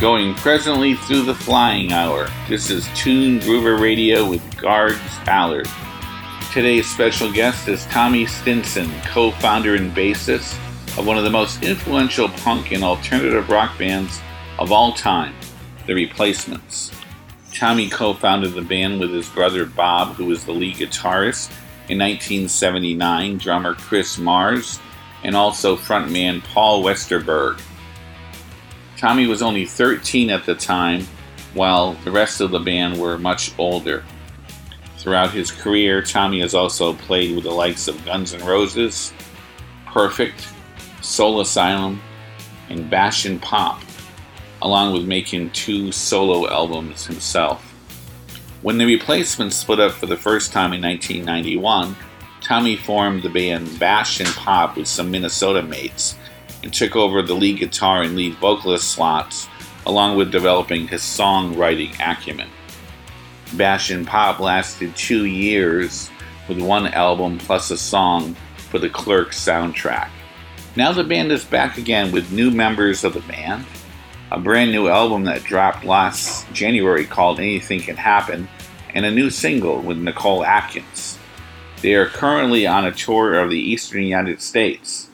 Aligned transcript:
Going 0.00 0.34
presently 0.36 0.94
through 0.94 1.24
the 1.24 1.34
flying 1.34 1.92
hour. 1.92 2.26
This 2.48 2.70
is 2.70 2.88
Tune 2.96 3.38
Groover 3.38 3.78
Radio 3.78 4.26
with 4.26 4.40
Gargs 4.56 4.96
Allard. 5.28 5.68
Today's 6.54 6.90
special 6.90 7.30
guest 7.30 7.68
is 7.68 7.84
Tommy 7.84 8.24
Stinson, 8.24 8.90
co 9.02 9.30
founder 9.30 9.74
and 9.74 9.94
bassist 9.94 10.54
of 10.96 11.06
one 11.06 11.18
of 11.18 11.24
the 11.24 11.28
most 11.28 11.62
influential 11.62 12.30
punk 12.30 12.72
and 12.72 12.82
alternative 12.82 13.50
rock 13.50 13.76
bands 13.76 14.22
of 14.58 14.72
all 14.72 14.94
time, 14.94 15.34
The 15.86 15.92
Replacements. 15.92 16.92
Tommy 17.52 17.90
co 17.90 18.14
founded 18.14 18.54
the 18.54 18.62
band 18.62 19.00
with 19.00 19.10
his 19.10 19.28
brother 19.28 19.66
Bob, 19.66 20.14
who 20.14 20.24
was 20.24 20.46
the 20.46 20.52
lead 20.52 20.76
guitarist, 20.76 21.50
in 21.90 21.98
1979, 21.98 23.36
drummer 23.36 23.74
Chris 23.74 24.16
Mars, 24.16 24.80
and 25.24 25.36
also 25.36 25.76
frontman 25.76 26.42
Paul 26.42 26.82
Westerberg. 26.82 27.60
Tommy 29.00 29.26
was 29.26 29.40
only 29.40 29.64
13 29.64 30.28
at 30.28 30.44
the 30.44 30.54
time, 30.54 31.06
while 31.54 31.94
the 32.04 32.10
rest 32.10 32.42
of 32.42 32.50
the 32.50 32.60
band 32.60 33.00
were 33.00 33.16
much 33.16 33.50
older. 33.58 34.04
Throughout 34.98 35.30
his 35.30 35.50
career, 35.50 36.02
Tommy 36.02 36.40
has 36.40 36.54
also 36.54 36.92
played 36.92 37.34
with 37.34 37.44
the 37.44 37.50
likes 37.50 37.88
of 37.88 38.04
Guns 38.04 38.34
N' 38.34 38.44
Roses, 38.44 39.14
Perfect, 39.86 40.46
Soul 41.00 41.40
Asylum, 41.40 42.02
and 42.68 42.90
Bash 42.90 43.24
and 43.24 43.40
Pop, 43.40 43.80
along 44.60 44.92
with 44.92 45.06
making 45.06 45.48
two 45.52 45.90
solo 45.92 46.46
albums 46.50 47.06
himself. 47.06 47.62
When 48.60 48.76
the 48.76 48.84
replacements 48.84 49.56
split 49.56 49.80
up 49.80 49.92
for 49.92 50.04
the 50.04 50.16
first 50.18 50.52
time 50.52 50.74
in 50.74 50.82
1991, 50.82 51.96
Tommy 52.42 52.76
formed 52.76 53.22
the 53.22 53.30
band 53.30 53.78
Bash 53.78 54.20
and 54.20 54.28
Pop 54.28 54.76
with 54.76 54.88
some 54.88 55.10
Minnesota 55.10 55.62
mates 55.62 56.16
and 56.62 56.72
took 56.72 56.96
over 56.96 57.22
the 57.22 57.34
lead 57.34 57.58
guitar 57.58 58.02
and 58.02 58.16
lead 58.16 58.34
vocalist 58.34 58.90
slots, 58.90 59.48
along 59.86 60.16
with 60.16 60.30
developing 60.30 60.86
his 60.86 61.02
songwriting 61.02 61.94
acumen. 62.00 62.48
Bash 63.54 63.90
and 63.90 64.06
Pop 64.06 64.38
lasted 64.38 64.94
two 64.94 65.24
years 65.24 66.10
with 66.48 66.60
one 66.60 66.86
album 66.88 67.38
plus 67.38 67.70
a 67.70 67.76
song 67.76 68.36
for 68.70 68.78
the 68.78 68.88
Clerks 68.88 69.44
soundtrack. 69.44 70.10
Now 70.76 70.92
the 70.92 71.04
band 71.04 71.32
is 71.32 71.44
back 71.44 71.78
again 71.78 72.12
with 72.12 72.30
new 72.30 72.50
members 72.50 73.02
of 73.02 73.14
the 73.14 73.20
band, 73.20 73.66
a 74.30 74.38
brand 74.38 74.70
new 74.70 74.88
album 74.88 75.24
that 75.24 75.42
dropped 75.42 75.84
last 75.84 76.50
January 76.52 77.04
called 77.04 77.40
Anything 77.40 77.80
Can 77.80 77.96
Happen, 77.96 78.48
and 78.94 79.04
a 79.04 79.10
new 79.10 79.30
single 79.30 79.80
with 79.80 79.98
Nicole 79.98 80.44
Atkins. 80.44 81.18
They 81.82 81.94
are 81.94 82.06
currently 82.06 82.66
on 82.66 82.84
a 82.84 82.92
tour 82.92 83.34
of 83.40 83.50
the 83.50 83.58
eastern 83.58 84.02
United 84.02 84.40
States 84.40 85.09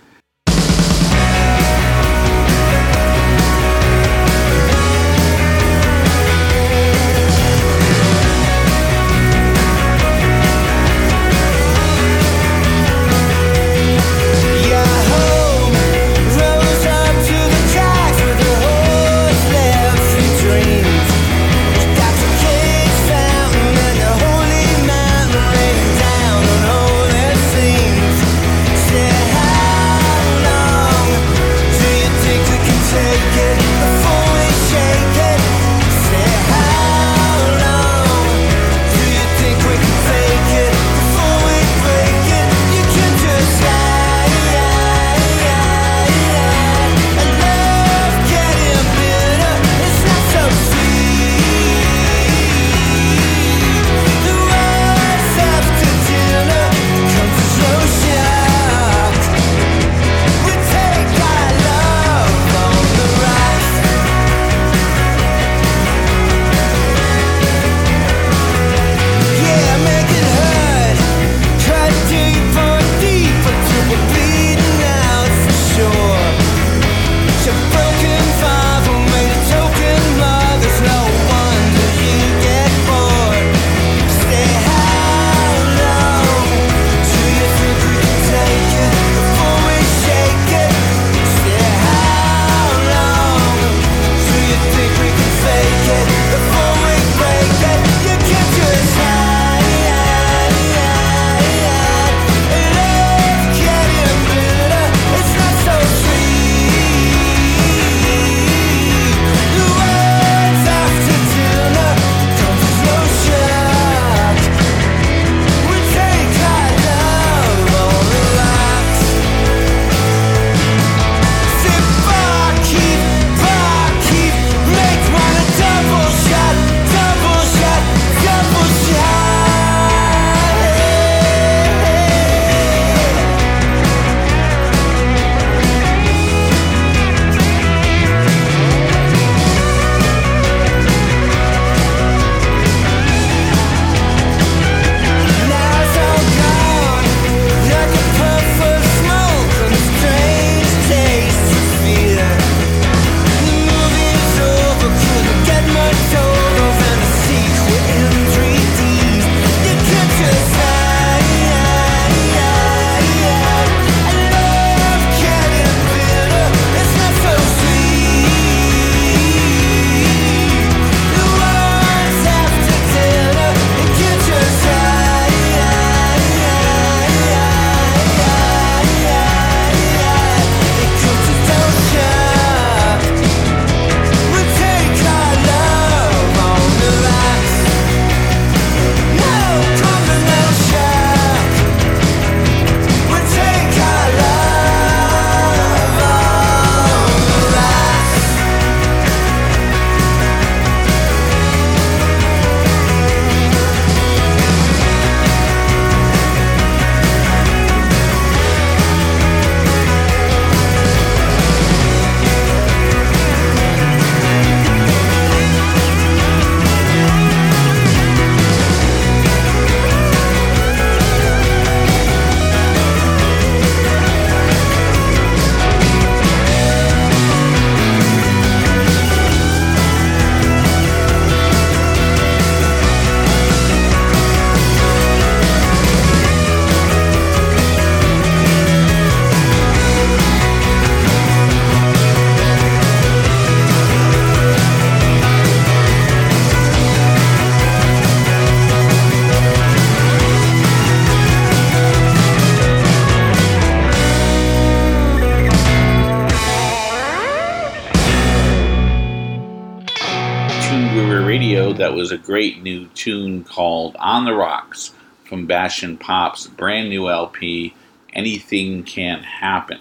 that 261.76 261.94
was 261.94 262.11
a 262.11 262.19
great 262.19 262.62
new 262.62 262.87
tune 262.88 263.44
called 263.44 263.96
On 263.99 264.25
the 264.25 264.34
Rocks 264.34 264.93
from 265.25 265.50
and 265.50 266.00
Pop's 266.00 266.46
brand 266.46 266.88
new 266.88 267.08
LP, 267.08 267.75
Anything 268.12 268.82
Can 268.82 269.23
Happen. 269.23 269.81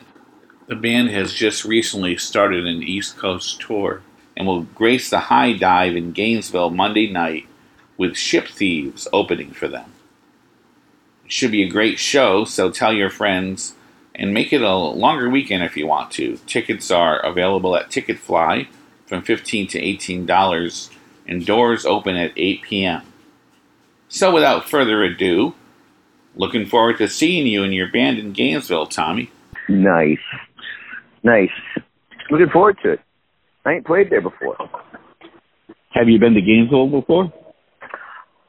The 0.67 0.75
band 0.75 1.09
has 1.11 1.33
just 1.33 1.63
recently 1.63 2.17
started 2.17 2.65
an 2.65 2.83
East 2.83 3.17
Coast 3.17 3.61
tour 3.61 4.01
and 4.35 4.47
will 4.47 4.63
grace 4.63 5.09
the 5.09 5.19
high 5.19 5.53
dive 5.53 5.95
in 5.95 6.11
Gainesville 6.11 6.71
Monday 6.71 7.09
night 7.09 7.45
with 7.97 8.17
Ship 8.17 8.47
Thieves 8.47 9.07
opening 9.13 9.51
for 9.51 9.67
them. 9.67 9.91
It 11.25 11.31
should 11.31 11.51
be 11.51 11.63
a 11.63 11.69
great 11.69 11.99
show, 11.99 12.43
so 12.43 12.69
tell 12.69 12.93
your 12.93 13.09
friends 13.09 13.75
and 14.13 14.33
make 14.33 14.51
it 14.51 14.61
a 14.61 14.75
longer 14.75 15.29
weekend 15.29 15.63
if 15.63 15.77
you 15.77 15.87
want 15.87 16.11
to. 16.11 16.37
Tickets 16.45 16.91
are 16.91 17.19
available 17.19 17.75
at 17.75 17.89
Ticketfly 17.89 18.67
from 19.05 19.21
15 19.21 19.67
to 19.67 19.79
$18 19.79 20.89
and 21.27 21.45
doors 21.45 21.85
open 21.85 22.15
at 22.15 22.31
8 22.35 22.61
p.m. 22.63 23.01
So 24.07 24.31
without 24.33 24.69
further 24.69 25.03
ado, 25.03 25.55
looking 26.35 26.65
forward 26.65 26.97
to 26.99 27.07
seeing 27.07 27.47
you 27.47 27.63
and 27.63 27.73
your 27.73 27.91
band 27.91 28.19
in 28.19 28.33
Gainesville, 28.33 28.87
Tommy. 28.87 29.31
Nice. 29.67 30.17
Nice. 31.23 31.49
Looking 32.29 32.49
forward 32.49 32.77
to 32.83 32.93
it. 32.93 32.99
I 33.65 33.73
ain't 33.73 33.85
played 33.85 34.09
there 34.09 34.21
before. 34.21 34.57
Have 35.91 36.07
you 36.07 36.19
been 36.19 36.33
to 36.33 36.41
Gainesville 36.41 36.87
before? 36.87 37.33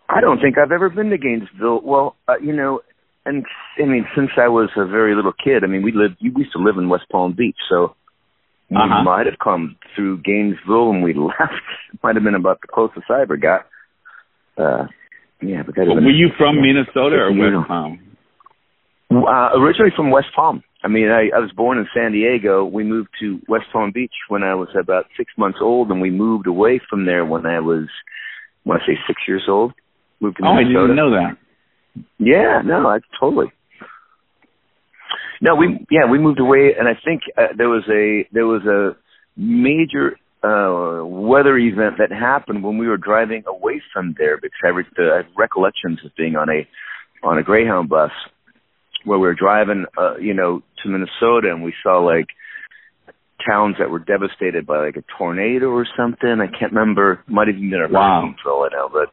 I 0.09 0.21
don't 0.21 0.41
think 0.41 0.59
I've 0.59 0.73
ever 0.73 0.91
been 0.91 1.11
to 1.11 1.19
Gainesville. 1.19 1.81
Well, 1.83 2.17
uh, 2.29 2.39
you 2.43 2.53
know, 2.53 2.81
and 3.25 3.45
I 3.79 3.87
mean, 3.87 4.07
since 4.15 4.31
I 4.37 4.49
was 4.49 4.71
a 4.77 4.87
very 4.87 5.15
little 5.15 5.33
kid, 5.33 5.65
I 5.65 5.67
mean, 5.67 5.83
we 5.83 5.93
lived, 5.93 6.17
we 6.21 6.31
used 6.37 6.53
to 6.53 6.59
live 6.59 6.77
in 6.77 6.89
West 6.89 7.07
Palm 7.11 7.33
Beach, 7.33 7.57
so 7.69 7.97
we 8.71 8.77
uh-huh. 8.77 9.03
might 9.05 9.27
have 9.27 9.39
come 9.43 9.77
through 9.95 10.23
Gainesville 10.23 10.91
when 10.91 11.03
we 11.03 11.15
left. 11.15 11.63
might 12.03 12.17
have 12.17 12.25
been 12.25 12.35
about 12.35 12.61
the 12.61 12.69
closest 12.69 13.11
I 13.11 13.23
ever 13.23 13.37
got. 13.37 13.67
Uh, 14.59 14.87
yeah, 15.43 15.63
but 15.65 15.75
that. 15.77 15.87
Well, 15.87 15.97
were 15.97 16.11
you 16.11 16.29
from 16.39 16.61
Minnesota 16.61 17.17
or 17.17 17.33
West 17.33 17.69
Palm? 17.69 18.01
Uh, 19.11 19.51
originally 19.55 19.93
from 19.95 20.11
West 20.11 20.29
Palm. 20.35 20.63
I 20.83 20.89
mean, 20.89 21.09
I, 21.09 21.31
I 21.35 21.41
was 21.41 21.53
born 21.55 21.79
in 21.79 21.87
San 21.95 22.13
Diego. 22.13 22.65
We 22.65 22.85
moved 22.85 23.11
to 23.21 23.41
West 23.49 23.67
Palm 23.73 23.93
Beach 23.93 24.13
when 24.29 24.43
I 24.43 24.55
was 24.55 24.69
about 24.79 25.07
six 25.17 25.33
months 25.37 25.59
old, 25.61 25.91
and 25.91 26.01
we 26.01 26.11
moved 26.11 26.47
away 26.47 26.81
from 26.89 27.07
there 27.07 27.25
when 27.25 27.47
I 27.47 27.61
was, 27.61 27.89
I 28.65 28.69
want 28.69 28.83
to 28.85 28.93
say, 28.93 28.99
six 29.07 29.23
years 29.29 29.45
old. 29.49 29.73
Moved 30.21 30.39
to 30.39 30.47
oh, 30.47 30.55
Minnesota. 30.55 30.79
I 30.79 30.83
didn't 30.83 30.97
know 30.97 31.11
that. 31.11 31.37
Yeah, 32.19 32.63
no, 32.65 32.89
I 32.89 32.99
totally. 33.19 33.53
No, 35.41 35.55
we 35.55 35.87
yeah 35.91 36.11
we 36.11 36.19
moved 36.19 36.41
away, 36.41 36.73
and 36.79 36.89
I 36.89 36.99
think 37.05 37.23
uh, 37.37 37.49
there 37.57 37.69
was 37.69 37.85
a 37.89 38.27
there 38.33 38.47
was 38.47 38.63
a 38.65 38.97
major 39.39 40.17
uh 40.43 41.05
weather 41.05 41.57
event 41.59 41.97
that 41.99 42.11
happened 42.11 42.63
when 42.63 42.79
we 42.79 42.87
were 42.87 42.97
driving 42.97 43.43
away 43.47 43.83
from 43.93 44.15
there 44.19 44.39
because 44.39 44.61
I, 44.65 44.69
re- 44.69 44.85
I 44.99 45.17
have 45.19 45.27
recollections 45.37 46.01
of 46.05 46.15
being 46.17 46.37
on 46.37 46.49
a 46.49 46.67
on 47.27 47.39
a 47.39 47.43
Greyhound 47.43 47.89
bus 47.89 48.11
where 49.05 49.19
we 49.19 49.27
were 49.27 49.35
driving 49.35 49.87
uh 49.99 50.17
you 50.17 50.35
know 50.35 50.63
to 50.83 50.89
Minnesota 50.89 51.51
and 51.51 51.63
we 51.63 51.75
saw 51.83 51.99
like 51.99 52.29
towns 53.47 53.77
that 53.79 53.91
were 53.91 53.99
devastated 53.99 54.67
by 54.67 54.85
like 54.85 54.97
a 54.97 55.05
tornado 55.19 55.69
or 55.69 55.87
something. 55.97 56.41
I 56.41 56.47
can't 56.47 56.73
remember. 56.73 57.23
Might 57.27 57.49
have 57.49 57.57
even 57.57 57.71
been 57.71 57.83
a 57.83 57.89
wow. 57.89 58.35
for 58.43 58.53
all 58.53 58.65
I 58.65 58.75
know, 58.75 58.89
but 58.93 59.13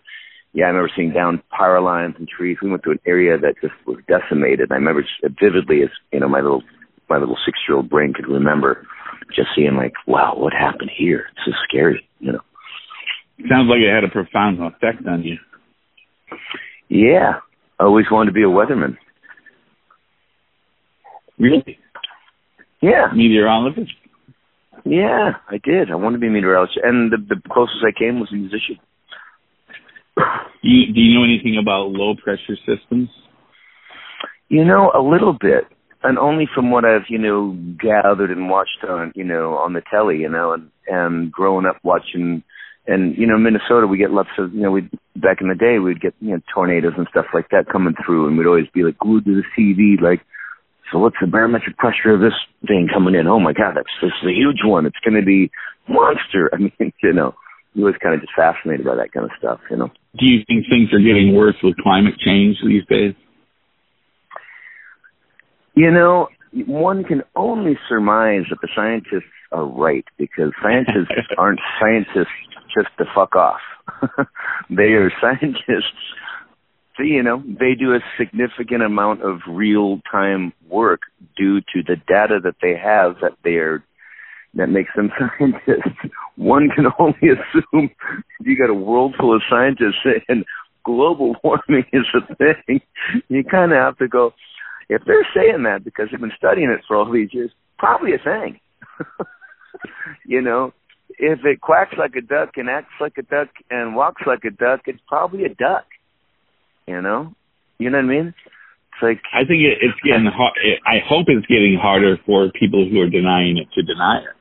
yeah, 0.53 0.65
I 0.65 0.67
remember 0.67 0.91
seeing 0.95 1.11
down 1.11 1.41
power 1.49 1.81
lines 1.81 2.15
and 2.17 2.27
trees. 2.27 2.57
We 2.61 2.69
went 2.69 2.83
to 2.83 2.91
an 2.91 2.99
area 3.07 3.37
that 3.37 3.55
just 3.61 3.73
was 3.87 3.97
decimated. 4.07 4.71
I 4.71 4.75
remember 4.75 5.03
vividly 5.41 5.81
as 5.83 5.89
you 6.11 6.19
know 6.19 6.29
my 6.29 6.41
little 6.41 6.61
my 7.09 7.17
little 7.17 7.37
six 7.45 7.57
year 7.67 7.77
old 7.77 7.89
brain 7.89 8.13
could 8.13 8.27
remember 8.27 8.85
just 9.35 9.49
seeing 9.55 9.75
like, 9.75 9.93
wow, 10.07 10.35
what 10.37 10.53
happened 10.53 10.91
here? 10.95 11.25
It's 11.31 11.45
so 11.45 11.51
scary, 11.67 12.07
you 12.19 12.33
know. 12.33 12.41
Sounds 13.49 13.67
like 13.67 13.79
it 13.79 13.93
had 13.93 14.03
a 14.03 14.11
profound 14.11 14.59
effect 14.61 15.07
on 15.07 15.23
you. 15.23 15.37
Yeah, 16.87 17.39
I 17.79 17.83
always 17.83 18.05
wanted 18.11 18.29
to 18.29 18.33
be 18.33 18.43
a 18.43 18.45
weatherman. 18.45 18.97
Really? 21.39 21.79
Yeah. 22.81 23.07
Meteorologist. 23.15 23.91
Yeah, 24.85 25.31
I 25.49 25.57
did. 25.63 25.89
I 25.89 25.95
wanted 25.95 26.17
to 26.17 26.21
be 26.21 26.27
a 26.27 26.29
meteorologist, 26.29 26.79
and 26.83 27.11
the, 27.11 27.17
the 27.17 27.41
closest 27.49 27.83
I 27.87 27.97
came 27.97 28.19
was 28.19 28.29
a 28.31 28.35
musician. 28.35 28.77
You, 30.63 30.93
do 30.93 30.99
you 30.99 31.17
know 31.17 31.23
anything 31.23 31.57
about 31.61 31.91
low 31.91 32.15
pressure 32.15 32.57
systems? 32.65 33.09
You 34.49 34.63
know, 34.63 34.91
a 34.95 35.01
little 35.01 35.33
bit, 35.33 35.65
and 36.03 36.17
only 36.17 36.47
from 36.53 36.71
what 36.71 36.85
I've 36.85 37.09
you 37.09 37.17
know 37.17 37.57
gathered 37.81 38.31
and 38.31 38.49
watched 38.49 38.83
on 38.87 39.11
you 39.15 39.23
know 39.23 39.55
on 39.55 39.73
the 39.73 39.81
telly, 39.91 40.17
you 40.17 40.29
know, 40.29 40.53
and 40.53 40.69
and 40.87 41.31
growing 41.31 41.65
up 41.65 41.77
watching, 41.83 42.43
and 42.87 43.17
you 43.17 43.27
know 43.27 43.37
Minnesota, 43.37 43.87
we 43.87 43.97
get 43.97 44.11
lots 44.11 44.29
of 44.37 44.53
you 44.53 44.61
know 44.61 44.71
we 44.71 44.89
back 45.15 45.41
in 45.41 45.49
the 45.49 45.55
day 45.55 45.79
we'd 45.79 46.01
get 46.01 46.13
you 46.19 46.31
know 46.31 46.41
tornadoes 46.53 46.93
and 46.97 47.07
stuff 47.09 47.25
like 47.33 47.49
that 47.49 47.71
coming 47.71 47.95
through, 48.05 48.27
and 48.27 48.37
we'd 48.37 48.47
always 48.47 48.67
be 48.73 48.83
like 48.83 48.97
glued 48.97 49.25
to 49.25 49.41
the 49.41 49.43
TV, 49.57 49.99
like, 50.01 50.21
so 50.91 50.99
what's 50.99 51.17
the 51.19 51.27
barometric 51.27 51.77
pressure 51.77 52.13
of 52.13 52.21
this 52.21 52.37
thing 52.67 52.87
coming 52.93 53.15
in? 53.15 53.27
Oh 53.27 53.39
my 53.39 53.53
God, 53.53 53.73
that's 53.75 53.89
this 54.01 54.11
is 54.21 54.29
a 54.29 54.37
huge 54.37 54.61
one. 54.63 54.85
It's 54.85 54.99
going 55.03 55.19
to 55.19 55.25
be 55.25 55.49
monster. 55.89 56.49
I 56.53 56.57
mean, 56.57 56.93
you 57.01 57.13
know, 57.13 57.33
was 57.75 57.95
kind 58.01 58.15
of 58.15 58.21
just 58.21 58.33
fascinated 58.35 58.85
by 58.85 58.95
that 58.95 59.11
kind 59.11 59.25
of 59.25 59.31
stuff, 59.37 59.59
you 59.69 59.77
know. 59.77 59.89
Do 60.17 60.25
you 60.25 60.43
think 60.47 60.65
things 60.69 60.93
are 60.93 60.99
getting 60.99 61.35
worse 61.35 61.55
with 61.63 61.75
climate 61.77 62.15
change 62.23 62.57
these 62.65 62.85
days? 62.87 63.15
You 65.75 65.89
know, 65.89 66.27
one 66.67 67.03
can 67.03 67.23
only 67.35 67.77
surmise 67.89 68.43
that 68.49 68.59
the 68.61 68.67
scientists 68.75 69.31
are 69.51 69.65
right 69.65 70.05
because 70.17 70.51
scientists 70.61 71.13
aren't 71.37 71.59
scientists 71.79 72.33
just 72.75 72.89
to 72.99 73.05
fuck 73.15 73.35
off. 73.35 73.61
they 74.69 74.93
are 74.93 75.11
scientists. 75.19 75.97
So, 76.95 77.01
you 77.01 77.23
know, 77.23 77.41
they 77.45 77.73
do 77.73 77.93
a 77.93 77.99
significant 78.19 78.83
amount 78.83 79.23
of 79.23 79.39
real 79.47 79.99
time 80.11 80.53
work 80.69 81.01
due 81.35 81.61
to 81.61 81.81
the 81.85 81.95
data 82.07 82.39
that 82.43 82.55
they 82.61 82.75
have 82.77 83.15
that 83.21 83.33
they 83.43 83.55
are 83.55 83.83
that 84.53 84.67
makes 84.67 84.91
them 84.95 85.11
scientists. 85.39 85.89
One 86.35 86.69
can 86.75 86.85
only 86.99 87.29
assume 87.29 87.89
you 88.41 88.57
got 88.57 88.69
a 88.69 88.73
world 88.73 89.15
full 89.19 89.35
of 89.35 89.41
scientists 89.49 90.03
saying 90.03 90.43
global 90.83 91.35
warming 91.43 91.85
is 91.91 92.05
a 92.13 92.35
thing. 92.35 92.81
You 93.29 93.43
kind 93.43 93.71
of 93.71 93.77
have 93.77 93.97
to 93.97 94.07
go, 94.07 94.33
if 94.89 95.01
they're 95.05 95.27
saying 95.35 95.63
that 95.63 95.83
because 95.83 96.07
they've 96.11 96.19
been 96.19 96.31
studying 96.37 96.69
it 96.69 96.81
for 96.87 96.97
all 96.97 97.11
these 97.11 97.33
years, 97.33 97.51
probably 97.77 98.11
a 98.13 98.17
thing. 98.17 98.59
you 100.25 100.41
know, 100.41 100.73
if 101.17 101.39
it 101.45 101.61
quacks 101.61 101.93
like 101.97 102.15
a 102.15 102.21
duck 102.21 102.51
and 102.55 102.69
acts 102.69 102.93
like 102.99 103.17
a 103.17 103.23
duck 103.23 103.49
and 103.69 103.95
walks 103.95 104.23
like 104.25 104.43
a 104.45 104.51
duck, 104.51 104.81
it's 104.85 105.01
probably 105.07 105.45
a 105.45 105.49
duck. 105.49 105.85
You 106.87 107.01
know, 107.01 107.33
you 107.79 107.89
know 107.89 107.97
what 107.99 108.05
I 108.05 108.07
mean? 108.07 108.27
It's 108.27 109.01
like 109.01 109.21
I 109.33 109.45
think 109.45 109.63
it, 109.63 109.79
it's 109.81 109.99
getting 110.03 110.25
hard. 110.25 110.53
I 110.85 110.99
hope 111.07 111.25
it's 111.27 111.47
getting 111.47 111.77
harder 111.81 112.17
for 112.25 112.51
people 112.51 112.87
who 112.89 112.99
are 112.99 113.09
denying 113.09 113.57
it 113.57 113.67
to 113.75 113.81
deny 113.81 114.19
it. 114.19 114.35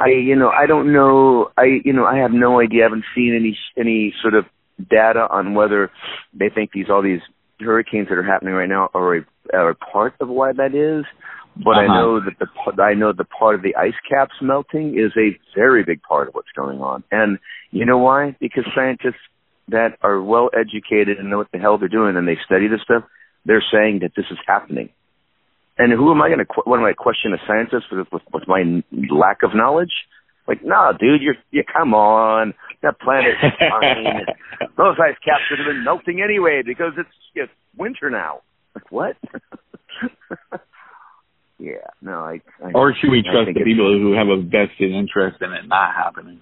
I 0.00 0.08
you 0.08 0.36
know 0.36 0.48
I 0.48 0.66
don't 0.66 0.92
know 0.92 1.50
I 1.56 1.80
you 1.84 1.92
know 1.92 2.04
I 2.04 2.18
have 2.18 2.32
no 2.32 2.60
idea. 2.60 2.82
I 2.82 2.84
haven't 2.84 3.04
seen 3.14 3.34
any 3.34 3.58
any 3.78 4.14
sort 4.22 4.34
of 4.34 4.44
data 4.90 5.26
on 5.30 5.54
whether 5.54 5.90
they 6.32 6.48
think 6.48 6.70
these 6.72 6.86
all 6.90 7.02
these 7.02 7.20
hurricanes 7.60 8.08
that 8.08 8.16
are 8.18 8.22
happening 8.22 8.54
right 8.54 8.68
now 8.68 8.88
are 8.94 9.16
a, 9.18 9.20
are 9.52 9.70
a 9.70 9.74
part 9.74 10.14
of 10.20 10.28
why 10.28 10.52
that 10.52 10.74
is. 10.74 11.04
But 11.56 11.72
uh-huh. 11.72 11.80
I 11.80 11.86
know 11.86 12.20
that 12.20 12.38
the 12.38 12.82
I 12.82 12.94
know 12.94 13.12
the 13.12 13.24
part 13.24 13.54
of 13.54 13.62
the 13.62 13.76
ice 13.76 13.98
caps 14.08 14.34
melting 14.40 14.98
is 14.98 15.12
a 15.16 15.38
very 15.54 15.84
big 15.84 16.00
part 16.02 16.28
of 16.28 16.34
what's 16.34 16.52
going 16.56 16.80
on. 16.80 17.04
And 17.10 17.38
you 17.70 17.84
know 17.84 17.98
why? 17.98 18.36
Because 18.40 18.64
scientists 18.74 19.20
that 19.68 19.98
are 20.02 20.20
well 20.20 20.50
educated 20.58 21.18
and 21.18 21.30
know 21.30 21.38
what 21.38 21.50
the 21.52 21.58
hell 21.58 21.78
they're 21.78 21.88
doing 21.88 22.16
and 22.16 22.26
they 22.26 22.38
study 22.44 22.66
this 22.68 22.80
stuff 22.82 23.04
they're 23.44 23.64
saying 23.72 24.00
that 24.00 24.12
this 24.16 24.26
is 24.30 24.38
happening 24.46 24.90
and 25.80 25.92
who 25.92 26.12
am 26.12 26.20
I 26.20 26.28
going 26.28 26.40
to? 26.40 26.46
What 26.64 26.78
am 26.78 26.84
I 26.84 26.92
question 26.92 27.32
a 27.32 27.38
scientist 27.46 27.86
with, 27.90 28.06
with 28.12 28.22
with 28.32 28.46
my 28.46 28.82
lack 29.10 29.42
of 29.42 29.54
knowledge? 29.54 29.92
Like, 30.46 30.64
nah, 30.64 30.92
dude, 30.92 31.22
you're 31.22 31.36
you 31.50 31.62
come 31.64 31.94
on. 31.94 32.52
That 32.82 33.00
planet 33.00 33.34
is 33.42 33.52
fine. 33.58 34.26
Those 34.76 34.96
ice 35.00 35.16
caps 35.24 35.42
would 35.50 35.58
have 35.58 35.66
been 35.66 35.84
melting 35.84 36.20
anyway 36.22 36.62
because 36.64 36.92
it's 36.98 37.08
it's 37.34 37.52
winter 37.76 38.10
now. 38.10 38.40
Like 38.74 38.92
what? 38.92 39.16
yeah, 41.58 41.88
no, 42.02 42.12
I, 42.12 42.40
I. 42.62 42.72
Or 42.74 42.94
should 42.94 43.10
we 43.10 43.22
trust 43.22 43.54
the 43.54 43.64
people 43.64 43.98
who 43.98 44.12
have 44.12 44.28
a 44.28 44.40
vested 44.42 44.92
interest 44.92 45.40
in 45.40 45.52
it 45.52 45.66
not 45.66 45.94
happening? 45.94 46.40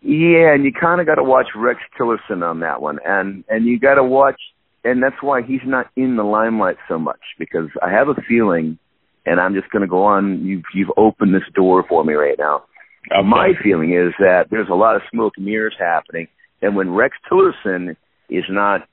Yeah, 0.00 0.54
and 0.54 0.64
you 0.64 0.72
kind 0.72 1.00
of 1.00 1.06
got 1.06 1.14
to 1.16 1.22
watch 1.22 1.46
Rex 1.54 1.78
Tillerson 1.98 2.42
on 2.42 2.60
that 2.60 2.82
one, 2.82 2.98
and 3.04 3.44
and 3.48 3.66
you 3.66 3.78
got 3.78 3.94
to 3.94 4.04
watch 4.04 4.40
and 4.84 5.02
that's 5.02 5.22
why 5.22 5.42
he's 5.42 5.60
not 5.64 5.86
in 5.96 6.16
the 6.16 6.22
limelight 6.22 6.76
so 6.88 6.98
much 6.98 7.20
because 7.38 7.68
I 7.82 7.90
have 7.90 8.08
a 8.08 8.20
feeling, 8.28 8.78
and 9.24 9.40
I'm 9.40 9.54
just 9.54 9.70
going 9.70 9.82
to 9.82 9.88
go 9.88 10.04
on. 10.04 10.44
You've 10.44 10.64
you've 10.74 10.92
opened 10.96 11.34
this 11.34 11.42
door 11.54 11.84
for 11.88 12.04
me 12.04 12.14
right 12.14 12.38
now. 12.38 12.64
Okay. 13.10 13.26
My 13.26 13.52
feeling 13.62 13.92
is 13.92 14.12
that 14.18 14.46
there's 14.50 14.68
a 14.70 14.74
lot 14.74 14.96
of 14.96 15.02
smoke 15.10 15.34
and 15.36 15.46
mirrors 15.46 15.76
happening, 15.78 16.28
and 16.60 16.76
when 16.76 16.90
Rex 16.90 17.16
Tillerson 17.30 17.96
is 18.28 18.44
not 18.48 18.88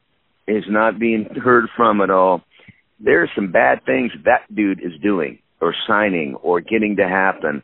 is 0.48 0.66
not 0.68 1.00
being 1.00 1.26
heard 1.44 1.66
from 1.76 2.02
at 2.02 2.10
all, 2.10 2.42
there 3.00 3.22
are 3.22 3.30
some 3.36 3.52
bad 3.52 3.86
things 3.86 4.12
that 4.26 4.54
dude 4.54 4.80
is 4.80 5.00
doing 5.02 5.40
or 5.62 5.76
signing 5.88 6.36
or 6.42 6.62
getting 6.62 6.96
to 6.96 7.08
happen 7.08 7.62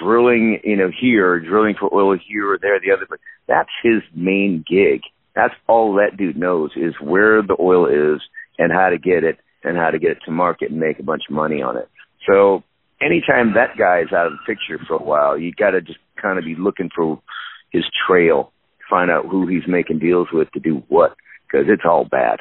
drilling, 0.00 0.60
you 0.64 0.76
know, 0.76 0.90
here, 1.00 1.40
drilling 1.40 1.74
for 1.78 1.92
oil 1.92 2.16
here 2.28 2.52
or 2.52 2.58
there, 2.60 2.78
the 2.80 2.92
other. 2.92 3.06
But 3.08 3.20
that's 3.46 3.70
his 3.82 4.02
main 4.14 4.64
gig. 4.68 5.00
That's 5.38 5.54
all 5.68 5.94
that 5.94 6.16
dude 6.16 6.36
knows 6.36 6.72
is 6.74 6.94
where 7.00 7.42
the 7.42 7.56
oil 7.60 7.86
is 7.86 8.20
and 8.58 8.72
how 8.72 8.88
to 8.88 8.98
get 8.98 9.22
it 9.22 9.38
and 9.62 9.76
how 9.76 9.90
to 9.90 9.98
get 10.00 10.10
it 10.10 10.18
to 10.24 10.32
market 10.32 10.72
and 10.72 10.80
make 10.80 10.98
a 10.98 11.04
bunch 11.04 11.22
of 11.30 11.36
money 11.36 11.62
on 11.62 11.76
it. 11.76 11.88
So 12.28 12.64
anytime 13.00 13.54
that 13.54 13.78
guy 13.78 14.00
is 14.00 14.12
out 14.12 14.26
of 14.26 14.32
the 14.32 14.52
picture 14.52 14.84
for 14.88 14.96
a 14.96 15.02
while, 15.02 15.38
you 15.38 15.52
got 15.52 15.70
to 15.70 15.80
just 15.80 16.00
kind 16.20 16.40
of 16.40 16.44
be 16.44 16.56
looking 16.58 16.90
for 16.92 17.22
his 17.70 17.84
trail, 18.04 18.50
find 18.90 19.12
out 19.12 19.26
who 19.26 19.46
he's 19.46 19.62
making 19.68 20.00
deals 20.00 20.26
with 20.32 20.50
to 20.54 20.60
do 20.60 20.82
what, 20.88 21.14
because 21.46 21.66
it's 21.68 21.84
all 21.84 22.04
bad. 22.04 22.40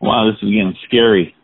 Wow, 0.00 0.30
this 0.30 0.40
is 0.40 0.54
getting 0.54 0.76
scary. 0.86 1.34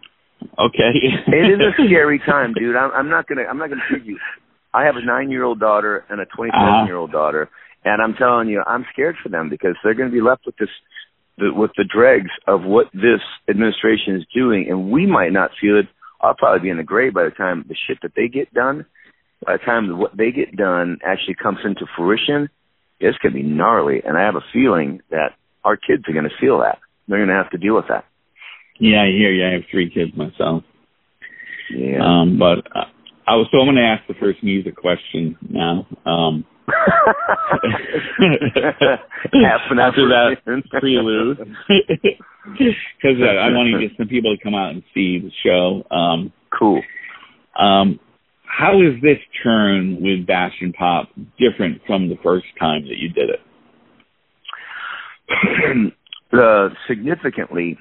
Okay. 0.56 0.95
it 1.26 1.50
is 1.52 1.59
a 1.59 1.83
scary 1.85 2.21
time, 2.25 2.54
dude. 2.54 2.76
I'm, 2.76 2.92
I'm 2.92 3.11
not 3.11 3.26
gonna. 3.26 3.42
I'm 3.42 3.59
not 3.59 3.71
gonna 3.71 3.83
kid 3.90 4.06
you. 4.06 4.18
I 4.73 4.85
have 4.85 4.95
a 4.95 5.04
nine-year-old 5.04 5.59
daughter 5.59 6.04
and 6.09 6.21
a 6.21 6.26
27-year-old 6.26 7.11
uh-huh. 7.11 7.18
daughter, 7.18 7.50
and 7.85 8.02
I'm 8.02 8.14
telling 8.14 8.49
you, 8.49 8.62
I'm 8.66 8.85
scared 8.92 9.16
for 9.23 9.28
them 9.28 9.49
because 9.49 9.76
they're 9.83 9.95
going 9.95 10.11
to 10.11 10.14
be 10.14 10.23
left 10.23 10.47
with 10.47 10.56
this, 10.56 10.68
the, 11.38 11.52
with 11.52 11.71
the 11.76 11.85
dregs 11.85 12.30
of 12.47 12.62
what 12.62 12.87
this 12.92 13.21
administration 13.49 14.16
is 14.16 14.26
doing, 14.35 14.66
and 14.68 14.90
we 14.90 15.06
might 15.06 15.33
not 15.33 15.50
feel 15.61 15.78
it. 15.78 15.87
I'll 16.21 16.35
probably 16.35 16.61
be 16.61 16.71
in 16.71 16.78
the 16.78 16.83
grave 16.83 17.14
by 17.14 17.25
the 17.25 17.30
time 17.30 17.64
the 17.68 17.76
shit 17.87 17.99
that 18.02 18.12
they 18.16 18.28
get 18.28 18.52
done. 18.52 18.87
By 19.45 19.59
the 19.59 19.64
time 19.64 19.99
what 19.99 20.16
they 20.16 20.33
get 20.33 20.56
done 20.56 20.99
actually 21.04 21.37
comes 21.40 21.59
into 21.64 21.87
fruition, 21.97 22.49
it's 22.99 23.18
going 23.18 23.35
to 23.35 23.40
be 23.40 23.47
gnarly, 23.47 24.02
and 24.04 24.16
I 24.16 24.25
have 24.25 24.37
a 24.37 24.45
feeling 24.52 25.02
that 25.11 25.37
our 25.64 25.76
kids 25.76 26.04
are 26.09 26.12
going 26.12 26.25
to 26.25 26.40
feel 26.40 26.61
that. 26.61 26.78
They're 27.06 27.18
going 27.18 27.28
to 27.28 27.35
have 27.35 27.50
to 27.50 27.59
deal 27.59 27.76
with 27.76 27.87
that. 27.88 28.04
Yeah, 28.80 29.02
I 29.02 29.06
hear 29.06 29.33
you. 29.33 29.47
I 29.47 29.52
have 29.52 29.62
three 29.71 29.90
kids 29.90 30.12
myself. 30.16 30.64
Yeah. 31.71 31.99
Um, 32.02 32.38
but 32.38 32.66
uh, 32.75 32.87
I 33.26 33.35
was 33.37 33.49
so 33.50 33.59
I'm 33.59 33.66
going 33.66 33.76
to 33.76 33.83
ask 33.83 34.06
the 34.06 34.14
first 34.14 34.42
music 34.42 34.76
question 34.76 35.37
now. 35.49 35.87
Um, 36.04 36.45
after 39.76 40.08
that 40.08 40.37
prelude, 40.73 41.38
because 42.58 43.18
uh, 43.20 43.25
I 43.25 43.50
want 43.50 43.73
to 43.73 43.80
get 43.87 43.96
some 43.96 44.08
people 44.08 44.37
to 44.37 44.42
come 44.42 44.54
out 44.54 44.70
and 44.70 44.82
see 44.94 45.18
the 45.18 45.30
show. 45.44 45.85
Um, 45.94 46.32
cool. 46.58 46.82
Um, 47.58 48.00
how 48.44 48.80
is 48.80 49.00
this 49.02 49.18
turn 49.42 50.00
with 50.00 50.26
Bash 50.26 50.54
and 50.61 50.75
Pop 50.75 51.08
different 51.38 51.82
from 51.87 52.08
the 52.08 52.16
first 52.23 52.46
time 52.58 52.82
that 52.82 52.96
you 52.96 53.08
did 53.11 53.30
it? 53.30 53.40
uh, 56.32 56.68
significantly 56.88 57.76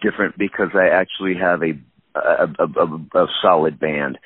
different 0.00 0.38
because 0.38 0.70
I 0.74 0.88
actually 0.88 1.34
have 1.40 1.62
a 1.62 1.72
a, 2.14 2.46
a, 2.58 2.64
a, 2.64 3.24
a 3.24 3.26
solid 3.42 3.78
band. 3.78 4.18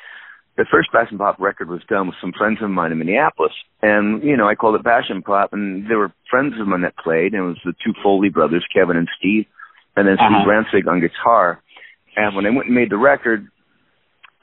The 0.62 0.68
first 0.70 0.92
Bash 0.92 1.08
and 1.10 1.18
Pop 1.18 1.40
record 1.40 1.68
was 1.68 1.80
done 1.88 2.06
with 2.06 2.14
some 2.20 2.32
friends 2.38 2.58
of 2.62 2.70
mine 2.70 2.92
in 2.92 2.98
Minneapolis, 2.98 3.50
and 3.82 4.22
you 4.22 4.36
know 4.36 4.48
I 4.48 4.54
called 4.54 4.76
it 4.76 4.84
Bash 4.84 5.06
and 5.08 5.24
Pop, 5.24 5.52
and 5.52 5.90
there 5.90 5.98
were 5.98 6.12
friends 6.30 6.54
of 6.60 6.68
mine 6.68 6.82
that 6.82 6.96
played, 6.96 7.34
and 7.34 7.42
it 7.42 7.46
was 7.46 7.58
the 7.64 7.72
two 7.84 7.92
Foley 8.00 8.28
brothers, 8.28 8.64
Kevin 8.72 8.96
and 8.96 9.08
Steve, 9.18 9.46
and 9.96 10.06
then 10.06 10.14
uh-huh. 10.14 10.28
Steve 10.30 10.46
Brantseg 10.46 10.88
on 10.88 11.00
guitar. 11.00 11.60
And 12.14 12.36
when 12.36 12.46
I 12.46 12.50
went 12.50 12.66
and 12.66 12.76
made 12.76 12.90
the 12.90 12.96
record, 12.96 13.48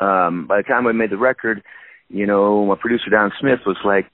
um, 0.02 0.46
by 0.46 0.58
the 0.58 0.64
time 0.64 0.88
I 0.88 0.92
made 0.92 1.10
the 1.10 1.18
record, 1.18 1.64
you 2.10 2.26
know, 2.26 2.66
my 2.66 2.76
producer 2.76 3.10
Don 3.10 3.32
Smith 3.40 3.62
was 3.66 3.78
like, 3.86 4.12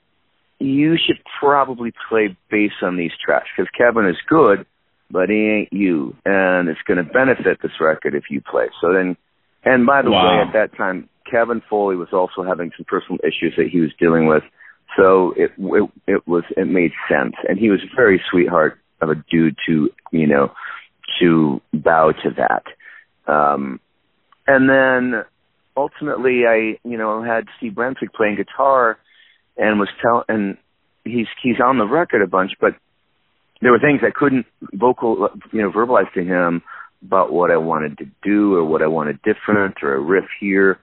"You 0.60 0.98
should 1.04 1.18
probably 1.40 1.92
play 2.08 2.38
bass 2.52 2.84
on 2.84 2.98
these 2.98 3.14
tracks 3.26 3.48
because 3.58 3.68
Kevin 3.76 4.06
is 4.06 4.18
good, 4.30 4.68
but 5.10 5.30
he 5.30 5.50
ain't 5.50 5.74
you, 5.74 6.16
and 6.24 6.70
it's 6.70 6.82
going 6.86 7.04
to 7.04 7.12
benefit 7.12 7.64
this 7.64 7.82
record 7.82 8.14
if 8.14 8.26
you 8.30 8.42
play. 8.42 8.68
So 8.80 8.94
then, 8.94 9.18
and 9.64 9.88
by 9.88 10.04
the 10.04 10.12
wow. 10.12 10.38
way, 10.38 10.48
at 10.48 10.54
that 10.54 10.78
time, 10.78 11.10
Kevin 11.30 11.62
Foley 11.70 11.96
was 11.96 12.10
also 12.14 12.44
having 12.48 12.72
some 12.78 12.86
personal 12.86 13.20
issues 13.24 13.54
that 13.58 13.68
he 13.72 13.80
was 13.80 13.92
dealing 14.00 14.28
with, 14.28 14.44
so 14.98 15.34
it 15.36 15.52
it, 15.58 15.90
it 16.08 16.28
was 16.28 16.44
it 16.56 16.68
made 16.68 16.92
sense, 17.10 17.36
and 17.48 17.58
he 17.58 17.70
was 17.70 17.80
very 17.96 18.22
sweetheart 18.32 18.80
of 19.02 19.10
a 19.10 19.16
dude 19.16 19.58
to 19.68 19.90
you 20.12 20.28
know 20.28 20.52
to 21.20 21.62
bow 21.74 22.12
to 22.12 22.30
that. 22.38 22.64
Um, 23.32 23.80
and 24.48 24.70
then 24.70 25.24
ultimately, 25.76 26.44
I 26.48 26.78
you 26.88 26.98
know 26.98 27.24
had 27.24 27.46
Steve 27.58 27.74
Brantseg 27.74 28.14
playing 28.16 28.38
guitar, 28.38 28.98
and 29.58 29.80
was 29.80 29.90
tell 30.02 30.24
and 30.28 30.58
he's 31.04 31.28
he's 31.42 31.60
on 31.64 31.78
the 31.78 31.86
record 31.86 32.22
a 32.22 32.28
bunch, 32.28 32.52
but 32.60 32.76
there 33.62 33.72
were 33.72 33.80
things 33.80 34.02
I 34.04 34.12
couldn't 34.12 34.46
vocal, 34.74 35.30
you 35.52 35.62
know, 35.62 35.72
verbalize 35.72 36.12
to 36.14 36.24
him 36.24 36.62
about 37.04 37.32
what 37.32 37.52
I 37.52 37.58
wanted 37.58 37.98
to 38.00 38.06
do 38.24 38.56
or 38.56 38.66
what 38.66 38.82
I 38.82 38.88
wanted 38.88 39.20
different 39.22 39.78
or 39.82 39.96
a 39.96 40.00
riff 40.00 40.26
here. 40.40 40.80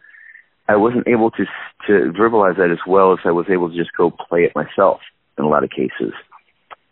I 0.68 0.76
wasn't 0.76 1.08
able 1.08 1.30
to 1.32 1.44
to 1.86 2.12
verbalize 2.12 2.56
that 2.56 2.70
as 2.70 2.78
well 2.86 3.12
as 3.12 3.18
I 3.24 3.32
was 3.32 3.46
able 3.50 3.70
to 3.70 3.76
just 3.76 3.90
go 3.96 4.10
play 4.10 4.44
it 4.44 4.52
myself 4.54 5.00
in 5.36 5.44
a 5.44 5.48
lot 5.48 5.64
of 5.64 5.70
cases. 5.70 6.12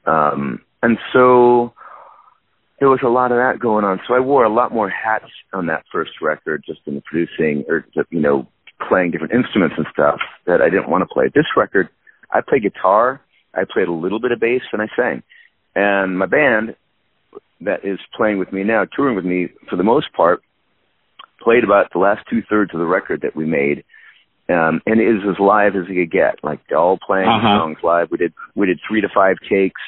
Um, 0.07 0.61
and 0.83 0.99
so 1.13 1.73
there 2.81 2.89
was 2.89 3.01
a 3.05 3.09
lot 3.09 3.31
of 3.31 3.39
that 3.39 3.61
going 3.61 3.85
on. 3.85 4.01
So 4.09 4.15
I 4.15 4.21
wore 4.21 4.45
a 4.45 4.53
lot 4.53 4.73
more 4.73 4.89
hats 4.89 5.31
on 5.53 5.67
that 5.67 5.85
first 5.93 6.13
record, 6.21 6.65
just 6.67 6.81
in 6.87 6.95
the 6.95 7.03
producing 7.03 7.65
or 7.69 7.87
you 8.11 8.21
know 8.21 8.49
playing 8.89 9.11
different 9.11 9.35
instruments 9.35 9.77
and 9.77 9.87
stuff 9.93 10.21
that 10.47 10.61
I 10.61 10.71
didn't 10.71 10.89
want 10.89 11.03
to 11.03 11.13
play. 11.13 11.27
This 11.33 11.45
record, 11.57 11.89
I 12.33 12.41
play 12.41 12.59
guitar, 12.59 13.21
I 13.55 13.65
played 13.71 13.89
a 13.89 13.93
little 13.93 14.21
bit 14.21 14.33
of 14.33 14.41
bass, 14.41 14.63
and 14.73 14.83
I 14.83 14.87
sang. 14.97 15.23
And 15.75 16.19
my 16.19 16.27
band 16.27 16.75
that 17.61 17.85
is 17.85 17.99
playing 18.17 18.39
with 18.39 18.53
me 18.53 18.65
now, 18.65 18.85
touring 18.85 19.15
with 19.15 19.25
me 19.25 19.49
for 19.69 19.77
the 19.77 19.83
most 19.83 20.13
part, 20.15 20.43
played 21.41 21.65
about 21.65 21.93
the 21.93 21.99
last 21.99 22.25
two 22.29 22.43
thirds 22.49 22.73
of 22.75 22.81
the 22.81 22.87
record 22.87 23.23
that 23.23 23.37
we 23.37 23.47
made. 23.47 23.85
Um, 24.49 24.81
and 24.87 25.01
it 25.01 25.05
is 25.05 25.23
as 25.29 25.39
live 25.39 25.77
as 25.77 25.85
it 25.89 25.95
could 25.95 26.11
get, 26.11 26.43
like 26.43 26.61
all 26.77 26.99
playing 26.99 27.29
uh-huh. 27.29 27.59
songs 27.59 27.79
live. 27.83 28.11
We 28.11 28.19
did 28.19 28.35
we 28.55 28.67
did 28.67 28.81
three 28.87 29.01
to 29.01 29.09
five 29.15 29.37
takes 29.49 29.81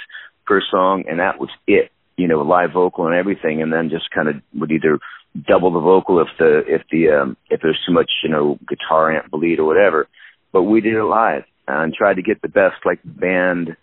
per 0.47 0.63
song, 0.71 1.05
and 1.09 1.19
that 1.19 1.41
was 1.41 1.51
it. 1.67 1.91
You 2.17 2.29
know, 2.29 2.43
live 2.43 2.73
vocal 2.73 3.07
and 3.07 3.15
everything, 3.15 3.61
and 3.63 3.73
then 3.73 3.91
just 3.91 4.11
kind 4.11 4.29
of 4.29 4.37
would 4.55 4.71
either 4.71 5.01
double 5.49 5.73
the 5.73 5.81
vocal 5.81 6.21
if 6.21 6.29
the 6.39 6.63
if 6.69 6.83
the 6.93 7.09
um, 7.09 7.37
if 7.51 7.61
there's 7.61 7.81
too 7.87 7.93
much 7.93 8.11
you 8.23 8.29
know 8.31 8.59
guitar 8.69 9.11
amp 9.11 9.31
bleed 9.31 9.59
or 9.59 9.65
whatever. 9.65 10.07
But 10.53 10.63
we 10.63 10.81
did 10.81 10.95
it 10.95 11.03
live 11.03 11.45
and 11.67 11.95
tried 11.95 12.15
to 12.15 12.23
get 12.23 12.43
the 12.43 12.49
best 12.49 12.77
like 12.85 13.01
band 13.05 13.77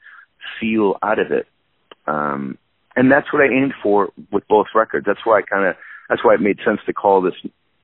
feel 0.60 0.98
out 1.02 1.20
of 1.20 1.32
it. 1.32 1.48
Um, 2.08 2.58
and 2.96 3.12
that's 3.12 3.32
what 3.32 3.42
I 3.42 3.54
aimed 3.54 3.74
for 3.82 4.10
with 4.32 4.48
both 4.48 4.68
records. 4.76 5.06
That's 5.06 5.26
why 5.26 5.40
I 5.40 5.42
kind 5.42 5.68
of, 5.68 5.76
that's 6.08 6.24
why 6.24 6.34
it 6.34 6.42
made 6.42 6.60
sense 6.66 6.80
to 6.86 6.94
call 6.94 7.22
this, 7.22 7.36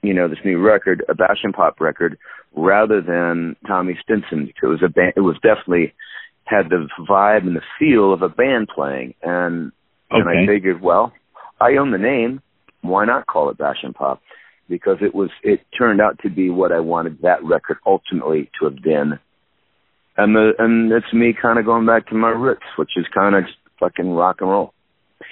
you 0.08 0.14
know, 0.14 0.28
this 0.28 0.40
new 0.44 0.60
record 0.60 1.04
a 1.10 1.16
bash 1.16 1.40
and 1.44 1.54
pop 1.54 1.80
record 1.80 2.18
rather 2.56 3.02
than 3.02 3.56
Tommy 3.68 3.98
Stinson. 4.02 4.52
It 4.62 4.66
was 4.66 4.82
a 4.84 4.90
band, 4.90 5.14
it 5.16 5.22
was 5.22 5.36
definitely 5.36 5.94
had 6.46 6.70
the 6.70 6.88
vibe 7.10 7.46
and 7.46 7.56
the 7.56 7.62
feel 7.80 8.14
of 8.14 8.22
a 8.22 8.30
band 8.30 8.70
playing. 8.74 9.16
And, 9.22 9.72
okay. 10.12 10.22
and 10.22 10.30
I 10.30 10.46
figured, 10.46 10.82
well, 10.82 11.14
I 11.60 11.78
own 11.78 11.92
the 11.92 11.98
name. 11.98 12.42
Why 12.82 13.06
not 13.06 13.26
call 13.26 13.50
it 13.50 13.58
bash 13.58 13.78
and 13.84 13.96
pop? 13.96 14.22
Because 14.70 14.98
it 15.02 15.14
was, 15.14 15.30
it 15.44 15.62
turned 15.78 16.02
out 16.02 16.20
to 16.24 16.30
be 16.30 16.50
what 16.50 16.72
I 16.72 16.80
wanted 16.80 17.22
that 17.22 17.44
record 17.44 17.78
ultimately 17.86 18.50
to 18.60 18.66
have 18.66 18.82
been. 18.82 19.20
And 20.18 20.36
the, 20.36 20.52
and 20.58 20.92
it's 20.92 21.14
me 21.14 21.36
kind 21.40 21.60
of 21.60 21.66
going 21.66 21.86
back 21.86 22.08
to 22.08 22.16
my 22.16 22.30
roots, 22.30 22.64
which 22.78 22.92
is 22.96 23.06
kind 23.14 23.36
of 23.36 23.44
fucking 23.80 24.10
rock 24.10 24.38
and 24.40 24.50
roll. 24.50 24.74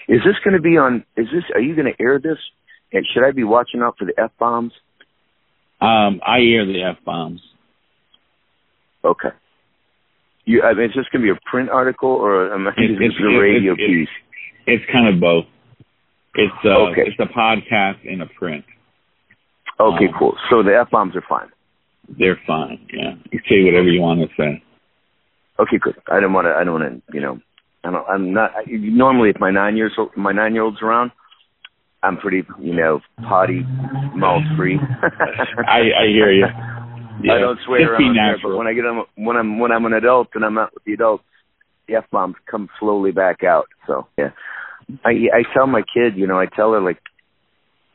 Is 0.07 0.19
this 0.25 0.35
going 0.43 0.55
to 0.55 0.61
be 0.61 0.77
on? 0.77 1.05
Is 1.15 1.27
this? 1.33 1.43
Are 1.53 1.61
you 1.61 1.75
going 1.75 1.91
to 1.91 2.03
air 2.03 2.19
this? 2.19 2.37
And 2.93 3.05
should 3.11 3.25
I 3.25 3.31
be 3.31 3.43
watching 3.43 3.81
out 3.81 3.97
for 3.97 4.05
the 4.05 4.13
f 4.17 4.31
bombs? 4.39 4.71
Um, 5.81 6.21
I 6.25 6.39
hear 6.39 6.65
the 6.65 6.83
f 6.83 7.03
bombs. 7.03 7.41
Okay. 9.03 9.29
You, 10.45 10.61
I 10.61 10.73
mean, 10.73 10.85
is 10.85 10.91
this 10.95 11.05
going 11.11 11.25
to 11.25 11.33
be 11.33 11.37
a 11.37 11.49
print 11.49 11.69
article 11.69 12.09
or 12.09 12.53
am 12.53 12.67
I 12.67 12.71
it, 12.77 12.91
it's, 13.01 13.15
a 13.19 13.39
radio 13.39 13.75
piece? 13.75 14.09
It's 14.67 14.83
kind 14.91 15.13
of 15.13 15.19
both. 15.19 15.45
It's 16.35 16.53
uh, 16.65 16.91
okay. 16.91 17.03
it's 17.05 17.19
a 17.19 17.31
podcast 17.37 18.07
and 18.07 18.21
a 18.21 18.25
print. 18.37 18.65
Okay, 19.79 20.05
um, 20.05 20.13
cool. 20.17 20.35
So 20.49 20.63
the 20.63 20.77
f 20.79 20.89
bombs 20.91 21.15
are 21.15 21.23
fine. 21.27 21.49
They're 22.07 22.39
fine. 22.45 22.85
Yeah, 22.91 23.15
you 23.31 23.39
say 23.49 23.63
whatever 23.63 23.87
you 23.87 24.01
want 24.01 24.21
to 24.21 24.27
say. 24.37 24.63
Okay, 25.59 25.77
good. 25.81 25.95
I 26.11 26.19
don't 26.19 26.33
want 26.33 26.45
to. 26.45 26.51
I 26.51 26.63
don't 26.63 26.81
want 26.81 27.05
to. 27.07 27.13
You 27.13 27.21
know, 27.21 27.39
I 27.83 27.91
don't, 27.91 28.07
I'm 28.07 28.33
not. 28.33 28.51
I, 28.51 28.63
normally, 28.67 29.29
if 29.29 29.39
my 29.39 29.51
nine 29.51 29.77
years 29.77 29.93
old, 29.97 30.09
my 30.17 30.31
nine 30.31 30.53
year 30.53 30.63
old's 30.63 30.81
around, 30.81 31.11
I'm 32.03 32.17
pretty, 32.17 32.43
you 32.59 32.75
know, 32.75 32.99
potty 33.27 33.61
mouth 34.15 34.43
free. 34.57 34.77
I 35.67 35.79
I 35.79 36.07
hear 36.07 36.31
you. 36.31 36.45
Yeah. 37.23 37.33
I 37.33 37.39
don't 37.39 37.59
swear 37.65 37.93
around 37.93 38.15
there, 38.15 38.37
but 38.43 38.57
when 38.57 38.67
I 38.67 38.73
get 38.73 38.85
on, 38.85 39.05
when 39.15 39.37
I'm 39.37 39.59
when 39.59 39.71
I'm 39.71 39.85
an 39.85 39.93
adult 39.93 40.29
and 40.35 40.43
I'm 40.43 40.57
out 40.57 40.73
with 40.73 40.83
the 40.83 40.93
adults, 40.93 41.23
the 41.87 41.95
f 41.95 42.05
bombs 42.11 42.35
come 42.49 42.69
slowly 42.79 43.11
back 43.11 43.43
out. 43.43 43.67
So 43.87 44.07
yeah, 44.17 44.31
I 45.05 45.11
I 45.33 45.43
tell 45.53 45.67
my 45.67 45.81
kid, 45.81 46.17
you 46.17 46.27
know, 46.27 46.39
I 46.39 46.47
tell 46.47 46.73
her 46.73 46.81
like 46.81 46.99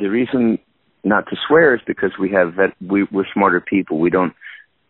the 0.00 0.08
reason 0.08 0.58
not 1.04 1.26
to 1.28 1.36
swear 1.46 1.74
is 1.74 1.80
because 1.86 2.12
we 2.18 2.30
have 2.30 2.56
that 2.56 2.74
we 2.80 3.06
we're 3.10 3.26
smarter 3.34 3.60
people. 3.60 3.98
We 3.98 4.10
don't 4.10 4.32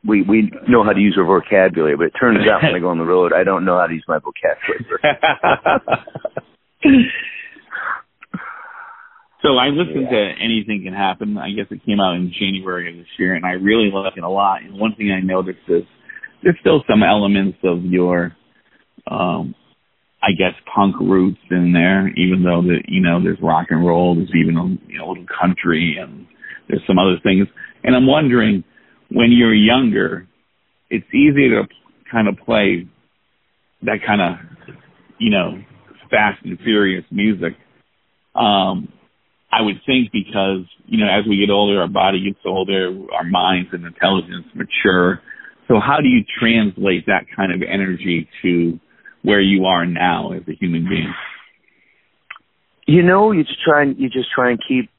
we 0.07 0.23
we 0.23 0.53
know 0.69 0.85
how 0.85 0.93
to 0.93 1.01
use 1.01 1.17
our 1.19 1.25
vocabulary, 1.25 1.97
but 1.97 2.07
it 2.07 2.15
turns 2.21 2.47
out 2.49 2.63
when 2.63 2.75
I 2.75 2.79
go 2.79 2.89
on 2.89 2.99
the 2.99 3.05
road, 3.05 3.33
I 3.33 3.45
don't 3.45 3.65
know 3.65 3.79
how 3.79 3.87
to 3.87 3.95
use 3.95 4.05
my 4.07 4.19
vocabulary. 4.19 5.03
so 9.43 9.57
I 9.57 9.69
listened 9.69 10.09
yeah. 10.11 10.19
to 10.19 10.33
Anything 10.43 10.83
Can 10.85 10.95
Happen. 10.95 11.39
I 11.39 11.51
guess 11.51 11.67
it 11.71 11.85
came 11.87 12.01
out 12.01 12.17
in 12.17 12.33
January 12.39 12.91
of 12.91 12.97
this 12.97 13.13
year, 13.19 13.35
and 13.35 13.47
I 13.47 13.53
really 13.53 13.91
like 13.93 14.15
it 14.17 14.25
a 14.25 14.29
lot. 14.29 14.63
And 14.63 14.79
one 14.79 14.95
thing 14.97 15.13
I 15.13 15.25
noticed 15.25 15.63
is 15.69 15.85
there's 16.43 16.57
still 16.61 16.83
some 16.89 17.03
elements 17.03 17.59
of 17.63 17.85
your, 17.85 18.37
um, 19.09 19.55
I 20.23 20.33
guess, 20.37 20.55
punk 20.75 20.97
roots 21.01 21.39
in 21.51 21.73
there, 21.73 22.09
even 22.09 22.43
though 22.43 22.63
that 22.63 22.83
you 22.89 23.01
know 23.01 23.23
there's 23.23 23.39
rock 23.41 23.67
and 23.71 23.87
roll, 23.87 24.17
there's 24.17 24.35
even 24.35 24.57
a 24.57 24.91
you 24.91 24.99
know, 24.99 25.09
little 25.09 25.27
country, 25.41 25.97
and 26.01 26.27
there's 26.69 26.83
some 26.87 26.99
other 26.99 27.19
things. 27.23 27.47
And 27.85 27.95
I'm 27.95 28.09
wondering, 28.09 28.65
when 29.11 29.31
you're 29.31 29.55
younger, 29.55 30.27
it's 30.91 31.07
easy 31.15 31.49
to 31.51 31.63
kind 32.11 32.27
of 32.27 32.37
play 32.45 32.89
that 33.83 33.99
kind 34.05 34.21
of, 34.21 34.75
you 35.19 35.31
know, 35.31 35.63
fast 36.11 36.45
and 36.45 36.59
furious 36.59 37.05
music. 37.13 37.53
Um, 38.35 38.89
I 39.51 39.63
would 39.63 39.81
think 39.87 40.13
because, 40.13 40.67
you 40.87 40.99
know, 40.99 41.11
as 41.11 41.27
we 41.27 41.39
get 41.39 41.51
older, 41.51 41.81
our 41.81 41.89
body 41.89 42.23
gets 42.25 42.45
older, 42.45 42.95
our 43.15 43.25
minds 43.25 43.71
and 43.73 43.85
intelligence 43.85 44.47
mature. 44.55 45.21
So 45.69 45.81
how 45.81 45.99
do 46.03 46.09
you 46.09 46.25
translate 46.39 47.07
that 47.07 47.25
kind 47.35 47.53
of 47.53 47.63
energy 47.63 48.29
to 48.43 48.79
where 49.23 49.41
you 49.41 49.65
are 49.65 49.87
now 49.87 50.33
as 50.33 50.43
a 50.49 50.53
human 50.53 50.89
being? 50.89 51.15
You 52.87 53.03
know, 53.03 53.33
you 53.33 53.45
just 53.45 53.63
try 53.65 53.83
and 53.83 53.99
you 53.99 54.09
just 54.09 54.29
try 54.35 54.51
and 54.51 54.59
keep 54.67 54.91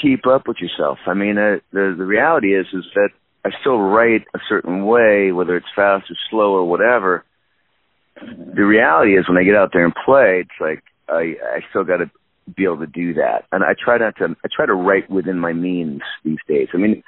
keep 0.00 0.26
up 0.26 0.48
with 0.48 0.58
yourself. 0.58 0.98
I 1.06 1.14
mean, 1.14 1.38
uh, 1.38 1.56
the 1.72 1.94
the 1.96 2.04
reality 2.04 2.54
is 2.54 2.66
is 2.72 2.84
that 2.94 3.08
I 3.44 3.50
still 3.60 3.78
write 3.78 4.22
a 4.34 4.38
certain 4.48 4.84
way, 4.86 5.32
whether 5.32 5.56
it's 5.56 5.66
fast 5.74 6.10
or 6.10 6.16
slow 6.30 6.52
or 6.54 6.68
whatever. 6.68 7.24
The 8.16 8.64
reality 8.64 9.18
is 9.18 9.26
when 9.28 9.38
I 9.38 9.44
get 9.44 9.56
out 9.56 9.70
there 9.72 9.84
and 9.84 9.94
play, 10.04 10.44
it's 10.44 10.60
like 10.60 10.82
I 11.08 11.34
I 11.56 11.60
still 11.70 11.84
got 11.84 11.98
to 11.98 12.10
be 12.54 12.64
able 12.64 12.78
to 12.78 12.86
do 12.86 13.14
that. 13.14 13.44
And 13.52 13.64
I 13.64 13.74
try 13.78 13.98
not 13.98 14.16
to 14.16 14.36
I 14.44 14.48
try 14.54 14.66
to 14.66 14.74
write 14.74 15.10
within 15.10 15.38
my 15.38 15.52
means 15.52 16.00
these 16.24 16.38
days. 16.48 16.68
I 16.74 16.76
mean, 16.76 17.02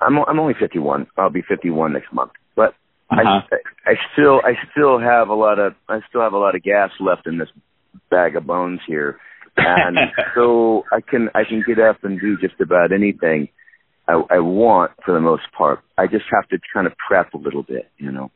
I'm 0.00 0.18
I'm 0.18 0.38
only 0.38 0.54
51. 0.58 1.06
I'll 1.16 1.30
be 1.30 1.42
51 1.42 1.92
next 1.92 2.12
month. 2.12 2.32
But 2.56 2.74
uh-huh. 3.10 3.42
I 3.50 3.90
I 3.90 3.94
still 4.12 4.40
I 4.44 4.54
still 4.72 4.98
have 4.98 5.28
a 5.28 5.34
lot 5.34 5.58
of 5.58 5.74
I 5.88 6.00
still 6.08 6.20
have 6.20 6.32
a 6.32 6.38
lot 6.38 6.54
of 6.54 6.62
gas 6.62 6.90
left 7.00 7.26
in 7.26 7.38
this 7.38 7.48
bag 8.10 8.36
of 8.36 8.46
bones 8.46 8.80
here. 8.86 9.18
And 9.56 9.96
so 10.34 10.84
I 10.92 11.00
can 11.00 11.28
I 11.34 11.44
can 11.48 11.62
get 11.66 11.78
up 11.78 12.04
and 12.04 12.20
do 12.20 12.36
just 12.38 12.60
about 12.60 12.92
anything 12.92 13.48
I, 14.06 14.22
I 14.30 14.38
want 14.40 14.92
for 15.04 15.14
the 15.14 15.20
most 15.20 15.44
part. 15.56 15.80
I 15.96 16.06
just 16.06 16.24
have 16.32 16.48
to 16.48 16.58
kind 16.72 16.86
of 16.86 16.92
prep 17.08 17.32
a 17.34 17.38
little 17.38 17.62
bit, 17.62 17.90
you 17.98 18.12
know. 18.12 18.30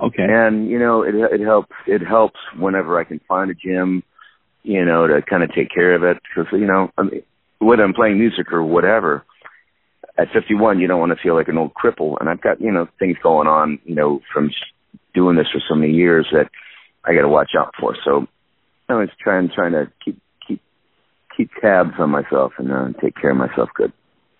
Okay. 0.00 0.24
And 0.26 0.68
you 0.68 0.78
know, 0.78 1.02
it 1.02 1.14
it 1.14 1.44
helps. 1.44 1.72
It 1.86 2.00
helps 2.00 2.38
whenever 2.58 2.98
I 2.98 3.04
can 3.04 3.20
find 3.28 3.50
a 3.50 3.54
gym 3.54 4.02
you 4.62 4.84
know, 4.84 5.06
to 5.06 5.22
kind 5.22 5.42
of 5.42 5.54
take 5.54 5.70
care 5.70 5.94
of 5.94 6.02
it. 6.02 6.22
Because, 6.22 6.52
you 6.52 6.66
know, 6.66 6.90
I 6.96 7.02
mean, 7.02 7.22
whether 7.58 7.82
I'm 7.82 7.94
playing 7.94 8.18
music 8.18 8.52
or 8.52 8.62
whatever, 8.62 9.24
at 10.18 10.28
51, 10.32 10.78
you 10.78 10.88
don't 10.88 11.00
want 11.00 11.12
to 11.12 11.22
feel 11.22 11.34
like 11.34 11.48
an 11.48 11.58
old 11.58 11.72
cripple. 11.74 12.16
And 12.20 12.28
I've 12.28 12.40
got, 12.40 12.60
you 12.60 12.70
know, 12.70 12.86
things 12.98 13.16
going 13.22 13.48
on, 13.48 13.78
you 13.84 13.94
know, 13.94 14.20
from 14.32 14.50
doing 15.14 15.36
this 15.36 15.46
for 15.52 15.60
so 15.68 15.74
many 15.74 15.92
years 15.92 16.26
that 16.32 16.50
I 17.04 17.14
got 17.14 17.22
to 17.22 17.28
watch 17.28 17.50
out 17.58 17.72
for. 17.80 17.96
So 18.04 18.26
I 18.88 18.94
was 18.94 19.08
trying, 19.22 19.50
trying 19.54 19.72
to 19.72 19.90
keep, 20.04 20.20
keep, 20.46 20.60
keep 21.36 21.50
tabs 21.60 21.94
on 21.98 22.10
myself 22.10 22.52
and 22.58 22.72
uh, 22.72 22.88
take 23.00 23.14
care 23.16 23.30
of 23.30 23.36
myself 23.36 23.70
good. 23.74 23.92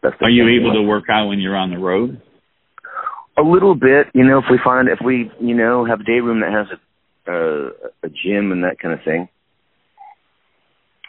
Are 0.04 0.30
you 0.30 0.48
able 0.61 0.74
to 0.74 0.82
work 0.82 1.04
out 1.11 1.28
when 1.28 1.38
you're 1.38 1.56
on 1.56 1.70
the 1.70 1.78
road? 1.78 2.20
A 3.38 3.42
little 3.42 3.74
bit, 3.74 4.08
you 4.14 4.24
know, 4.24 4.38
if 4.38 4.44
we 4.50 4.58
find, 4.62 4.88
if 4.88 4.98
we, 5.02 5.30
you 5.40 5.54
know, 5.54 5.87
have 5.87 6.00
a 6.00 6.04
day 6.04 6.20
room 6.20 6.40
that 6.40 6.52
has 6.52 6.66
a, 6.76 7.32
uh, 7.32 7.70
a 8.02 8.08
gym 8.08 8.52
and 8.52 8.64
that 8.64 8.78
kind 8.80 8.92
of 8.92 9.04
thing, 9.04 9.28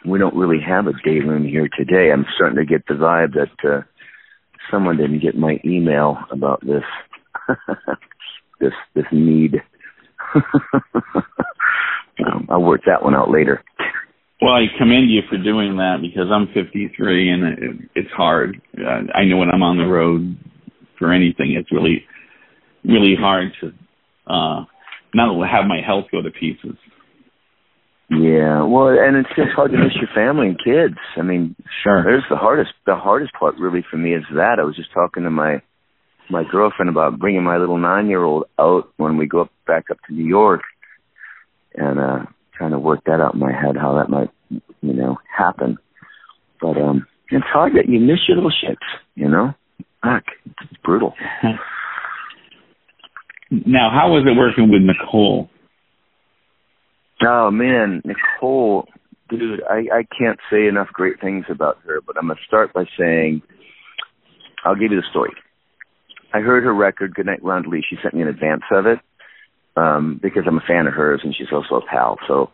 we 0.06 0.18
don't 0.18 0.36
really 0.36 0.60
have 0.66 0.86
a 0.86 0.92
day 1.04 1.20
room 1.20 1.44
here 1.44 1.68
today. 1.76 2.10
I'm 2.12 2.24
starting 2.36 2.58
to 2.58 2.64
get 2.64 2.86
the 2.86 2.94
vibe 2.94 3.34
that 3.34 3.68
uh, 3.68 3.82
someone 4.70 4.96
didn't 4.96 5.22
get 5.22 5.36
my 5.36 5.58
email 5.64 6.18
about 6.30 6.60
this 6.60 6.84
this 8.60 8.72
this 8.94 9.06
need. 9.12 9.56
um, 10.34 10.42
I'll 12.48 12.62
work 12.62 12.82
that 12.86 13.02
one 13.02 13.14
out 13.14 13.30
later. 13.30 13.62
Well, 14.40 14.54
I 14.54 14.66
commend 14.78 15.10
you 15.10 15.20
for 15.30 15.36
doing 15.38 15.76
that 15.76 15.98
because 16.02 16.26
I'm 16.30 16.48
53 16.48 17.30
and 17.30 17.44
it, 17.44 17.88
it's 17.94 18.10
hard. 18.10 18.60
Uh, 18.76 19.02
I 19.14 19.24
know 19.24 19.36
when 19.38 19.50
I'm 19.50 19.62
on 19.62 19.78
the 19.78 19.86
road 19.86 20.36
for 20.98 21.12
anything, 21.12 21.52
it's 21.52 21.70
really, 21.72 22.04
really 22.84 23.14
hard 23.18 23.52
to 23.60 23.68
uh, 24.26 24.64
not 25.14 25.48
have 25.48 25.66
my 25.66 25.80
health 25.86 26.06
go 26.10 26.20
to 26.20 26.30
pieces. 26.30 26.76
Yeah, 28.20 28.64
well, 28.64 28.88
and 28.88 29.16
it's 29.16 29.28
just 29.36 29.50
hard 29.56 29.72
to 29.72 29.78
miss 29.78 29.96
your 29.96 30.10
family 30.14 30.48
and 30.48 30.58
kids. 30.58 30.98
I 31.16 31.22
mean, 31.22 31.56
sure. 31.82 32.04
There's 32.04 32.24
the 32.28 32.36
hardest. 32.36 32.70
The 32.86 32.94
hardest 32.94 33.32
part, 33.32 33.56
really, 33.58 33.84
for 33.90 33.96
me 33.96 34.14
is 34.14 34.22
that 34.34 34.58
I 34.60 34.64
was 34.64 34.76
just 34.76 34.92
talking 34.92 35.24
to 35.24 35.30
my 35.30 35.62
my 36.30 36.42
girlfriend 36.50 36.88
about 36.88 37.18
bringing 37.18 37.42
my 37.42 37.56
little 37.56 37.78
nine 37.78 38.08
year 38.08 38.22
old 38.22 38.44
out 38.58 38.88
when 38.96 39.16
we 39.16 39.26
go 39.26 39.42
up, 39.42 39.50
back 39.66 39.84
up 39.90 39.98
to 40.06 40.14
New 40.14 40.24
York, 40.26 40.62
and 41.74 41.98
uh 41.98 42.26
trying 42.56 42.70
to 42.70 42.78
work 42.78 43.00
that 43.06 43.20
out 43.20 43.34
in 43.34 43.40
my 43.40 43.52
head 43.52 43.76
how 43.76 43.96
that 43.96 44.08
might, 44.08 44.30
you 44.80 44.92
know, 44.92 45.16
happen. 45.36 45.76
But 46.60 46.76
um 46.78 47.06
it's 47.30 47.46
hard 47.52 47.72
that 47.74 47.88
you 47.88 48.00
miss 48.00 48.28
your 48.28 48.36
little 48.36 48.52
shits, 48.52 48.76
you 49.14 49.28
know. 49.28 49.54
Fuck, 50.02 50.24
it's 50.46 50.80
brutal. 50.84 51.14
now, 53.50 53.90
how 53.90 54.12
was 54.12 54.24
it 54.26 54.36
working 54.36 54.70
with 54.70 54.82
Nicole? 54.82 55.48
Oh 57.22 57.50
man, 57.50 58.02
Nicole, 58.04 58.88
dude, 59.28 59.62
I 59.68 59.86
I 59.92 60.06
can't 60.18 60.38
say 60.50 60.66
enough 60.66 60.88
great 60.92 61.20
things 61.20 61.44
about 61.48 61.78
her, 61.86 62.00
but 62.00 62.16
I'm 62.16 62.28
gonna 62.28 62.40
start 62.46 62.72
by 62.72 62.84
saying, 62.98 63.42
I'll 64.64 64.74
give 64.74 64.90
you 64.90 65.00
the 65.00 65.06
story. 65.10 65.32
I 66.32 66.40
heard 66.40 66.64
her 66.64 66.74
record, 66.74 67.14
Goodnight 67.14 67.42
Rhonda 67.42 67.68
Lee. 67.68 67.84
She 67.88 67.96
sent 68.02 68.14
me 68.14 68.22
an 68.22 68.28
advance 68.28 68.64
of 68.72 68.86
it 68.86 68.98
um, 69.76 70.18
because 70.20 70.42
I'm 70.46 70.58
a 70.58 70.66
fan 70.66 70.86
of 70.86 70.94
hers, 70.94 71.20
and 71.22 71.34
she's 71.36 71.52
also 71.52 71.76
a 71.76 71.86
pal. 71.86 72.18
So 72.26 72.50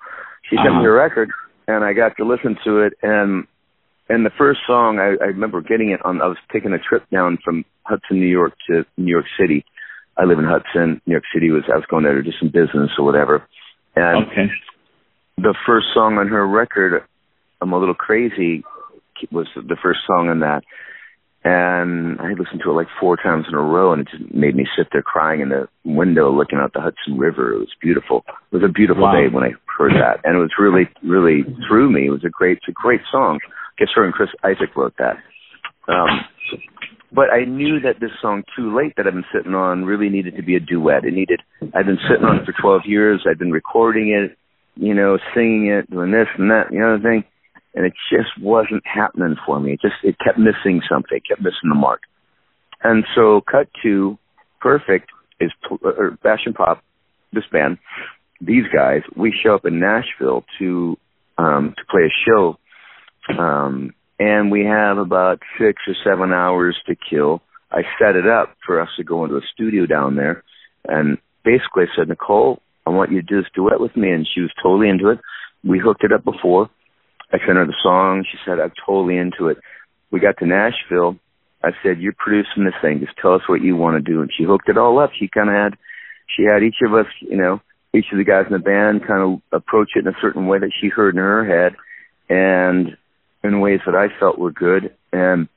she 0.49 0.57
sent 0.57 0.69
uh-huh. 0.69 0.81
me 0.81 0.87
a 0.87 0.91
record, 0.91 1.31
and 1.67 1.83
I 1.83 1.95
got 1.95 2.17
to 2.19 2.25
listen 2.27 2.57
to 2.65 2.81
it. 2.81 2.93
And 3.03 3.47
and 4.11 4.27
the 4.27 4.31
first 4.37 4.61
song, 4.67 4.99
I, 4.99 5.23
I 5.23 5.29
remember 5.29 5.63
getting 5.63 5.91
it 5.91 6.05
on. 6.05 6.21
I 6.21 6.27
was 6.27 6.37
taking 6.53 6.73
a 6.73 6.79
trip 6.79 7.09
down 7.11 7.39
from 7.43 7.65
Hudson, 7.85 8.21
New 8.21 8.27
York, 8.27 8.53
to 8.69 8.85
New 8.99 9.11
York 9.11 9.27
City. 9.41 9.65
I 10.19 10.25
live 10.25 10.39
in 10.39 10.45
Hudson. 10.45 11.01
New 11.07 11.13
York 11.13 11.25
City 11.33 11.51
was 11.51 11.63
I 11.73 11.77
was 11.77 11.87
going 11.89 12.05
there 12.05 12.15
to 12.15 12.23
do 12.23 12.37
some 12.39 12.49
business 12.49 12.91
or 12.99 13.07
whatever 13.07 13.49
and 13.97 14.27
okay. 14.27 14.47
the 15.37 15.55
first 15.67 15.87
song 15.95 16.19
on 16.19 16.29
her 16.29 16.47
record, 16.47 17.03
I'm 17.61 17.73
a 17.73 17.79
little 17.79 17.95
crazy, 17.95 18.63
was 19.31 19.47
the 19.55 19.77
first 19.83 20.01
song 20.07 20.29
on 20.29 20.41
that. 20.41 20.63
And 21.43 22.21
I 22.21 22.33
listened 22.33 22.61
to 22.65 22.71
it 22.71 22.75
like 22.75 22.89
four 23.01 23.17
times 23.17 23.47
in 23.49 23.55
a 23.55 23.63
row, 23.63 23.93
and 23.93 24.03
it 24.03 24.09
just 24.11 24.35
made 24.35 24.55
me 24.55 24.67
sit 24.77 24.89
there 24.93 25.03
crying 25.03 25.41
in 25.41 25.49
the 25.49 25.69
window, 25.85 26.31
looking 26.31 26.59
out 26.59 26.75
the 26.75 26.83
Hudson 26.83 27.17
River. 27.17 27.55
It 27.55 27.59
was 27.59 27.75
beautiful. 27.81 28.25
It 28.53 28.57
was 28.57 28.63
a 28.63 28.73
beautiful 28.73 29.05
wow. 29.05 29.13
day 29.13 29.33
when 29.33 29.45
I 29.45 29.53
heard 29.79 29.93
that, 29.93 30.21
and 30.25 30.37
it 30.37 30.39
was 30.39 30.53
really, 30.59 30.85
really 31.03 31.45
through 31.67 31.91
me. 31.91 32.07
It 32.07 32.11
was 32.11 32.25
a 32.25 32.29
great, 32.29 32.59
it's 32.59 32.69
a 32.69 32.73
great 32.73 33.01
song. 33.11 33.39
I 33.49 33.73
guess 33.79 33.89
her 33.95 34.05
and 34.05 34.13
Chris 34.13 34.29
Isaak 34.45 34.77
wrote 34.77 34.93
that. 34.99 35.17
Um, 35.89 36.09
but 37.13 37.33
I 37.33 37.45
knew 37.45 37.81
that 37.81 38.01
this 38.01 38.11
song 38.21 38.45
"Too 38.57 38.75
Late" 38.77 38.95
that 38.97 39.07
I've 39.07 39.15
been 39.15 39.25
sitting 39.35 39.55
on 39.55 39.85
really 39.85 40.09
needed 40.09 40.37
to 40.37 40.43
be 40.43 40.57
a 40.57 40.61
duet. 40.61 41.05
It 41.05 41.15
needed. 41.15 41.41
I've 41.75 41.87
been 41.87 41.99
sitting 42.09 42.25
on 42.25 42.41
it 42.41 42.47
for 42.47 42.55
12 42.61 42.83
years. 42.87 43.27
I've 43.29 43.39
been 43.39 43.53
recording 43.53 44.11
it, 44.11 44.37
you 44.77 44.95
know, 44.95 45.19
singing 45.35 45.69
it, 45.69 45.91
doing 45.91 46.13
this 46.13 46.29
and 46.39 46.51
that, 46.51 46.73
You 46.73 46.87
and 46.87 47.03
the 47.03 47.09
thing, 47.09 47.25
and 47.75 47.87
it 47.87 47.93
just 48.11 48.31
wasn't 48.41 48.83
happening 48.87 49.37
for 49.45 49.61
me. 49.61 49.73
It 49.73 49.81
just 49.81 49.97
it 50.03 50.17
kept 50.25 50.39
missing 50.39 50.83
something. 50.89 51.17
It 51.17 51.29
kept 51.29 51.41
missing 51.41 51.69
the 51.69 51.75
mark. 51.75 52.03
And 52.83 53.05
so, 53.15 53.43
cut 53.51 53.69
to 53.83 54.19
perfect 54.61 55.11
is 55.41 55.51
or 55.83 56.19
and 56.23 56.55
Pop, 56.55 56.83
this 57.33 57.45
band, 57.53 57.79
these 58.41 58.65
guys. 58.73 59.03
We 59.17 59.35
show 59.43 59.55
up 59.55 59.65
in 59.65 59.81
Nashville 59.81 60.45
to 60.59 60.97
um 61.39 61.75
to 61.77 61.85
play 61.91 62.03
a 62.03 62.15
show 62.27 62.59
um 63.39 63.93
and 64.21 64.51
we 64.53 64.65
have 64.67 64.99
about 64.99 65.41
six 65.59 65.83
or 65.89 65.95
seven 66.05 66.33
hours 66.33 66.77
to 66.87 66.95
kill. 66.95 67.41
I 67.73 67.83
set 67.99 68.17
it 68.17 68.29
up 68.29 68.55
for 68.67 68.81
us 68.81 68.91
to 68.99 69.05
go 69.05 69.25
into 69.25 69.37
a 69.37 69.41
studio 69.53 69.87
down 69.87 70.15
there, 70.15 70.45
and 70.87 71.19
basically 71.45 71.85
I 71.85 71.97
said, 71.97 72.09
Nicole, 72.09 72.61
I 72.87 72.91
want 72.91 73.11
you 73.11 73.23
to 73.23 73.27
do 73.27 73.41
this 73.41 73.51
duet 73.55 73.81
with 73.81 73.97
me, 73.97 74.11
and 74.11 74.29
she 74.33 74.43
was 74.43 74.51
totally 74.63 74.89
into 74.89 75.09
it. 75.09 75.21
We 75.65 75.79
hooked 75.79 76.05
it 76.05 76.13
up 76.13 76.25
before. 76.25 76.69
I 77.33 77.39
sent 77.39 77.57
her 77.57 77.67
the 77.67 77.75
song. 77.83 78.25
She 78.31 78.39
said, 78.45 78.61
I'm 78.61 78.73
totally 78.85 79.17
into 79.17 79.49
it. 79.49 79.59
We 80.11 80.21
got 80.21 80.37
to 80.39 80.47
Nashville. 80.47 81.17
I 81.63 81.71
said, 81.83 82.01
you're 82.01 82.15
producing 82.17 82.65
this 82.65 82.75
thing. 82.83 83.01
Just 83.01 83.17
tell 83.21 83.35
us 83.35 83.43
what 83.47 83.63
you 83.63 83.77
want 83.77 83.97
to 83.97 84.13
do. 84.13 84.21
And 84.21 84.31
she 84.37 84.45
hooked 84.45 84.69
it 84.69 84.79
all 84.79 84.99
up. 84.99 85.11
She 85.19 85.29
kind 85.29 85.49
of 85.49 85.55
had, 85.55 85.79
she 86.35 86.45
had 86.45 86.63
each 86.63 86.81
of 86.85 86.95
us, 86.95 87.07
you 87.21 87.37
know, 87.37 87.61
each 87.95 88.07
of 88.13 88.19
the 88.19 88.25
guys 88.25 88.47
in 88.47 88.53
the 88.53 88.59
band 88.59 89.07
kind 89.07 89.23
of 89.23 89.41
approach 89.53 89.91
it 89.95 90.07
in 90.07 90.09
a 90.09 90.17
certain 90.21 90.47
way 90.47 90.59
that 90.59 90.73
she 90.81 90.89
heard 90.89 91.15
in 91.15 91.21
her 91.21 91.45
head. 91.45 91.77
And 92.29 92.97
in 93.43 93.61
ways 93.61 93.81
that 93.87 93.95
I 93.95 94.07
felt 94.19 94.39
were 94.39 94.53
good. 94.53 94.95
And 95.13 95.49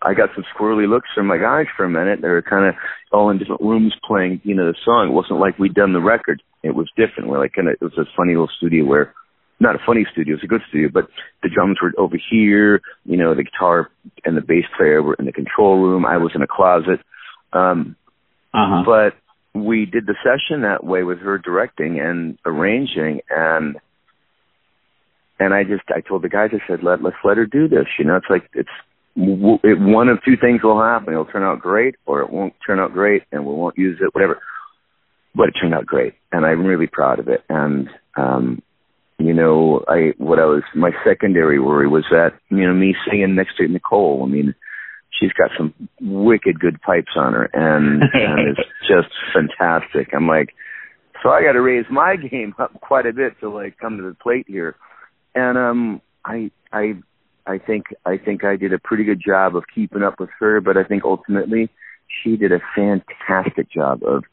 I 0.00 0.14
got 0.14 0.30
some 0.34 0.44
squirrely 0.54 0.88
looks 0.88 1.08
from 1.14 1.26
my 1.26 1.38
guys 1.38 1.66
for 1.76 1.84
a 1.84 1.90
minute. 1.90 2.20
They 2.22 2.28
were 2.28 2.42
kind 2.42 2.66
of 2.66 2.74
all 3.12 3.30
in 3.30 3.38
different 3.38 3.60
rooms 3.60 3.94
playing, 4.06 4.40
you 4.44 4.54
know, 4.54 4.66
the 4.66 4.78
song. 4.84 5.08
It 5.08 5.14
wasn't 5.14 5.40
like 5.40 5.58
we'd 5.58 5.74
done 5.74 5.92
the 5.92 6.00
record. 6.00 6.42
It 6.62 6.74
was 6.74 6.90
different. 6.96 7.28
We're 7.28 7.38
like 7.38 7.52
kind 7.52 7.68
of, 7.68 7.74
it 7.74 7.84
was 7.84 7.98
a 7.98 8.10
funny 8.16 8.32
little 8.32 8.50
studio 8.56 8.84
where 8.84 9.14
not 9.60 9.76
a 9.76 9.86
funny 9.86 10.04
studio, 10.10 10.34
it's 10.34 10.42
a 10.42 10.48
good 10.48 10.62
studio, 10.68 10.88
but 10.92 11.08
the 11.42 11.48
drums 11.48 11.78
were 11.80 11.92
over 11.96 12.16
here, 12.30 12.80
you 13.04 13.16
know, 13.16 13.34
the 13.34 13.44
guitar 13.44 13.90
and 14.24 14.36
the 14.36 14.40
bass 14.40 14.64
player 14.76 15.00
were 15.00 15.14
in 15.14 15.26
the 15.26 15.32
control 15.32 15.78
room. 15.78 16.04
I 16.04 16.16
was 16.16 16.32
in 16.34 16.42
a 16.42 16.48
closet. 16.48 17.00
Um, 17.52 17.94
uh-huh. 18.52 18.82
but 18.84 19.58
we 19.58 19.86
did 19.86 20.06
the 20.06 20.16
session 20.22 20.62
that 20.62 20.84
way 20.84 21.04
with 21.04 21.18
her 21.20 21.38
directing 21.38 22.00
and 22.00 22.38
arranging 22.44 23.20
and 23.30 23.76
and 25.42 25.54
I 25.54 25.64
just 25.64 25.82
I 25.88 26.00
told 26.00 26.22
the 26.22 26.28
guys 26.28 26.50
I 26.52 26.60
said 26.66 26.82
let 26.82 27.02
let's 27.02 27.16
let 27.24 27.36
her 27.36 27.46
do 27.46 27.68
this 27.68 27.86
you 27.98 28.04
know 28.04 28.16
it's 28.16 28.30
like 28.30 28.48
it's 28.54 28.68
it, 29.16 29.78
one 29.78 30.08
of 30.08 30.18
two 30.24 30.36
things 30.40 30.62
will 30.62 30.80
happen 30.80 31.12
it'll 31.12 31.24
turn 31.26 31.42
out 31.42 31.60
great 31.60 31.96
or 32.06 32.20
it 32.20 32.30
won't 32.30 32.54
turn 32.66 32.78
out 32.80 32.92
great 32.92 33.22
and 33.32 33.44
we 33.44 33.52
won't 33.52 33.76
use 33.76 33.98
it 34.00 34.14
whatever 34.14 34.40
but 35.34 35.48
it 35.48 35.54
turned 35.60 35.74
out 35.74 35.86
great 35.86 36.14
and 36.30 36.46
I'm 36.46 36.64
really 36.64 36.86
proud 36.86 37.18
of 37.18 37.28
it 37.28 37.42
and 37.48 37.88
um 38.16 38.62
you 39.18 39.34
know 39.34 39.84
I 39.88 40.12
what 40.18 40.38
I 40.38 40.46
was 40.46 40.62
my 40.74 40.90
secondary 41.04 41.58
worry 41.58 41.88
was 41.88 42.04
that 42.10 42.32
you 42.50 42.66
know 42.66 42.74
me 42.74 42.94
singing 43.08 43.34
next 43.34 43.56
to 43.56 43.68
Nicole 43.68 44.22
I 44.24 44.26
mean 44.26 44.54
she's 45.18 45.32
got 45.32 45.50
some 45.56 45.74
wicked 46.00 46.58
good 46.58 46.80
pipes 46.80 47.12
on 47.16 47.32
her 47.32 47.50
and, 47.52 48.02
and 48.02 48.48
it's 48.58 48.68
just 48.88 49.12
fantastic. 49.34 50.08
I'm 50.14 50.26
like, 50.26 50.54
so 51.22 51.30
I 51.30 51.42
got 51.42 51.52
to 51.52 51.60
raise 51.60 51.86
my 51.90 52.16
game 52.30 52.54
up 52.58 52.80
quite 52.80 53.06
a 53.06 53.12
bit 53.12 53.38
to 53.40 53.48
like 53.48 53.78
come 53.78 53.96
to 53.96 54.02
the 54.02 54.14
plate 54.14 54.46
here. 54.48 54.76
And 55.34 55.56
um, 55.58 56.02
I 56.24 56.50
I 56.72 56.94
I 57.46 57.58
think 57.58 57.86
I 58.04 58.16
think 58.18 58.44
I 58.44 58.56
did 58.56 58.72
a 58.72 58.78
pretty 58.78 59.04
good 59.04 59.20
job 59.24 59.56
of 59.56 59.64
keeping 59.74 60.02
up 60.02 60.20
with 60.20 60.30
her, 60.38 60.60
but 60.60 60.76
I 60.76 60.84
think 60.84 61.04
ultimately 61.04 61.70
she 62.22 62.36
did 62.36 62.52
a 62.52 62.60
fantastic 62.74 63.70
job 63.70 64.02
of 64.04 64.24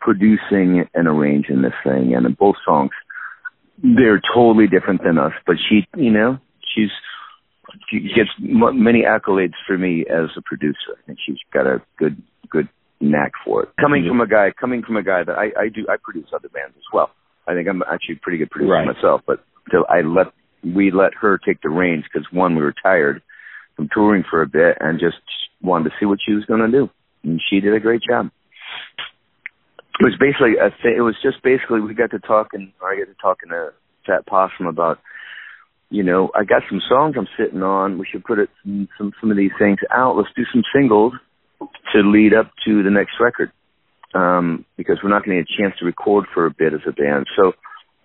producing 0.00 0.84
and 0.94 1.08
arranging 1.08 1.62
this 1.62 1.74
thing. 1.84 2.14
And 2.14 2.36
both 2.36 2.56
songs, 2.64 2.90
they're 3.82 4.20
totally 4.34 4.66
different 4.66 5.02
than 5.02 5.18
us, 5.18 5.32
but 5.46 5.56
she, 5.68 5.86
you 5.96 6.10
know, 6.10 6.38
she's 6.74 6.90
she 7.90 8.00
gets 8.14 8.30
m- 8.40 8.82
many 8.82 9.02
accolades 9.02 9.54
for 9.66 9.78
me 9.78 10.04
as 10.10 10.30
a 10.36 10.42
producer. 10.42 10.96
I 10.96 11.06
think 11.06 11.18
she's 11.24 11.38
got 11.52 11.66
a 11.66 11.80
good 11.98 12.20
good 12.50 12.68
knack 13.00 13.32
for 13.44 13.62
it. 13.64 13.68
Coming 13.80 14.06
from 14.08 14.20
a 14.20 14.26
guy, 14.26 14.50
coming 14.58 14.82
from 14.82 14.96
a 14.96 15.02
guy 15.02 15.22
that 15.22 15.38
I, 15.38 15.52
I 15.58 15.68
do, 15.68 15.86
I 15.88 15.96
produce 16.02 16.26
other 16.34 16.48
bands 16.48 16.74
as 16.76 16.84
well. 16.92 17.10
I 17.46 17.54
think 17.54 17.68
I'm 17.68 17.82
actually 17.82 18.16
a 18.16 18.18
pretty 18.18 18.38
good 18.38 18.50
producer 18.50 18.72
right. 18.72 18.86
myself, 18.86 19.22
but 19.26 19.44
so 19.70 19.84
I 19.88 20.00
let 20.00 20.32
we 20.64 20.90
let 20.90 21.14
her 21.14 21.38
take 21.38 21.60
the 21.62 21.68
reins 21.68 22.04
because 22.04 22.26
one, 22.32 22.54
we 22.54 22.62
were 22.62 22.74
tired 22.82 23.22
from 23.76 23.88
touring 23.92 24.24
for 24.28 24.42
a 24.42 24.46
bit 24.46 24.76
and 24.80 24.98
just 25.00 25.16
wanted 25.62 25.84
to 25.84 25.96
see 25.98 26.06
what 26.06 26.18
she 26.24 26.34
was 26.34 26.44
going 26.44 26.60
to 26.60 26.70
do, 26.70 26.90
and 27.22 27.40
she 27.48 27.60
did 27.60 27.74
a 27.74 27.80
great 27.80 28.02
job. 28.08 28.30
It 30.00 30.04
was 30.04 30.16
basically 30.18 30.54
a 30.60 30.70
th- 30.70 30.96
it 30.96 31.02
was 31.02 31.16
just 31.22 31.42
basically 31.42 31.80
we 31.80 31.94
got 31.94 32.10
to 32.12 32.18
talking, 32.18 32.72
or 32.80 32.92
I 32.92 32.98
got 32.98 33.06
to 33.06 33.16
talking 33.20 33.50
to 33.50 33.72
Fat 34.06 34.26
Possum 34.26 34.66
about 34.66 34.98
you 35.90 36.02
know, 36.02 36.30
I 36.34 36.44
got 36.44 36.62
some 36.68 36.82
songs 36.86 37.14
I'm 37.16 37.28
sitting 37.38 37.62
on. 37.62 37.98
We 37.98 38.06
should 38.10 38.24
put 38.24 38.38
it 38.38 38.50
some 38.62 38.88
some, 38.98 39.12
some 39.20 39.30
of 39.30 39.36
these 39.36 39.52
things 39.58 39.78
out. 39.90 40.16
Let's 40.16 40.28
do 40.36 40.44
some 40.52 40.62
singles 40.74 41.14
to 41.92 42.00
lead 42.00 42.34
up 42.34 42.50
to 42.66 42.82
the 42.82 42.90
next 42.90 43.14
record, 43.20 43.50
um, 44.14 44.64
because 44.76 44.98
we're 45.02 45.10
not 45.10 45.24
going 45.24 45.38
to 45.38 45.42
get 45.42 45.50
a 45.50 45.62
chance 45.62 45.78
to 45.78 45.86
record 45.86 46.26
for 46.32 46.46
a 46.46 46.50
bit 46.50 46.74
as 46.74 46.80
a 46.86 46.92
band. 46.92 47.26
So 47.36 47.52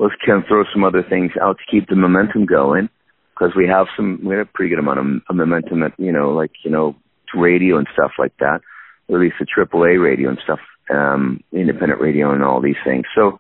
let's 0.03 0.15
kind 0.25 0.43
throw 0.47 0.63
some 0.73 0.83
other 0.83 1.03
things 1.07 1.31
out 1.41 1.57
to 1.57 1.71
keep 1.71 1.87
the 1.87 1.95
momentum 1.95 2.45
going, 2.45 2.89
because 3.33 3.55
we 3.55 3.67
have 3.67 3.87
some 3.95 4.19
we 4.23 4.35
have 4.35 4.47
a 4.47 4.51
pretty 4.53 4.69
good 4.69 4.79
amount 4.79 4.99
of, 4.99 5.05
of 5.29 5.35
momentum 5.35 5.83
at 5.83 5.93
you 5.97 6.11
know 6.11 6.31
like 6.31 6.51
you 6.63 6.71
know 6.71 6.95
radio 7.33 7.77
and 7.77 7.87
stuff 7.93 8.11
like 8.19 8.35
that, 8.39 8.61
at 9.09 9.15
least 9.15 9.35
the 9.39 9.45
AAA 9.45 10.03
radio 10.03 10.29
and 10.29 10.37
stuff, 10.43 10.59
um, 10.93 11.43
independent 11.51 12.01
radio 12.01 12.31
and 12.31 12.43
all 12.43 12.61
these 12.61 12.75
things. 12.85 13.05
So 13.15 13.39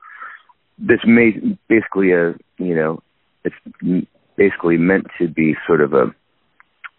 this 0.79 0.99
made 1.05 1.57
basically 1.67 2.11
a 2.13 2.35
you 2.57 2.75
know 2.75 3.01
it's 3.43 4.05
basically 4.37 4.77
meant 4.77 5.07
to 5.19 5.27
be 5.27 5.55
sort 5.67 5.81
of 5.81 5.93
a 5.93 6.05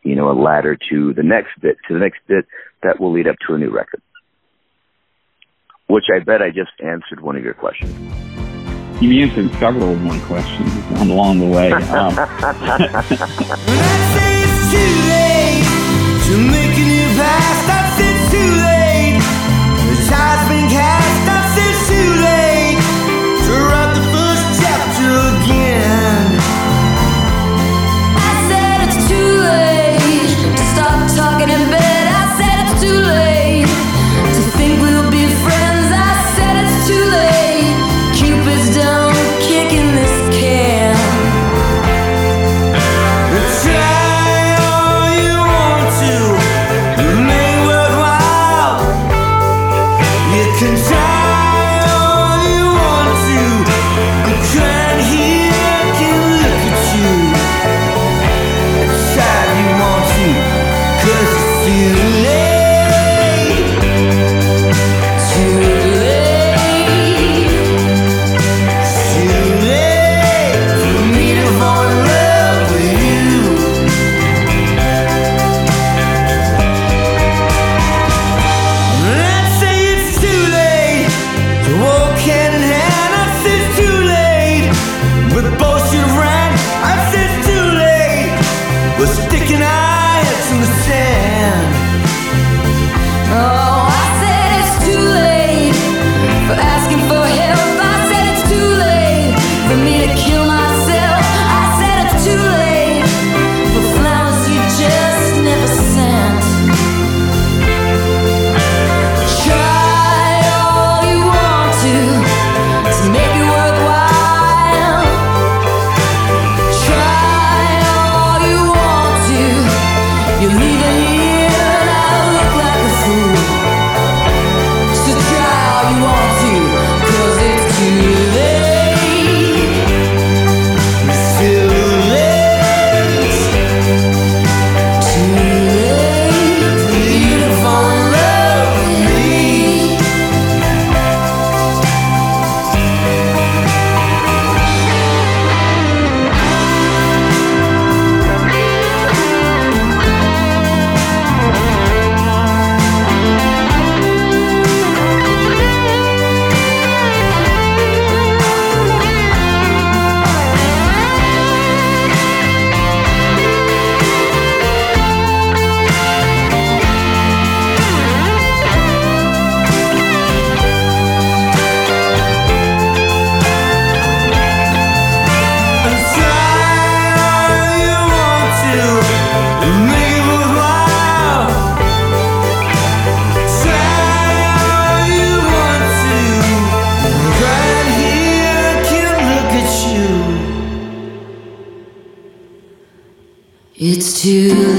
you 0.02 0.14
know 0.14 0.30
a 0.30 0.36
ladder 0.38 0.76
to 0.90 1.14
the 1.14 1.22
next 1.22 1.58
bit 1.60 1.76
to 1.88 1.94
the 1.94 2.00
next 2.00 2.20
bit 2.28 2.44
that 2.82 3.00
will 3.00 3.12
lead 3.12 3.26
up 3.26 3.36
to 3.46 3.54
a 3.54 3.58
new 3.58 3.70
record 3.70 4.02
which 5.88 6.04
i 6.14 6.22
bet 6.22 6.42
i 6.42 6.48
just 6.48 6.72
answered 6.84 7.20
one 7.20 7.36
of 7.36 7.42
your 7.42 7.54
questions 7.54 7.94
you 9.00 9.22
answered 9.22 9.52
several 9.58 9.92
of 9.92 10.02
my 10.02 10.18
questions 10.20 10.72
along 11.00 11.40
the 11.40 11.46
way. 11.46 11.72
Um, 11.72 12.14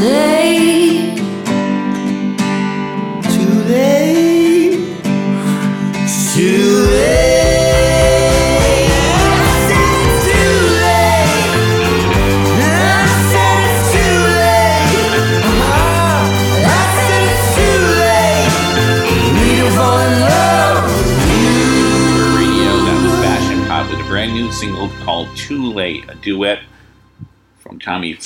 too 0.05 0.34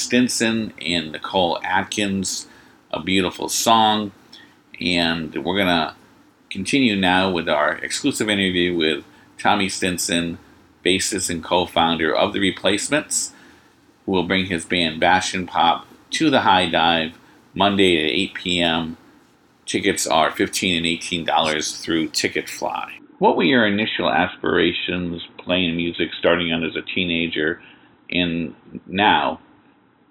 Stinson 0.09 0.73
and 0.81 1.11
Nicole 1.11 1.59
Atkins. 1.63 2.47
A 2.89 2.99
beautiful 2.99 3.47
song. 3.47 4.11
And 4.81 5.35
we're 5.45 5.55
going 5.55 5.67
to 5.67 5.93
continue 6.49 6.95
now 6.95 7.29
with 7.29 7.47
our 7.47 7.73
exclusive 7.75 8.27
interview 8.27 8.75
with 8.75 9.05
Tommy 9.37 9.69
Stinson, 9.69 10.39
bassist 10.83 11.29
and 11.29 11.43
co 11.43 11.67
founder 11.67 12.11
of 12.11 12.33
The 12.33 12.39
Replacements, 12.39 13.33
who 14.07 14.13
will 14.13 14.23
bring 14.23 14.47
his 14.47 14.65
band 14.65 14.99
Bash 14.99 15.35
and 15.35 15.47
Pop 15.47 15.85
to 16.09 16.31
the 16.31 16.41
High 16.41 16.71
Dive 16.71 17.15
Monday 17.53 18.03
at 18.03 18.09
8 18.09 18.33
p.m. 18.33 18.97
Tickets 19.67 20.07
are 20.07 20.31
15 20.31 20.75
and 20.75 21.27
$18 21.27 21.83
through 21.83 22.09
Ticketfly. 22.09 22.93
What 23.19 23.37
were 23.37 23.43
your 23.43 23.67
initial 23.67 24.09
aspirations 24.09 25.21
playing 25.37 25.75
music 25.75 26.09
starting 26.17 26.51
out 26.51 26.63
as 26.63 26.75
a 26.75 26.81
teenager 26.81 27.61
and 28.09 28.55
now 28.87 29.39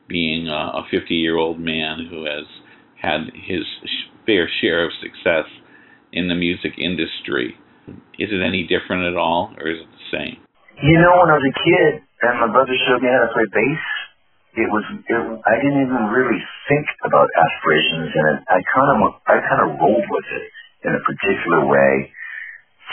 being 0.09 0.49
a 0.49 0.83
50 0.91 1.15
year 1.15 1.37
old 1.37 1.61
man 1.61 2.07
who 2.11 2.25
has 2.25 2.47
had 3.01 3.31
his 3.35 3.65
fair 4.27 4.49
share 4.61 4.85
of 4.85 4.93
success 5.01 5.47
in 6.13 6.29
the 6.29 6.35
music 6.35 6.73
industry? 6.79 7.55
Is 8.19 8.29
it 8.33 8.43
any 8.45 8.67
different 8.67 9.05
at 9.05 9.17
all 9.17 9.55
or 9.57 9.69
is 9.71 9.81
it 9.81 9.89
the 9.89 10.07
same? 10.17 10.37
You 10.83 10.99
know, 11.01 11.23
when 11.23 11.31
I 11.31 11.37
was 11.39 11.47
a 11.49 11.57
kid 11.59 11.93
and 12.23 12.35
my 12.41 12.51
brother 12.51 12.75
showed 12.87 13.03
me 13.03 13.09
how 13.09 13.27
to 13.27 13.33
play 13.33 13.47
bass, 13.51 13.85
it 14.59 14.69
was 14.75 14.83
it, 14.91 15.23
I 15.47 15.55
didn't 15.63 15.87
even 15.87 16.11
really 16.11 16.41
think 16.67 16.87
about 17.07 17.31
aspirations, 17.31 18.11
and 18.11 18.27
it, 18.35 18.39
I 18.51 18.59
kind 18.67 18.91
of 18.91 18.99
I 19.29 19.37
kind 19.45 19.63
of 19.63 19.79
rolled 19.79 20.09
with 20.09 20.29
it 20.35 20.45
in 20.83 20.99
a 20.99 21.03
particular 21.07 21.63
way 21.63 22.11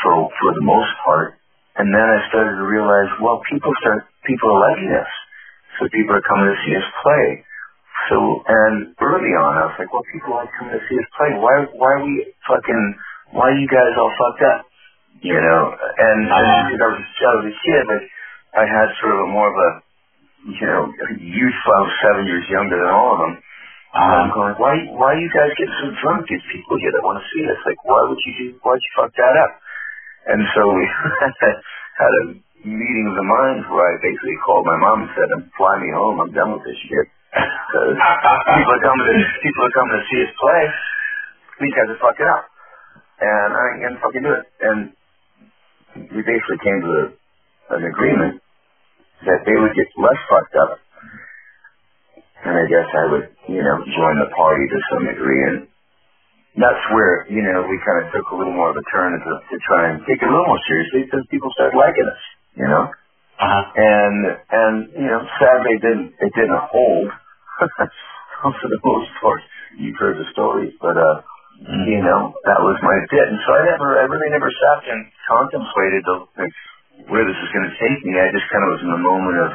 for 0.04 0.30
for 0.30 0.50
the 0.54 0.62
most 0.62 0.92
part. 1.02 1.42
And 1.76 1.92
then 1.92 2.06
I 2.06 2.22
started 2.30 2.56
to 2.56 2.66
realize, 2.70 3.10
well, 3.20 3.42
people 3.50 3.74
start 3.82 4.06
people 4.30 4.54
are 4.54 4.62
liking 4.62 4.94
us, 4.94 5.12
so 5.80 5.88
people 5.92 6.16
are 6.16 6.26
coming 6.26 6.48
to 6.50 6.58
see 6.64 6.74
us 6.76 6.88
play. 7.04 7.26
So 8.10 8.18
and 8.48 8.94
early 9.02 9.34
on, 9.34 9.52
I 9.58 9.64
was 9.72 9.76
like, 9.80 9.92
well, 9.92 10.06
people 10.12 10.36
like 10.36 10.52
coming 10.60 10.76
to 10.78 10.84
see 10.86 10.98
us 11.00 11.10
play. 11.18 11.32
Why 11.40 11.66
why 11.74 11.90
are 12.00 12.04
we 12.06 12.28
fucking 12.48 12.84
why 13.34 13.52
are 13.52 13.60
you 13.60 13.68
guys 13.68 13.94
all 13.98 14.14
fucked 14.14 14.44
up? 14.46 14.60
You 15.24 15.40
know, 15.40 15.62
and, 15.74 16.20
and 16.28 16.48
because 16.70 16.82
I 16.84 16.90
was 16.92 17.02
I 17.02 17.34
was 17.40 17.46
a 17.50 17.56
kid, 17.56 17.84
like 17.90 18.06
I 18.56 18.64
had 18.68 18.88
sort 19.02 19.16
of 19.16 19.20
a 19.26 19.30
more 19.32 19.50
of 19.50 19.58
a 19.58 19.70
you 20.54 20.68
know 20.68 20.82
youth. 21.18 21.60
I 21.66 21.82
was 21.82 21.96
seven 22.04 22.24
years 22.30 22.46
younger 22.52 22.78
than 22.78 22.92
all 22.92 23.18
of 23.18 23.20
them. 23.26 23.36
And 23.96 24.12
I'm 24.12 24.28
uh-huh. 24.28 24.36
going, 24.36 24.56
why 24.60 24.74
why 24.92 25.12
you 25.16 25.32
guys 25.32 25.56
get 25.56 25.72
so 25.80 25.88
drunk? 26.04 26.28
There's 26.28 26.44
people 26.52 26.76
here 26.84 26.92
that 26.92 27.02
want 27.02 27.24
to 27.24 27.28
see 27.32 27.48
us. 27.48 27.60
Like, 27.64 27.80
why 27.88 28.04
would 28.04 28.20
you 28.28 28.34
do? 28.38 28.48
Why'd 28.60 28.84
you 28.84 28.92
fuck 29.00 29.12
that 29.16 29.36
up? 29.40 29.52
And 30.28 30.42
so 30.52 30.62
we 30.68 30.84
had 32.02 32.12
a 32.12 32.24
meeting 32.66 33.06
of 33.08 33.16
the 33.16 33.28
minds 33.30 33.66
where 33.70 33.86
I 33.86 33.94
basically 34.02 34.38
called 34.46 34.66
my 34.66 34.78
mom 34.78 35.06
and 35.06 35.12
said, 35.14 35.30
"I'm 35.32 35.46
me 35.82 35.90
home. 35.94 36.18
I'm 36.20 36.34
done 36.34 36.58
with 36.58 36.66
this 36.66 36.80
shit." 36.90 37.08
Because 37.70 37.98
people 38.00 38.74
are 38.74 38.86
coming 38.86 39.08
to 39.08 39.16
people 39.44 39.64
are 39.66 39.76
coming 39.76 39.96
to 40.00 40.04
see 40.10 40.20
us 40.24 40.34
play. 40.40 40.64
These 41.62 41.76
guys 41.76 41.90
are 41.92 42.02
fucking 42.02 42.30
up, 42.32 42.44
and 43.22 43.50
I 43.54 43.64
ain't 43.74 43.82
gonna 43.84 44.02
fucking 44.02 44.24
do 44.26 44.34
it. 44.34 44.46
And 44.64 44.80
we 46.16 46.22
basically 46.24 46.60
came 46.64 46.80
to 46.82 46.92
a, 46.96 47.06
an 47.78 47.84
agreement 47.86 48.42
that 49.26 49.42
they 49.46 49.58
would 49.58 49.76
get 49.76 49.90
less 49.98 50.20
fucked 50.30 50.56
up, 50.58 50.72
and 52.46 52.56
I 52.58 52.66
guess 52.70 52.88
I 52.94 53.06
would, 53.12 53.28
you 53.50 53.64
know, 53.64 53.78
join 53.96 54.16
the 54.22 54.32
party 54.36 54.66
to 54.68 54.80
some 54.92 55.04
degree. 55.08 55.44
And 55.50 55.58
that's 56.56 56.84
where, 56.92 57.28
you 57.32 57.44
know, 57.44 57.64
we 57.68 57.80
kind 57.88 58.04
of 58.04 58.12
took 58.12 58.28
a 58.32 58.36
little 58.36 58.54
more 58.54 58.72
of 58.72 58.78
a 58.78 58.86
turn 58.92 59.16
to, 59.16 59.34
to 59.40 59.58
try 59.68 59.92
and 59.92 60.04
take 60.04 60.20
it 60.20 60.28
a 60.28 60.32
little 60.32 60.48
more 60.48 60.64
seriously 60.68 61.08
because 61.08 61.24
people 61.32 61.52
started 61.56 61.76
liking 61.80 62.08
us, 62.08 62.22
you 62.58 62.68
know. 62.68 62.92
Uh-huh. 63.40 63.64
And 63.76 64.18
and 64.52 64.76
you 64.96 65.08
know, 65.08 65.22
sadly, 65.40 65.72
it 65.76 65.82
didn't 65.82 66.10
it 66.20 66.32
didn't 66.36 66.62
hold 66.72 67.10
for 68.44 68.68
the 68.70 68.82
most 68.84 69.12
part. 69.22 69.42
You've 69.78 70.00
heard 70.00 70.18
the 70.18 70.28
stories, 70.32 70.74
but 70.82 70.96
uh, 70.98 71.22
you 71.64 72.02
know, 72.04 72.36
that 72.46 72.60
was 72.60 72.78
my 72.84 72.98
bit. 73.08 73.26
And 73.32 73.40
so 73.48 73.50
I 73.56 73.62
never, 73.64 73.88
I 74.00 74.06
really 74.12 74.32
never 74.32 74.52
sat 74.52 74.80
and 74.92 75.02
contemplated 75.26 76.04
the, 76.04 76.16
like, 76.36 76.56
where 77.08 77.24
this 77.24 77.38
is 77.40 77.50
going 77.56 77.68
to 77.72 77.76
take 77.80 78.00
me. 78.04 78.20
I 78.20 78.28
just 78.36 78.48
kind 78.52 78.64
of 78.68 78.70
was 78.76 78.84
in 78.84 78.92
the 78.92 79.04
moment 79.04 79.38
of, 79.48 79.50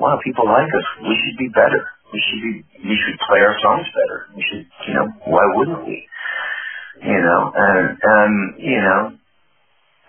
wow, 0.00 0.16
people 0.24 0.48
like 0.48 0.68
us. 0.68 0.88
We 1.04 1.14
should 1.20 1.38
be 1.38 1.50
better. 1.52 1.82
We 2.12 2.20
should 2.24 2.42
be, 2.42 2.52
we 2.88 2.96
should 2.96 3.18
play 3.28 3.40
our 3.44 3.56
songs 3.60 3.86
better. 3.92 4.18
We 4.32 4.42
should, 4.48 4.64
you 4.88 4.94
know, 4.96 5.06
why 5.28 5.44
wouldn't 5.60 5.82
we? 5.84 6.08
You 7.04 7.20
know, 7.20 7.40
and, 7.52 7.86
and, 8.00 8.32
you 8.58 8.80
know, 8.80 9.00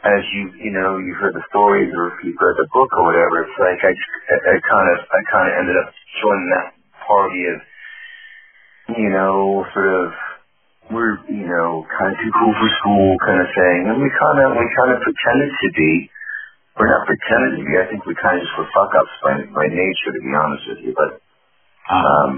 as 0.05 0.23
you, 0.31 0.53
you 0.62 0.71
know, 0.71 0.97
you 1.01 1.15
heard 1.17 1.33
the 1.33 1.43
stories 1.49 1.89
or 1.97 2.13
if 2.13 2.23
you've 2.23 2.38
read 2.38 2.57
the 2.62 2.69
book 2.71 2.89
or 2.93 3.03
whatever, 3.10 3.43
it's 3.43 3.57
like 3.57 3.81
I, 3.81 3.93
I, 3.93 4.55
kind 4.62 4.88
of, 4.93 4.99
I 5.10 5.21
kind 5.31 5.47
of 5.49 5.53
ended 5.57 5.77
up 5.81 5.89
joining 6.21 6.49
that 6.53 6.67
party 7.07 7.41
of, 7.49 7.57
you 8.97 9.10
know, 9.10 9.65
sort 9.73 9.89
of, 9.89 10.05
we're, 10.93 11.17
you 11.27 11.47
know, 11.49 11.83
kind 11.97 12.13
of 12.13 12.17
too 12.21 12.33
cool 12.39 12.53
for 12.55 12.69
school 12.79 13.10
kind 13.25 13.41
of 13.41 13.49
thing. 13.51 13.79
And 13.91 13.97
we 13.99 14.10
kind 14.13 14.39
of, 14.45 14.55
we 14.55 14.67
kind 14.77 14.91
of 14.95 14.99
pretended 15.03 15.51
to 15.51 15.69
be, 15.75 15.91
we're 16.77 16.91
not 16.93 17.07
pretending 17.10 17.60
to 17.60 17.63
be, 17.65 17.75
I 17.75 17.88
think 17.89 18.05
we 18.05 18.15
kind 18.19 18.38
of 18.38 18.45
just 18.45 18.55
were 18.57 18.69
fuck 18.71 18.93
ups 18.95 19.15
by, 19.25 19.33
by 19.51 19.67
nature, 19.67 20.13
to 20.13 20.21
be 20.21 20.33
honest 20.38 20.65
with 20.69 20.81
you. 20.86 20.93
But, 20.95 21.12
um, 21.89 22.31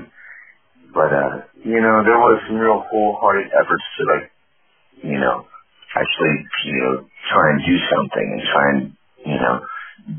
but, 0.94 1.12
uh, 1.14 1.36
you 1.66 1.82
know, 1.82 2.02
there 2.06 2.18
was 2.22 2.42
some 2.48 2.58
real 2.58 2.82
wholehearted 2.88 3.52
efforts 3.54 3.86
to 3.98 4.02
like, 4.10 4.28
you 5.04 5.20
know, 5.20 5.49
actually, 5.96 6.36
you 6.66 6.78
know, 6.84 6.94
try 7.34 7.46
and 7.54 7.62
do 7.66 7.76
something 7.90 8.28
and 8.34 8.44
try 8.52 8.66
and, 8.74 8.82
you 9.26 9.40
know, 9.40 9.56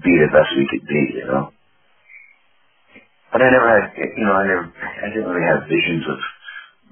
be 0.02 0.12
the 0.18 0.30
best 0.32 0.50
we 0.56 0.66
could 0.70 0.86
be, 0.88 1.02
you 1.20 1.26
know. 1.26 1.52
But 3.32 3.42
I 3.42 3.50
never 3.50 3.68
had, 3.68 3.92
you 3.98 4.24
know, 4.24 4.34
I 4.34 4.44
never, 4.46 4.66
I 4.72 5.08
didn't 5.12 5.28
really 5.30 5.46
have 5.48 5.68
visions 5.68 6.04
of 6.08 6.18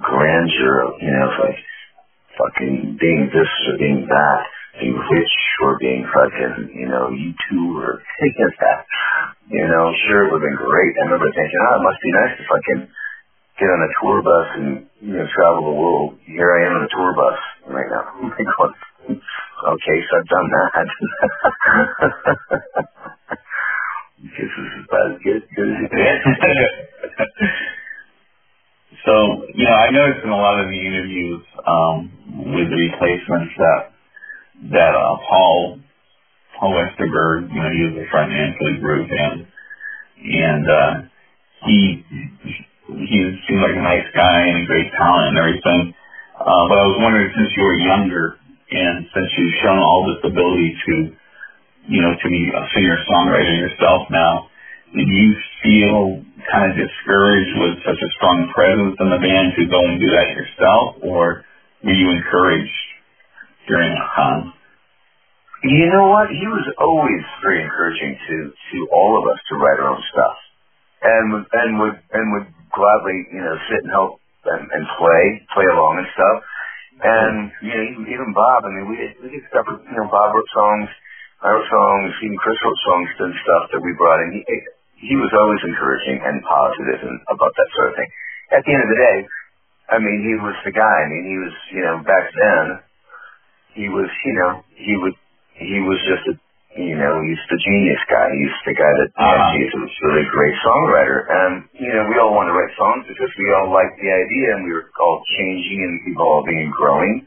grandeur, 0.03 0.95
you 1.01 1.13
know, 1.13 1.29
like 1.45 1.61
fucking 2.39 2.99
being 3.01 3.31
this 3.33 3.53
or 3.71 3.79
being 3.79 4.07
that, 4.09 4.41
being 4.81 4.97
rich 4.97 5.37
or 5.65 5.79
being 5.81 6.05
fucking, 6.07 6.75
you 6.77 6.89
know, 6.89 7.11
you 7.11 7.35
two 7.51 7.79
or 7.81 8.03
of 8.47 8.53
that. 8.61 8.81
You 9.51 9.67
know, 9.69 9.93
sure 10.09 10.27
it 10.29 10.33
would 10.33 10.43
have 10.43 10.49
been 10.49 10.61
great. 10.61 10.95
I 10.99 11.05
remember 11.09 11.31
thinking, 11.33 11.61
oh, 11.69 11.77
it 11.81 11.85
must 11.85 12.01
be 12.03 12.13
nice 12.13 12.35
to 12.39 12.45
fucking 12.49 12.83
get 13.61 13.71
on 13.71 13.83
a 13.83 13.89
tour 14.03 14.23
bus 14.23 14.49
and, 14.57 14.87
you 15.03 15.15
know, 15.19 15.27
travel 15.35 15.67
the 15.75 15.81
world. 15.81 16.19
Here 16.27 16.51
I 16.51 16.67
am 16.67 16.75
on 16.79 16.85
a 16.85 16.89
tour 16.91 17.15
bus 17.15 17.41
right 17.69 17.91
now. 17.91 18.05
I'm 18.17 18.31
like, 18.31 18.59
what? 18.59 18.73
Okay, 19.11 19.99
so 20.11 20.19
I've 20.19 20.29
done 20.29 20.51
that. 20.51 20.87
this 24.23 24.51
is 24.51 24.87
about 24.89 25.13
as 25.13 25.19
good, 25.25 25.43
good 25.57 25.71
as 25.71 25.85
it 25.85 25.93
gets. 25.93 27.35
So, 29.07 29.43
you 29.55 29.65
know, 29.67 29.73
I 29.75 29.91
noticed 29.91 30.25
in 30.25 30.31
a 30.31 30.37
lot 30.37 30.61
of 30.61 30.69
the 30.69 30.81
interviews 30.81 31.43
um, 31.67 32.11
with 32.55 32.69
the 32.71 32.77
replacements 32.77 33.53
that 33.59 33.93
that 34.73 34.95
uh, 34.95 35.17
Paul 35.31 35.79
Paul 36.61 36.73
Westerberg, 36.75 37.51
you 37.53 37.63
know, 37.63 37.71
he 37.71 37.83
was 37.87 37.95
the 37.97 38.07
front 38.11 38.33
man 38.33 38.55
for 38.59 38.73
the 38.73 38.79
group, 38.81 39.09
and 39.11 39.47
and 40.25 40.71
uh, 40.71 40.95
he 41.67 42.05
he 42.89 43.19
seemed 43.45 43.61
like 43.61 43.77
a 43.77 43.85
nice 43.85 44.09
guy 44.17 44.49
and 44.49 44.65
a 44.65 44.67
great 44.67 44.89
talent 44.97 45.37
and 45.37 45.39
everything. 45.39 45.95
Uh, 46.41 46.65
but 46.73 46.79
I 46.81 46.85
was 46.89 46.97
wondering, 47.01 47.29
since 47.37 47.51
you 47.57 47.65
were 47.65 47.79
younger 47.79 48.39
and 48.71 49.05
since 49.13 49.29
you've 49.37 49.59
shown 49.61 49.79
all 49.79 50.09
this 50.09 50.25
ability 50.25 50.73
to, 50.73 50.95
you 51.89 52.01
know, 52.01 52.13
to 52.17 52.27
be 52.29 52.43
a 52.49 52.63
singer 52.75 52.97
songwriter 53.11 53.53
yourself 53.53 54.09
now, 54.11 54.49
did 54.97 55.09
you 55.09 55.35
feel 55.63 56.25
kind 56.49 56.73
of 56.73 56.77
discouraged 56.81 57.55
with 57.61 57.77
such 57.85 58.01
a 58.01 58.11
strong 58.17 58.49
presence 58.55 58.97
in 58.97 59.09
the 59.13 59.21
band 59.21 59.53
to 59.61 59.69
go 59.69 59.85
and 59.85 60.01
do 60.01 60.09
that 60.17 60.33
yourself, 60.33 60.97
or 61.05 61.45
were 61.85 61.93
you 61.93 62.09
encouraged 62.11 62.73
during 63.69 63.93
that 63.93 64.09
time? 64.17 64.53
You 65.65 65.91
know 65.93 66.09
what? 66.09 66.31
He 66.31 66.47
was 66.47 66.65
always 66.79 67.21
very 67.43 67.65
encouraging 67.65 68.17
to 68.17 68.37
to 68.55 68.89
all 68.95 69.19
of 69.21 69.29
us 69.29 69.41
to 69.51 69.57
write 69.59 69.81
our 69.81 69.91
own 69.91 70.03
stuff, 70.13 70.37
and 71.03 71.47
and 71.53 71.81
would 71.81 71.99
and 72.15 72.33
would 72.33 72.47
gladly 72.75 73.19
you 73.33 73.43
know 73.43 73.57
sit 73.71 73.83
and 73.85 73.93
help 73.93 74.21
and, 74.47 74.65
and 74.69 74.85
play 74.99 75.25
play 75.55 75.69
along 75.71 76.01
and 76.01 76.09
stuff. 76.15 76.39
And 77.03 77.37
you 77.63 77.73
know 77.75 77.85
even, 77.95 78.05
even 78.11 78.29
Bob. 78.35 78.65
I 78.67 78.71
mean 78.73 78.87
we 78.91 78.97
we 79.25 79.29
did 79.37 79.45
stuff. 79.53 79.67
You 79.69 79.97
know 79.97 80.09
Bob 80.11 80.35
wrote 80.35 80.51
songs, 80.55 80.89
I 81.45 81.53
wrote 81.55 81.69
songs, 81.71 82.11
even 82.25 82.39
Chris 82.43 82.59
wrote 82.65 82.83
songs 82.87 83.11
and 83.29 83.35
stuff 83.45 83.65
that 83.73 83.83
we 83.85 83.93
brought 83.99 84.21
in. 84.27 84.41
He, 84.41 84.43
he 84.99 85.15
was 85.17 85.31
always 85.37 85.63
encouraging 85.63 86.19
and 86.25 86.43
positive 86.43 87.01
and 87.07 87.19
about 87.31 87.55
that 87.55 87.71
sort 87.77 87.89
of 87.93 87.97
thing. 87.97 88.11
At 88.51 88.63
the 88.67 88.73
end 88.75 88.83
of 88.83 88.91
the 88.91 89.01
day, 89.01 89.19
I 89.91 89.99
mean, 90.01 90.25
he 90.25 90.35
was 90.41 90.57
the 90.65 90.73
guy. 90.73 90.97
I 91.05 91.09
mean, 91.09 91.25
he 91.29 91.39
was, 91.39 91.55
you 91.73 91.83
know, 91.85 91.97
back 92.05 92.27
then, 92.33 92.65
he 93.75 93.87
was, 93.89 94.11
you 94.25 94.35
know, 94.41 94.53
he 94.77 94.95
would, 95.01 95.17
he 95.57 95.81
was 95.85 96.01
just 96.09 96.25
a, 96.31 96.35
you 96.79 96.95
know, 96.95 97.19
he's 97.27 97.43
the 97.51 97.59
genius 97.59 97.99
guy. 98.07 98.31
He's 98.39 98.57
the 98.71 98.77
guy 98.79 98.93
that, 99.03 99.11
Uh-huh. 99.19 99.35
uh, 99.35 99.51
he's 99.59 99.73
a 99.75 99.83
really 100.07 100.27
great 100.31 100.55
songwriter. 100.63 101.19
And, 101.27 101.53
you 101.75 101.91
know, 101.91 102.07
we 102.07 102.15
all 102.23 102.33
wanted 102.39 102.55
to 102.55 102.57
write 102.59 102.71
songs 102.79 103.03
because 103.11 103.31
we 103.35 103.47
all 103.59 103.69
liked 103.75 103.99
the 103.99 104.11
idea 104.15 104.47
and 104.55 104.63
we 104.63 104.73
were 104.73 104.87
all 105.03 105.19
changing 105.37 105.81
and 105.83 105.95
evolving 106.15 106.59
and 106.63 106.71
growing. 106.73 107.27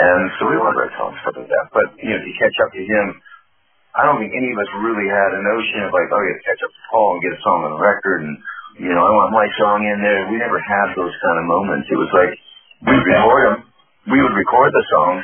And 0.00 0.22
so 0.40 0.48
we 0.48 0.56
wanted 0.56 0.72
to 0.74 0.80
write 0.88 0.96
songs, 0.96 1.16
stuff 1.20 1.36
like 1.36 1.50
that. 1.52 1.66
But, 1.76 1.86
you 2.00 2.08
know, 2.16 2.20
to 2.24 2.32
catch 2.40 2.56
up 2.64 2.70
to 2.72 2.82
him, 2.82 3.06
I 3.98 4.06
don't 4.08 4.22
think 4.22 4.32
any 4.32 4.50
of 4.54 4.58
us 4.62 4.70
really 4.80 5.08
had 5.10 5.30
a 5.36 5.42
notion 5.42 5.84
of 5.84 5.90
like, 5.92 6.08
oh, 6.08 6.22
you 6.22 6.30
have 6.32 6.40
to 6.40 6.46
catch 6.48 6.62
up 6.64 6.72
to 6.72 6.82
Paul 6.88 7.08
and 7.18 7.22
get 7.24 7.32
a 7.34 7.40
song 7.42 7.58
on 7.66 7.70
the 7.76 7.82
record 7.82 8.24
and, 8.24 8.36
you 8.78 8.94
know, 8.94 9.02
I 9.02 9.10
want 9.10 9.34
my 9.34 9.48
song 9.58 9.82
in 9.84 9.98
there. 10.00 10.30
We 10.30 10.38
never 10.38 10.60
had 10.62 10.94
those 10.94 11.10
kind 11.18 11.38
of 11.42 11.44
moments. 11.50 11.90
It 11.90 11.98
was 11.98 12.12
like, 12.14 12.30
we 12.86 12.94
would 12.94 13.04
record 13.10 13.42
them, 13.50 13.56
we 14.06 14.22
would 14.22 14.36
record 14.38 14.70
the 14.70 14.84
song, 14.94 15.18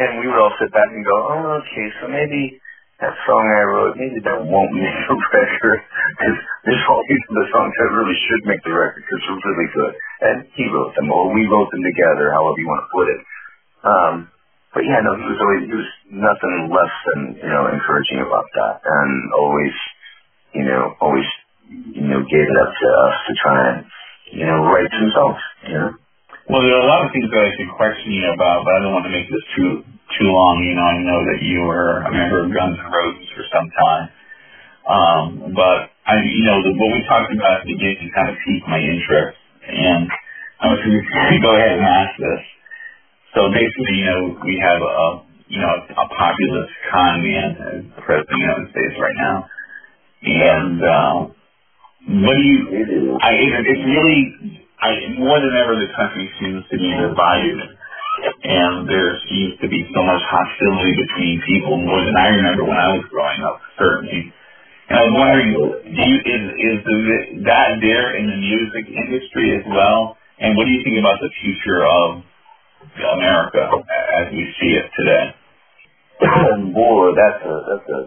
and 0.00 0.24
we 0.24 0.26
would 0.32 0.40
all 0.40 0.56
sit 0.56 0.72
back 0.72 0.88
and 0.88 1.04
go, 1.04 1.16
oh, 1.36 1.60
okay, 1.60 1.86
so 2.00 2.08
maybe 2.08 2.56
that 3.04 3.14
song 3.28 3.44
I 3.44 3.64
wrote, 3.68 3.94
maybe 4.00 4.24
that 4.24 4.40
won't 4.40 4.72
make 4.72 4.96
the 5.12 5.16
record. 5.36 5.80
Because 6.16 6.38
there's 6.64 6.86
all 6.88 7.04
these 7.04 7.24
other 7.28 7.48
songs 7.52 7.74
that 7.76 7.92
really 7.92 8.16
should 8.24 8.42
make 8.48 8.64
the 8.64 8.72
record 8.72 9.04
because 9.04 9.20
they're 9.28 9.44
really 9.52 9.70
good. 9.76 9.94
And 10.24 10.38
he 10.56 10.64
wrote 10.72 10.96
them, 10.96 11.12
or 11.12 11.36
we 11.36 11.44
wrote 11.44 11.68
them 11.68 11.84
together, 11.84 12.32
however 12.32 12.56
you 12.56 12.68
want 12.68 12.82
to 12.88 12.92
put 12.96 13.06
it. 13.12 13.20
Um, 13.84 14.14
but 14.74 14.84
yeah, 14.88 15.00
no, 15.04 15.16
he 15.16 15.26
was 15.28 15.40
always, 15.40 15.62
he 15.68 15.76
was 15.76 15.90
nothing 16.12 16.56
less 16.72 16.94
than, 17.12 17.20
you 17.44 17.50
know, 17.52 17.68
encouraging 17.68 18.24
about 18.24 18.48
that. 18.56 18.80
And 18.84 19.12
always, 19.36 19.76
you 20.54 20.64
know, 20.64 20.96
always, 21.00 21.28
you 21.68 22.08
know, 22.08 22.22
gave 22.24 22.46
it 22.48 22.58
up 22.60 22.72
to 22.72 22.88
us 23.06 23.16
to 23.28 23.32
try 23.42 23.58
and, 23.74 23.78
you 24.32 24.46
know, 24.46 24.64
write 24.66 24.90
some 24.92 25.12
songs, 25.14 25.42
you 25.68 25.74
know. 25.76 25.90
Well, 26.44 26.60
there 26.60 26.76
are 26.76 26.84
a 26.84 26.90
lot 26.92 27.06
of 27.06 27.12
things 27.16 27.24
that 27.32 27.40
I 27.40 27.56
could 27.56 27.72
question 27.72 28.12
you 28.12 28.28
about, 28.28 28.68
but 28.68 28.76
I 28.76 28.80
don't 28.84 28.92
want 28.92 29.08
to 29.08 29.14
make 29.16 29.24
this 29.32 29.46
too 29.56 29.80
too 30.20 30.28
long. 30.28 30.60
You 30.60 30.76
know, 30.76 30.84
I 30.84 31.00
know 31.00 31.20
that 31.24 31.40
you 31.40 31.64
were 31.64 32.04
a 32.04 32.12
member 32.12 32.44
of 32.44 32.52
Guns 32.52 32.76
N' 32.76 32.92
Roses 32.92 33.28
for 33.32 33.48
some 33.48 33.64
time, 33.80 34.04
um, 34.84 35.24
but 35.56 35.88
I, 36.04 36.20
you 36.20 36.44
know, 36.44 36.60
the, 36.60 36.76
what 36.76 36.92
we 36.92 37.00
talked 37.08 37.32
about 37.32 37.60
at 37.60 37.64
the 37.64 37.72
beginning 37.72 38.12
kind 38.12 38.28
of 38.28 38.36
piqued 38.44 38.68
my 38.68 38.76
interest, 38.76 39.40
and 39.72 40.04
I 40.60 40.68
was 40.68 40.84
going 40.84 41.00
to 41.32 41.40
go 41.40 41.56
ahead 41.56 41.80
and 41.80 41.88
ask 41.88 42.12
this. 42.20 42.42
So 43.32 43.48
basically, 43.48 44.04
you 44.04 44.06
know, 44.12 44.20
we 44.44 44.60
have 44.60 44.84
a 44.84 45.24
you 45.48 45.64
know 45.64 45.72
a 45.80 46.06
populist 46.12 46.76
con 46.92 47.24
man 47.24 47.48
as 47.56 47.80
the 47.88 48.02
president 48.04 48.28
of 48.28 48.36
the 48.36 48.44
United 48.44 48.68
States 48.76 48.94
right 49.00 49.16
now, 49.16 49.36
and 50.28 50.76
uh, 50.84 51.16
what 52.20 52.36
do 52.36 52.44
you? 52.44 53.16
I 53.24 53.32
it, 53.32 53.64
it's 53.64 53.86
really 53.88 54.60
I 54.84 55.16
more 55.16 55.40
than 55.40 55.56
ever 55.56 55.80
the 55.80 55.88
country 55.96 56.28
seems 56.36 56.60
to 56.68 56.76
be 56.76 56.92
divided, 56.92 57.56
and 58.44 58.84
there 58.84 59.16
seems 59.32 59.56
to 59.64 59.68
be 59.68 59.80
so 59.96 60.04
much 60.04 60.20
hostility 60.28 60.92
between 60.92 61.40
people 61.48 61.80
more 61.80 62.04
than 62.04 62.12
I 62.16 62.28
remember 62.28 62.68
when 62.68 62.76
I 62.76 62.92
was 62.92 63.04
growing 63.08 63.40
up, 63.48 63.64
certainly. 63.80 64.28
And 64.92 64.98
I 65.00 65.02
was 65.08 65.14
wondering, 65.16 65.50
do 65.88 66.02
you 66.04 66.18
is 66.20 66.44
is 66.60 66.78
the, 66.84 66.96
that 67.48 67.80
there 67.80 68.12
in 68.20 68.28
the 68.28 68.36
music 68.36 68.84
industry 68.92 69.56
as 69.56 69.64
well? 69.72 70.20
And 70.36 70.52
what 70.52 70.68
do 70.68 70.72
you 70.76 70.84
think 70.84 71.00
about 71.00 71.16
the 71.24 71.32
future 71.40 71.80
of 71.88 72.20
America 73.16 73.64
as 74.20 74.28
we 74.36 74.44
see 74.60 74.76
it 74.76 74.84
today? 75.00 75.26
Boy, 76.76 77.16
that's 77.16 77.40
a 77.40 77.54
that's 77.72 77.88
a 77.88 78.00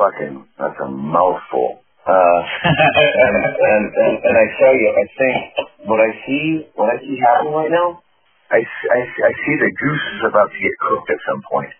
fucking 0.00 0.48
that's 0.56 0.80
a 0.80 0.88
mouthful. 0.88 1.84
Uh, 2.08 2.40
and, 2.64 3.36
and 3.36 3.84
and 3.92 4.12
and 4.24 4.34
I 4.36 4.46
tell 4.56 4.72
you, 4.72 4.88
I 4.88 5.04
think 5.20 5.63
what 5.86 6.00
I 6.00 6.10
see 6.26 6.66
what 6.76 6.90
I 6.92 6.98
see 7.00 7.16
happening 7.20 7.54
right 7.54 7.72
now, 7.72 8.02
i 8.50 8.60
i 8.60 9.30
see 9.44 9.54
the 9.60 9.72
goose 9.80 10.06
is 10.18 10.22
about 10.28 10.50
to 10.52 10.58
get 10.60 10.74
cooked 10.80 11.10
at 11.10 11.20
some 11.28 11.42
point. 11.50 11.72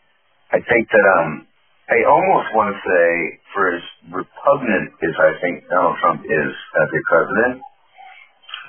I 0.53 0.61
think 0.65 0.89
that 0.93 1.07
um, 1.19 1.47
I 1.91 2.05
almost 2.09 2.49
want 2.55 2.73
to 2.75 2.79
say, 2.81 3.41
for 3.55 3.75
as 3.77 3.83
repugnant 4.13 4.95
as 5.03 5.15
I 5.21 5.33
think 5.43 5.65
Donald 5.69 5.97
Trump 6.01 6.23
is 6.25 6.53
as 6.55 6.89
a 6.95 7.03
president, 7.11 7.57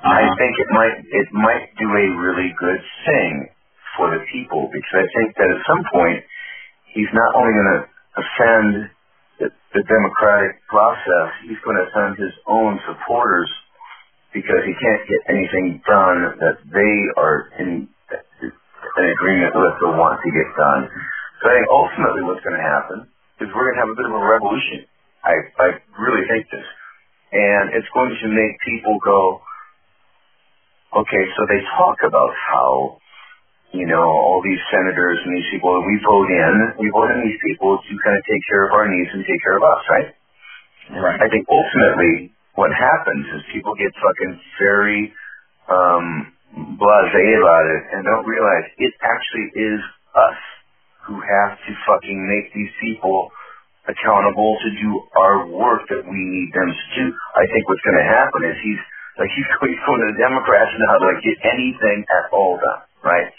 I 0.03 0.23
Uh-huh. 0.23 0.35
think 0.39 0.53
it 0.59 0.69
might 0.71 0.97
it 1.03 1.29
might 1.33 1.67
do 1.77 1.87
a 1.89 2.07
really 2.19 2.53
good 2.59 2.81
thing 3.05 3.49
for 3.97 4.11
the 4.11 4.23
people 4.31 4.69
because 4.73 5.05
I 5.05 5.07
think 5.19 5.35
that 5.37 5.49
at 5.51 5.61
some 5.67 5.83
point 5.93 6.23
he's 6.93 7.11
not 7.13 7.35
only 7.35 7.53
going 7.53 7.71
to 7.79 7.81
offend 8.17 8.91
the, 9.39 9.47
the 9.75 9.83
democratic 9.87 10.61
process, 10.69 11.29
he's 11.47 11.59
going 11.65 11.77
to 11.77 11.85
offend 11.89 12.17
his 12.17 12.33
own 12.47 12.79
supporters 12.87 13.49
because 14.35 14.63
he 14.67 14.75
can't 14.75 15.03
get 15.07 15.21
anything 15.31 15.79
done 15.87 16.35
that 16.43 16.59
they 16.67 16.95
are 17.15 17.47
in 17.63 17.87
an 18.11 19.05
agreement 19.15 19.55
with 19.55 19.75
or 19.87 19.95
want 19.95 20.19
to 20.19 20.29
get 20.35 20.49
done. 20.59 20.91
So 21.39 21.43
I 21.47 21.53
think 21.55 21.67
ultimately 21.71 22.23
what's 22.27 22.43
going 22.43 22.59
to 22.59 22.67
happen 22.67 22.97
is 23.39 23.47
we're 23.55 23.71
going 23.71 23.77
to 23.79 23.83
have 23.87 23.93
a 23.95 23.97
bit 23.97 24.07
of 24.11 24.15
a 24.19 24.23
revolution. 24.27 24.79
I, 25.23 25.33
I 25.63 25.67
really 26.03 26.27
think 26.27 26.51
this. 26.51 26.67
And 27.31 27.73
it's 27.79 27.87
going 27.95 28.11
to 28.11 28.27
make 28.29 28.53
people 28.67 28.99
go, 29.03 29.39
okay, 31.03 31.23
so 31.35 31.41
they 31.47 31.61
talk 31.79 31.99
about 32.03 32.31
how, 32.35 32.99
you 33.73 33.87
know, 33.87 34.03
all 34.03 34.43
these 34.43 34.61
senators 34.71 35.19
and 35.25 35.31
these 35.35 35.49
people, 35.51 35.71
we 35.83 35.95
vote 36.03 36.29
in, 36.31 36.53
we 36.79 36.91
vote 36.91 37.11
in 37.15 37.23
these 37.27 37.39
people 37.43 37.79
to 37.79 37.93
kind 38.03 38.15
of 38.19 38.23
take 38.27 38.43
care 38.51 38.67
of 38.67 38.71
our 38.75 38.87
needs 38.91 39.11
and 39.15 39.23
take 39.23 39.41
care 39.43 39.57
of 39.57 39.63
us, 39.63 39.83
right? 39.89 40.09
Right. 40.91 41.19
I 41.21 41.27
think 41.31 41.47
ultimately 41.49 42.34
what 42.55 42.71
happens 42.73 43.25
is 43.35 43.41
people 43.53 43.75
get 43.75 43.91
fucking 43.99 44.33
very 44.59 45.13
um 45.69 46.33
blasé 46.79 47.25
about 47.41 47.65
it 47.67 47.83
and 47.93 48.05
don't 48.05 48.27
realize 48.27 48.65
it 48.77 48.93
actually 49.03 49.47
is 49.59 49.81
us 50.15 50.39
who 51.07 51.15
have 51.19 51.57
to 51.67 51.71
fucking 51.87 52.19
make 52.27 52.53
these 52.53 52.71
people 52.81 53.31
accountable 53.89 54.57
to 54.61 54.69
do 54.81 54.89
our 55.17 55.47
work 55.47 55.83
that 55.89 56.03
we 56.05 56.19
need 56.19 56.49
them 56.53 56.69
to 56.69 56.85
do. 56.97 57.05
I 57.37 57.45
think 57.49 57.67
what's 57.69 57.83
going 57.85 57.99
to 57.99 58.09
happen 58.09 58.41
is 58.49 58.57
he's 58.63 58.83
like 59.19 59.31
he's 59.37 59.49
going, 59.55 60.01
to 60.01 60.07
the 60.13 60.19
Democrats 60.21 60.71
now 60.79 60.95
to 60.99 61.05
like 61.11 61.21
get 61.23 61.37
anything 61.45 62.05
at 62.07 62.25
all 62.33 62.57
done, 62.57 62.83
right? 63.03 63.29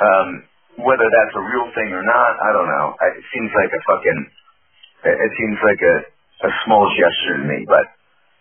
Um, 0.00 0.28
whether 0.80 1.06
that's 1.06 1.34
a 1.36 1.44
real 1.44 1.68
thing 1.76 1.92
or 1.92 2.04
not, 2.04 2.32
I 2.40 2.50
don't 2.56 2.70
know. 2.70 2.86
It 3.18 3.24
seems 3.34 3.50
like 3.52 3.70
a 3.72 3.82
fucking, 3.84 4.20
it, 5.10 5.16
it 5.18 5.32
seems 5.36 5.58
like 5.64 5.82
a, 5.82 5.96
a 6.48 6.50
small 6.66 6.88
gesture 6.96 7.40
to 7.40 7.44
me, 7.44 7.66
but 7.68 7.84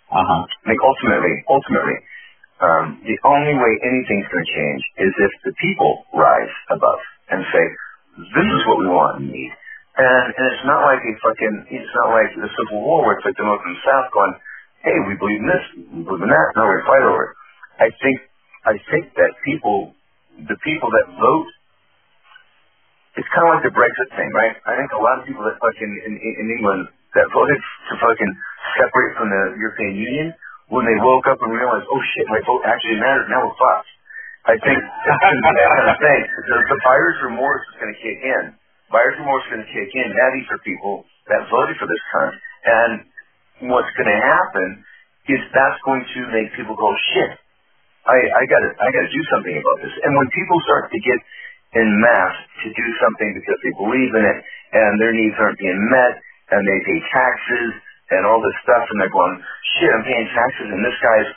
Uh 0.10 0.26
huh. 0.26 0.44
I 0.46 0.66
think 0.74 0.82
ultimately, 0.82 1.34
ultimately, 1.50 1.98
um, 2.62 2.86
the 3.06 3.18
only 3.30 3.56
way 3.56 3.72
anything's 3.86 4.28
going 4.30 4.46
to 4.46 4.54
change 4.58 4.82
is 5.06 5.12
if 5.16 5.34
the 5.46 5.54
people 5.62 6.06
rise 6.14 6.54
above 6.74 7.02
and 7.30 7.46
say, 7.54 7.66
"This 8.34 8.48
is 8.50 8.62
what 8.66 8.78
we 8.82 8.90
want 8.90 9.22
and 9.22 9.30
need." 9.30 9.54
And 9.98 10.26
and 10.34 10.46
it's 10.54 10.66
not 10.66 10.82
like 10.88 11.02
a 11.06 11.14
fucking, 11.22 11.56
it's 11.72 11.94
not 12.02 12.10
like 12.16 12.32
the 12.34 12.50
Civil 12.50 12.82
War 12.82 13.06
where 13.06 13.18
it's 13.18 13.26
like 13.26 13.38
the 13.38 13.46
North 13.46 13.62
and 13.66 13.78
South 13.86 14.08
going, 14.12 14.34
"Hey, 14.82 14.98
we 15.06 15.14
believe 15.20 15.42
in 15.46 15.50
this, 15.50 15.66
we 15.94 16.02
believe 16.04 16.26
in 16.26 16.32
that, 16.34 16.48
now 16.58 16.66
gonna 16.66 16.86
fight 16.90 17.06
over 17.06 17.24
it." 17.30 17.34
I 17.80 17.90
think, 18.02 18.18
I 18.66 18.76
think 18.90 19.14
that 19.16 19.32
people, 19.46 19.94
the 20.48 20.58
people 20.66 20.90
that 20.90 21.08
vote, 21.22 21.50
it's 23.16 23.30
kind 23.36 23.46
of 23.48 23.52
like 23.60 23.66
the 23.68 23.76
Brexit 23.76 24.10
thing, 24.16 24.32
right? 24.34 24.56
I 24.66 24.74
think 24.80 24.90
a 24.96 25.02
lot 25.02 25.20
of 25.20 25.26
people 25.28 25.44
that 25.46 25.60
fucking 25.60 25.94
in, 26.08 26.14
in 26.18 26.46
England 26.60 26.88
that 27.16 27.26
voted 27.34 27.58
to 27.58 27.94
fucking 27.98 28.34
separate 28.78 29.14
from 29.18 29.28
the 29.30 29.44
European 29.58 29.98
Union, 29.98 30.28
when 30.70 30.86
they 30.86 30.98
woke 31.02 31.26
up 31.26 31.42
and 31.42 31.50
realized, 31.50 31.86
oh 31.90 32.02
shit, 32.14 32.26
my 32.30 32.42
vote 32.46 32.62
actually 32.66 33.02
mattered, 33.02 33.26
now 33.30 33.42
we're 33.50 33.58
fucked. 33.58 33.90
I 34.46 34.56
think 34.62 34.78
it's 34.78 35.20
going 35.20 35.36
to 35.36 35.44
be 35.46 35.54
that 35.58 35.72
kind 35.74 35.90
of 35.90 35.98
thing. 36.00 36.22
The, 36.46 36.78
buyer's 36.86 37.20
remorse 37.26 37.64
is 37.74 37.76
going 37.82 37.94
to 37.94 38.00
kick 38.02 38.20
in. 38.22 38.44
Buyer's 38.94 39.18
remorse 39.20 39.44
is 39.46 39.50
going 39.54 39.66
to 39.66 39.72
kick 39.74 39.90
in. 39.94 40.08
Now 40.14 40.30
these 40.34 40.48
are 40.50 40.62
people 40.62 41.06
that 41.30 41.46
voted 41.50 41.76
for 41.78 41.86
this 41.90 42.04
cunt. 42.14 42.34
And 42.66 42.92
what's 43.74 43.90
going 43.98 44.10
to 44.10 44.22
happen 44.22 44.68
is 45.30 45.42
that's 45.54 45.80
going 45.86 46.02
to 46.02 46.20
make 46.34 46.50
people 46.58 46.74
go, 46.78 46.90
shit, 47.14 47.32
I, 48.10 48.18
I 48.18 48.44
gotta, 48.50 48.70
I 48.80 48.88
gotta 48.90 49.12
do 49.12 49.24
something 49.30 49.54
about 49.54 49.78
this. 49.86 49.94
And 50.02 50.12
when 50.18 50.30
people 50.34 50.58
start 50.66 50.90
to 50.90 51.00
get 51.02 51.20
in 51.78 51.88
mass 52.02 52.34
to 52.66 52.68
do 52.74 52.88
something 52.98 53.30
because 53.38 53.60
they 53.62 53.74
believe 53.78 54.12
in 54.18 54.26
it 54.26 54.40
and 54.74 54.92
their 54.98 55.14
needs 55.14 55.38
aren't 55.38 55.60
being 55.62 55.78
met 55.94 56.18
and 56.52 56.62
they 56.66 56.80
pay 56.86 57.00
taxes 57.14 57.72
and 58.14 58.26
all 58.26 58.42
this 58.42 58.58
stuff 58.66 58.86
and 58.90 58.98
they're 59.02 59.14
going, 59.14 59.38
shit, 59.78 59.92
I'm 59.94 60.06
paying 60.06 60.30
taxes 60.34 60.70
and 60.70 60.82
this 60.86 60.98
guy's, 61.02 61.30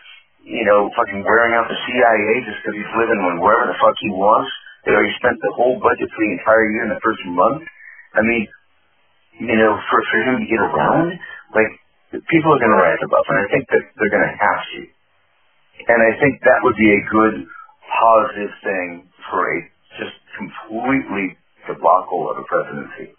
you 0.45 0.65
know, 0.67 0.91
fucking 0.97 1.23
wearing 1.25 1.55
out 1.57 1.69
the 1.69 1.79
CIA 1.89 2.33
just 2.49 2.59
because 2.63 2.77
he's 2.77 2.95
living 2.97 3.21
wherever 3.41 3.69
the 3.69 3.79
fuck 3.79 3.97
he 4.01 4.11
wants. 4.13 4.51
Know, 4.89 5.01
he 5.05 5.13
spent 5.21 5.39
the 5.41 5.55
whole 5.55 5.79
budget 5.79 6.11
for 6.11 6.21
the 6.21 6.33
entire 6.37 6.67
year 6.73 6.85
in 6.89 6.93
the 6.93 7.03
first 7.05 7.23
month. 7.29 7.63
I 8.19 8.23
mean, 8.25 8.45
you 9.41 9.57
know, 9.59 9.79
for, 9.91 10.01
for 10.11 10.19
him 10.27 10.43
to 10.43 10.49
get 10.49 10.61
around, 10.61 11.17
like, 11.55 11.71
people 12.29 12.51
are 12.53 12.61
going 12.61 12.75
to 12.77 12.83
rise 12.83 13.03
above 13.05 13.25
and 13.29 13.41
I 13.41 13.47
think 13.53 13.65
that 13.73 13.85
they're 13.97 14.15
going 14.15 14.29
to 14.29 14.37
have 14.39 14.63
to. 14.77 14.81
And 15.89 16.01
I 16.03 16.13
think 16.21 16.41
that 16.45 16.61
would 16.63 16.77
be 16.77 16.91
a 16.93 17.03
good 17.11 17.47
positive 18.01 18.53
thing 18.63 19.09
for 19.31 19.41
a 19.51 19.59
just 19.99 20.17
completely 20.39 21.37
debacle 21.67 22.31
of 22.31 22.39
a 22.39 22.45
presidency. 22.47 23.15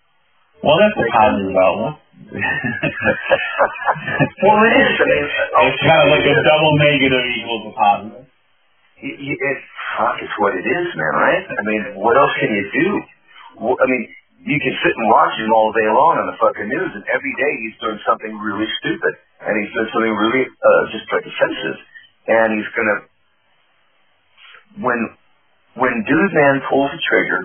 Well, 0.63 0.77
that's 0.79 0.97
a 0.97 1.07
positive 1.13 1.57
outlook. 1.57 1.95
well, 4.43 4.59
it 4.65 4.75
is. 4.79 4.93
I 4.97 5.05
mean, 5.05 5.25
it's 5.69 5.83
kind 5.85 6.01
of 6.03 6.09
like 6.11 6.25
a 6.25 6.35
double 6.47 6.73
negative 6.79 7.25
equals 7.37 7.63
a 7.67 7.73
positive. 7.77 8.25
y- 9.03 9.39
it's 9.39 9.65
fuck, 9.97 10.17
it's 10.21 10.35
what 10.39 10.53
it 10.55 10.65
is, 10.65 10.87
man. 10.97 11.13
Right? 11.17 11.45
I 11.45 11.63
mean, 11.65 11.83
what 12.01 12.17
else 12.17 12.33
can 12.39 12.51
you 12.53 12.65
do? 12.73 12.87
I 13.77 13.85
mean, 13.89 14.03
you 14.45 14.57
can 14.61 14.75
sit 14.83 14.93
and 14.95 15.07
watch 15.11 15.35
him 15.39 15.51
all 15.53 15.73
day 15.73 15.89
long 15.89 16.19
on 16.21 16.27
the 16.29 16.37
fucking 16.39 16.69
news, 16.69 16.91
and 16.95 17.03
every 17.11 17.33
day 17.39 17.51
he's 17.65 17.77
doing 17.81 17.99
something 18.07 18.33
really 18.39 18.69
stupid, 18.83 19.13
and 19.43 19.53
he's 19.61 19.73
doing 19.75 19.89
something 19.93 20.15
really 20.15 20.45
uh, 20.47 20.83
just 20.93 21.07
like 21.11 21.25
offensive, 21.25 21.77
and 22.29 22.47
he's 22.59 22.71
gonna 22.77 22.97
when 24.83 24.99
when 25.77 25.93
Dude 26.07 26.33
Man 26.35 26.61
pulls 26.69 26.91
the 26.93 27.01
trigger, 27.07 27.41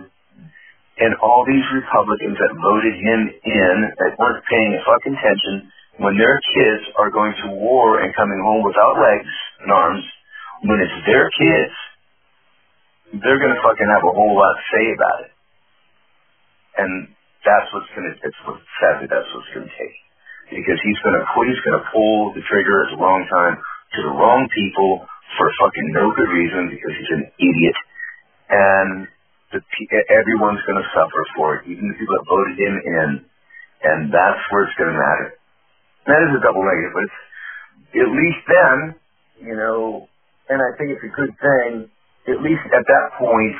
and 0.98 1.14
all 1.22 1.46
these 1.46 1.64
Republicans 1.70 2.36
that 2.38 2.52
voted 2.58 2.94
him 2.98 3.20
in 3.30 3.74
that 4.02 4.18
weren't 4.18 4.42
paying 4.50 4.74
a 4.74 4.82
fucking 4.82 5.14
attention, 5.14 5.70
when 5.98 6.18
their 6.18 6.38
kids 6.54 6.84
are 6.98 7.10
going 7.10 7.34
to 7.42 7.54
war 7.58 8.02
and 8.02 8.14
coming 8.14 8.38
home 8.42 8.62
without 8.62 8.98
legs 8.98 9.30
and 9.62 9.70
arms, 9.70 10.04
when 10.62 10.78
it's 10.82 10.98
their 11.06 11.30
kids, 11.30 11.74
they're 13.22 13.40
gonna 13.40 13.62
fucking 13.62 13.88
have 13.88 14.04
a 14.04 14.14
whole 14.14 14.34
lot 14.34 14.52
to 14.54 14.64
say 14.74 14.84
about 14.94 15.18
it. 15.26 15.32
And 16.78 16.92
that's 17.46 17.68
what's 17.72 17.90
gonna 17.94 18.14
it's 18.14 18.40
what 18.46 18.58
sadly 18.82 19.06
that's 19.10 19.26
what's 19.34 19.50
gonna 19.54 19.70
take. 19.70 19.96
Because 20.50 20.78
he's 20.82 21.00
gonna 21.02 21.24
pull 21.34 21.46
he's 21.46 21.62
gonna 21.62 21.86
pull 21.94 22.34
the 22.34 22.42
trigger 22.46 22.86
at 22.86 22.94
the 22.94 22.98
wrong 23.00 23.26
time 23.30 23.56
to 23.58 23.98
the 24.02 24.14
wrong 24.14 24.46
people 24.54 25.06
for 25.38 25.46
fucking 25.62 25.88
no 25.94 26.10
good 26.14 26.30
reason 26.30 26.68
because 26.70 26.94
he's 26.94 27.14
an 27.16 27.24
idiot. 27.38 27.78
And 28.50 28.90
the 29.52 29.60
everyone's 30.10 30.62
gonna 30.66 30.86
suffer 30.94 31.22
for 31.36 31.48
it, 31.58 31.68
even 31.70 31.88
the 31.88 31.96
people 31.98 32.16
that 32.16 32.26
voted 32.28 32.56
him 32.58 32.76
in. 32.84 33.10
And 33.84 34.00
that's 34.12 34.42
where 34.50 34.64
it's 34.64 34.76
gonna 34.78 34.98
matter. 34.98 35.34
That 36.06 36.20
is 36.28 36.32
a 36.36 36.42
double 36.42 36.64
negative, 36.64 36.92
but 36.94 37.04
it's 37.04 37.20
at 38.02 38.10
least 38.12 38.42
then, 38.48 38.76
you 39.48 39.56
know, 39.56 40.08
and 40.48 40.60
I 40.60 40.76
think 40.78 40.92
it's 40.96 41.04
a 41.04 41.14
good 41.14 41.32
thing, 41.40 41.88
at 42.28 42.40
least 42.42 42.64
at 42.72 42.84
that 42.86 43.06
point, 43.18 43.56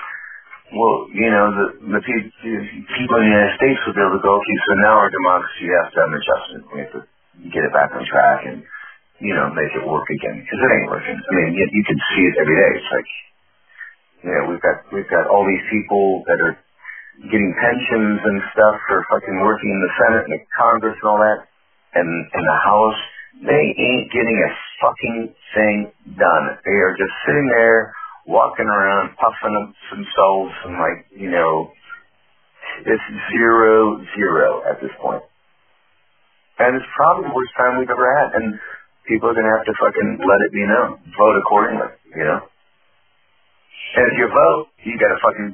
well, 0.74 1.09
you 1.14 1.30
know, 1.32 1.47
the, 1.55 1.66
the 1.80 2.01
the 2.05 2.55
people 2.99 3.16
in 3.22 3.24
the 3.24 3.32
United 3.32 3.57
States 3.57 3.80
will 3.86 3.97
be 3.97 4.05
able 4.05 4.18
to 4.18 4.24
go, 4.24 4.36
okay, 4.36 4.59
so 4.68 4.72
now 4.84 5.01
our 5.01 5.09
democracy 5.09 5.66
has 5.72 5.89
to 5.95 5.97
have 6.03 6.11
an 6.12 6.18
adjustment. 6.20 6.62
We 6.74 6.78
have 6.84 6.93
to 6.99 7.03
get 7.55 7.62
it 7.64 7.72
back 7.72 7.89
on 7.97 8.05
track 8.05 8.45
and, 8.51 8.61
you 9.24 9.32
know, 9.32 9.49
make 9.57 9.72
it 9.72 9.84
work 9.89 10.05
again. 10.12 10.45
Because 10.45 10.61
it 10.61 10.70
ain't 10.76 10.91
working. 10.93 11.16
I 11.16 11.32
mean, 11.41 11.57
you, 11.57 11.64
you 11.72 11.84
can 11.89 11.99
see 12.12 12.22
it 12.28 12.34
every 12.43 12.57
day. 12.61 12.72
It's 12.76 12.93
like, 12.93 13.11
know, 14.27 14.51
we've 14.51 14.62
got, 14.62 14.83
we've 14.91 15.11
got 15.11 15.31
all 15.31 15.47
these 15.47 15.64
people 15.71 16.25
that 16.27 16.39
are 16.43 16.57
getting 17.27 17.53
pensions 17.59 18.21
and 18.23 18.39
stuff 18.55 18.77
for 18.89 19.03
fucking 19.11 19.39
working 19.43 19.71
in 19.71 19.81
the 19.83 19.93
Senate 19.99 20.25
and 20.31 20.35
the 20.39 20.43
Congress 20.55 20.97
and 21.03 21.09
all 21.11 21.21
that, 21.23 21.41
and, 21.99 22.09
and 22.09 22.45
the 22.47 22.59
House. 22.66 23.01
They 23.43 23.64
ain't 23.75 24.07
getting 24.11 24.39
a 24.43 24.51
fucking 24.83 25.19
thing 25.55 25.77
done. 26.19 26.45
They 26.64 26.79
are 26.79 26.95
just 26.99 27.14
sitting 27.27 27.49
there 27.55 27.95
walking 28.27 28.66
around 28.66 29.14
puffing 29.16 29.55
up 29.59 29.71
themselves 29.91 30.53
and 30.66 30.75
like, 30.79 31.01
you 31.14 31.31
know, 31.31 31.71
it's 32.87 33.07
zero, 33.35 34.01
zero 34.16 34.62
at 34.71 34.81
this 34.81 34.93
point. 35.03 35.23
And 36.59 36.77
it's 36.77 36.87
probably 36.97 37.27
the 37.31 37.35
worst 37.35 37.55
time 37.59 37.79
we've 37.79 37.91
ever 37.91 38.09
had. 38.19 38.31
And 38.43 38.59
people 39.07 39.31
are 39.31 39.35
to 39.35 39.43
have 39.43 39.66
to 39.66 39.75
fucking 39.79 40.11
let 40.23 40.41
it 40.47 40.53
be 40.53 40.66
known. 40.66 40.99
Vote 41.19 41.37
accordingly, 41.39 41.91
you 42.14 42.25
know? 42.25 42.41
And 43.97 44.05
if 44.12 44.14
you 44.20 44.28
vote, 44.28 44.68
you 44.84 44.95
got 45.01 45.12
to 45.14 45.20
fucking, 45.24 45.51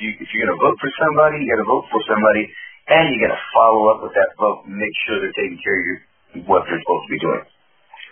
you, 0.00 0.08
if 0.20 0.28
you're 0.34 0.50
to 0.50 0.58
vote 0.60 0.78
for 0.80 0.90
somebody, 1.00 1.44
you 1.44 1.48
got 1.52 1.60
to 1.62 1.68
vote 1.68 1.86
for 1.92 2.02
somebody, 2.08 2.48
and 2.88 3.12
you 3.12 3.18
got 3.22 3.34
to 3.36 3.42
follow 3.54 3.92
up 3.92 4.00
with 4.04 4.14
that 4.16 4.30
vote 4.40 4.64
and 4.66 4.76
make 4.78 4.94
sure 5.06 5.20
they're 5.20 5.36
taking 5.38 5.60
care 5.60 5.78
of 5.80 5.84
your, 5.86 6.00
what 6.48 6.64
they're 6.66 6.80
supposed 6.80 7.06
to 7.08 7.12
be 7.12 7.20
doing. 7.20 7.44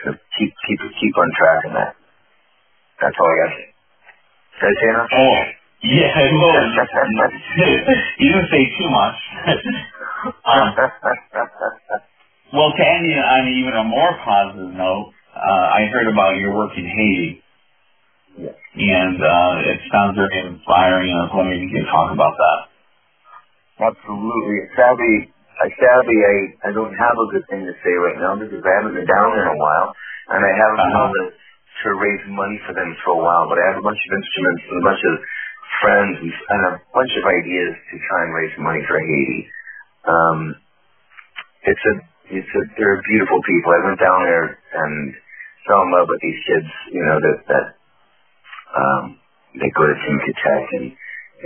So 0.04 0.09
keep, 0.38 0.52
keep, 0.68 0.80
keep 1.00 1.14
on 1.18 1.30
track 1.38 1.61
on 1.68 1.74
that. 1.78 1.92
That's 3.02 3.16
all 3.20 3.30
I 3.30 3.36
got 3.44 3.50
to 3.52 3.57
say. 3.59 3.68
Did 4.61 4.66
I 4.66 4.74
say 4.80 4.88
enough? 4.90 5.11
Oh, 5.12 5.36
yeah, 5.84 6.16
well, 6.40 6.62
you 8.18 8.28
didn't 8.32 8.50
say 8.52 8.64
too 8.78 8.90
much. 8.90 9.16
um, 10.46 10.68
well, 12.54 12.72
to 12.76 12.84
end 12.86 13.07
on 13.18 13.48
even 13.48 13.74
a 13.74 13.84
more 13.84 14.12
positive 14.24 14.72
note, 14.74 15.12
uh, 15.36 15.66
I 15.76 15.86
heard 15.92 16.09
about 16.09 16.36
your 16.38 16.54
work 16.57 16.72
in 16.76 16.86
Haiti. 16.86 17.42
And 18.37 19.16
uh, 19.22 19.53
it 19.72 19.80
sounds 19.89 20.16
very 20.16 20.53
inspiring, 20.53 21.09
and 21.09 21.18
I 21.18 21.24
was 21.28 21.32
wondering 21.34 21.61
if 21.64 21.72
you 21.72 21.80
could 21.80 21.89
talk 21.89 22.12
about 22.12 22.37
that. 22.37 22.59
Absolutely. 23.76 24.59
Sadly, 24.76 25.16
I 25.61 25.68
sadly 25.76 26.18
I, 26.20 26.37
I 26.68 26.70
don't 26.72 26.93
have 26.97 27.16
a 27.16 27.26
good 27.32 27.45
thing 27.49 27.64
to 27.64 27.74
say 27.84 27.93
right 27.97 28.16
now 28.20 28.37
because 28.37 28.61
I 28.64 28.72
haven't 28.80 28.97
been 28.97 29.09
down 29.09 29.32
there 29.37 29.49
in 29.49 29.53
a 29.57 29.61
while, 29.61 29.93
and 30.32 30.41
I 30.45 30.53
haven't 30.53 30.80
been 30.80 30.97
Uh-huh. 30.97 31.12
able 31.12 31.16
to, 31.16 31.26
to 31.84 31.89
raise 32.01 32.24
money 32.32 32.59
for 32.64 32.72
them 32.72 32.97
for 33.05 33.16
a 33.16 33.20
while. 33.20 33.49
But 33.49 33.61
I 33.61 33.64
have 33.72 33.80
a 33.80 33.84
bunch 33.84 34.01
of 34.01 34.11
instruments 34.16 34.62
and 34.68 34.76
a 34.80 34.87
bunch 34.89 35.03
of 35.05 35.14
friends 35.84 36.14
and, 36.24 36.32
and 36.32 36.61
a 36.72 36.72
bunch 36.93 37.12
of 37.20 37.24
ideas 37.28 37.72
to 37.76 37.95
try 38.09 38.20
and 38.24 38.32
raise 38.32 38.55
money 38.61 38.82
for 38.89 38.97
Haiti. 38.97 39.41
Um, 40.09 40.39
it's 41.68 41.84
a 41.84 41.95
it's 42.37 42.53
a 42.57 42.62
they're 42.80 43.01
beautiful 43.09 43.41
people. 43.45 43.70
I 43.76 43.80
went 43.84 44.01
down 44.01 44.20
there 44.24 44.47
and 44.57 45.14
fell 45.68 45.82
in 45.84 45.91
love 45.93 46.09
with 46.09 46.20
these 46.24 46.41
kids. 46.49 46.68
You 46.97 47.03
know 47.05 47.18
that 47.20 47.37
that 47.53 47.66
um, 48.76 49.02
they 49.56 49.70
go 49.72 49.84
to 49.88 49.96
Tinka 49.96 50.32
Tech 50.44 50.64
and 50.80 50.86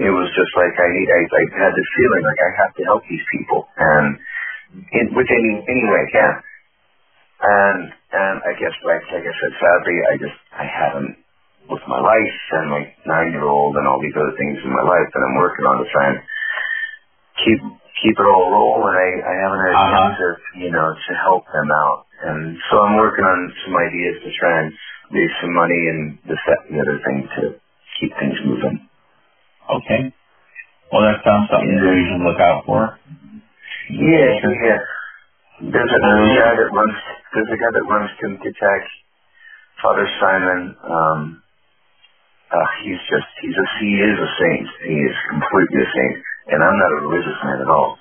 it 0.03 0.11
was 0.11 0.29
just 0.35 0.53
like 0.59 0.75
I 0.79 0.89
I, 0.91 1.21
I 1.27 1.43
had 1.63 1.73
this 1.75 1.91
feeling 1.99 2.25
like 2.27 2.41
I 2.43 2.51
have 2.67 2.73
to 2.79 2.83
help 2.91 3.03
these 3.11 3.27
people 3.35 3.67
and 3.79 4.19
in 4.95 5.07
with 5.15 5.31
any 5.31 5.53
any 5.67 5.85
way 5.87 6.01
I 6.03 6.11
can. 6.11 6.35
And 7.41 7.81
and 8.13 8.37
I 8.45 8.53
guess 8.59 8.75
like 8.85 9.03
like 9.15 9.25
I 9.27 9.35
said, 9.35 9.53
sadly 9.59 9.97
I 10.11 10.15
just 10.21 10.39
I 10.55 10.67
haven't 10.67 11.13
with 11.71 11.83
my 11.87 12.01
life 12.03 12.39
and 12.61 12.67
my 12.71 12.83
nine 13.07 13.31
year 13.33 13.47
old 13.47 13.77
and 13.79 13.87
all 13.87 14.01
these 14.03 14.17
other 14.19 14.35
things 14.37 14.59
in 14.63 14.73
my 14.75 14.83
life 14.83 15.09
that 15.15 15.23
I'm 15.23 15.39
working 15.39 15.67
on 15.67 15.79
to 15.81 15.87
try 15.91 16.07
and 16.11 16.19
keep 17.45 17.61
keep 18.03 18.17
it 18.17 18.27
all 18.29 18.49
rolling. 18.51 18.97
I, 18.97 19.09
I 19.25 19.35
haven't 19.45 19.63
had 19.65 19.73
a 19.75 19.79
Uh-huh. 19.81 19.93
chance 19.97 20.17
to 20.19 20.29
you 20.61 20.71
know, 20.73 20.89
to 20.95 21.13
help 21.25 21.45
them 21.53 21.71
out. 21.71 22.07
And 22.25 22.57
so 22.71 22.81
I'm 22.85 22.97
working 22.97 23.25
on 23.25 23.39
some 23.65 23.77
ideas 23.77 24.21
to 24.25 24.31
try 24.41 24.55
and 24.65 24.73
raise 25.13 25.35
some 25.43 25.55
money 25.55 25.81
and 25.91 26.19
this 26.27 26.39
that 26.47 26.61
and 26.69 26.77
the 26.77 26.83
other 26.83 26.99
thing 27.05 27.19
to 27.37 27.43
keep 28.01 28.13
things 28.19 28.39
moving. 28.47 28.89
Okay. 29.71 30.15
Well, 30.93 31.03
that 31.03 31.23
sounds 31.25 31.51
something 31.51 31.71
Yeah. 31.71 31.91
we 31.95 32.05
can 32.11 32.25
look 32.25 32.41
out 32.41 32.65
for. 32.67 32.99
Yeah, 33.91 34.31
yeah. 34.43 34.79
There's 35.61 35.93
a, 35.93 35.99
there's 36.01 36.31
a 36.33 36.41
guy 36.41 36.55
that 36.57 36.71
runs. 36.73 36.97
There's 37.35 37.51
a 37.53 37.59
guy 37.59 37.71
that 37.75 37.87
runs 37.89 38.11
Timkatec, 38.23 38.83
Father 39.83 40.09
Simon. 40.21 40.77
Um, 40.85 41.43
uh, 42.53 42.69
he's 42.85 43.01
just 43.11 43.29
he's 43.43 43.57
a 43.57 43.67
he 43.81 43.91
is 44.03 44.19
a 44.19 44.31
saint. 44.41 44.69
He 44.89 44.97
is 45.05 45.17
completely 45.31 45.81
a 45.85 45.91
saint, 45.95 46.17
and 46.55 46.65
I'm 46.65 46.79
not 46.79 46.91
a 46.93 47.01
religious 47.09 47.39
man 47.45 47.61
at 47.63 47.71
all. 47.71 47.99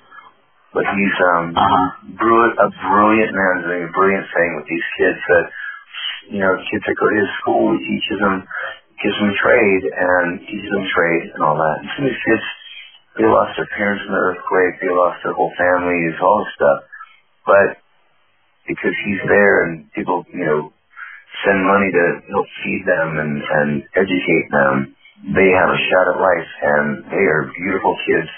But 0.74 0.86
he's 0.94 1.16
um 1.34 1.54
Uh-huh. 1.56 1.88
brilliant, 2.18 2.58
a 2.60 2.68
brilliant 2.70 3.32
man 3.34 3.54
doing 3.66 3.84
a 3.88 3.92
brilliant 3.92 4.26
thing 4.34 4.50
with 4.56 4.66
these 4.70 4.88
kids 4.98 5.20
that 5.28 5.46
you 6.30 6.40
know 6.40 6.54
kids 6.70 6.84
that 6.86 6.96
go 6.96 7.06
to 7.10 7.18
his 7.18 7.32
school. 7.42 7.74
He 7.74 7.82
teaches 7.98 8.18
them, 8.22 8.46
gives 9.02 9.18
them 9.18 9.34
trade, 9.42 9.82
and 9.90 10.26
teaches 10.46 10.70
them 10.70 10.86
trade 10.94 11.24
and 11.34 11.42
all 11.42 11.58
that. 11.58 11.76
And 11.82 11.88
some 11.98 12.06
of 12.06 12.10
these 12.14 12.24
kids 12.24 12.46
they 13.18 13.26
lost 13.26 13.58
their 13.58 13.68
parents 13.74 14.06
in 14.06 14.12
the 14.14 14.22
earthquake, 14.22 14.78
they 14.78 14.88
lost 14.88 15.20
their 15.26 15.34
whole 15.34 15.52
families, 15.58 16.14
all 16.22 16.40
this 16.40 16.54
stuff. 16.54 16.80
But 17.44 17.68
because 18.68 18.94
he's 19.04 19.22
there 19.26 19.66
and 19.66 19.90
people, 19.92 20.24
you 20.30 20.46
know, 20.46 20.72
send 21.44 21.58
money 21.66 21.90
to 21.90 22.04
help 22.30 22.46
feed 22.62 22.84
them 22.86 23.08
and, 23.18 23.34
and 23.42 23.70
educate 23.98 24.48
them, 24.50 24.94
they 25.34 25.50
have 25.52 25.70
a 25.74 25.80
shot 25.90 26.06
at 26.06 26.22
life 26.22 26.50
and 26.62 26.86
they 27.10 27.24
are 27.26 27.50
beautiful 27.50 27.98
kids. 28.06 28.30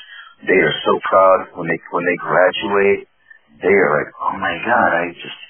They 0.48 0.58
are 0.58 0.76
so 0.82 0.98
proud 1.06 1.54
when 1.54 1.68
they 1.68 1.78
when 1.94 2.02
they 2.02 2.18
graduate. 2.18 3.06
They 3.62 3.70
are 3.70 3.90
like, 4.02 4.10
oh 4.18 4.34
my 4.40 4.56
god, 4.66 4.90
I 4.90 5.14
just 5.14 5.41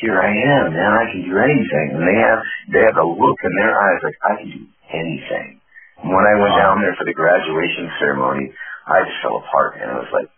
here 0.00 0.16
I 0.18 0.32
am, 0.32 0.72
man. 0.72 0.92
I 0.96 1.06
can 1.12 1.22
do 1.28 1.36
anything. 1.36 1.86
And 1.96 2.04
they 2.04 2.18
have 2.18 2.40
they 2.72 2.82
have 2.88 2.98
a 2.98 3.06
look 3.06 3.38
in 3.44 3.52
their 3.60 3.74
eyes 3.76 4.00
like 4.02 4.18
I 4.24 4.32
can 4.40 4.48
do 4.50 4.64
anything. 4.90 5.60
When 6.00 6.24
I 6.24 6.34
went 6.40 6.56
down 6.56 6.80
there 6.80 6.96
for 6.96 7.04
the 7.04 7.12
graduation 7.12 7.92
ceremony, 8.00 8.48
I 8.88 9.04
just 9.04 9.20
fell 9.20 9.44
apart, 9.44 9.76
and 9.76 9.88
it 9.92 9.98
was 10.00 10.12
like 10.16 10.30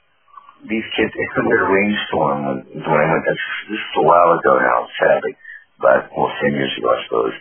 these 0.66 0.86
kids. 0.98 1.14
It 1.14 1.28
was 1.38 1.60
a 1.62 1.70
rainstorm 1.70 2.38
when, 2.46 2.58
when 2.82 2.98
I 2.98 3.06
went. 3.06 3.24
That's 3.26 3.46
this 3.70 3.78
is 3.78 3.94
a 4.02 4.04
while 4.06 4.34
ago 4.34 4.58
now, 4.58 4.78
sadly, 4.98 5.34
but 5.78 6.10
well, 6.10 6.30
ten 6.42 6.58
years 6.58 6.74
ago, 6.78 6.90
I 6.90 6.98
suppose. 7.06 7.36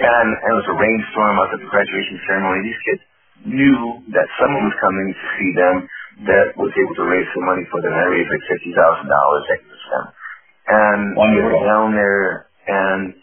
And 0.00 0.28
it 0.32 0.54
was 0.56 0.66
a 0.72 0.76
rainstorm 0.80 1.36
out 1.38 1.52
at 1.52 1.60
the 1.60 1.68
graduation 1.68 2.18
ceremony. 2.26 2.64
These 2.64 2.82
kids 2.88 3.02
knew 3.46 3.78
that 4.16 4.26
someone 4.40 4.64
was 4.72 4.78
coming 4.80 5.08
to 5.12 5.26
see 5.36 5.50
them 5.54 5.76
that 6.32 6.56
was 6.56 6.72
able 6.72 6.96
to 6.96 7.06
raise 7.06 7.28
some 7.36 7.46
money 7.46 7.64
for 7.68 7.84
them. 7.84 7.92
I 7.92 8.08
raised 8.08 8.30
like 8.32 8.44
fifty 8.48 8.72
thousand 8.72 9.08
dollars 9.12 9.44
for 9.46 9.88
them, 9.92 10.06
and 10.68 11.16
we 11.16 11.18
went 11.18 11.58
Wonderful. 11.58 11.64
down 11.66 11.88
there 11.94 12.46
and 12.68 13.14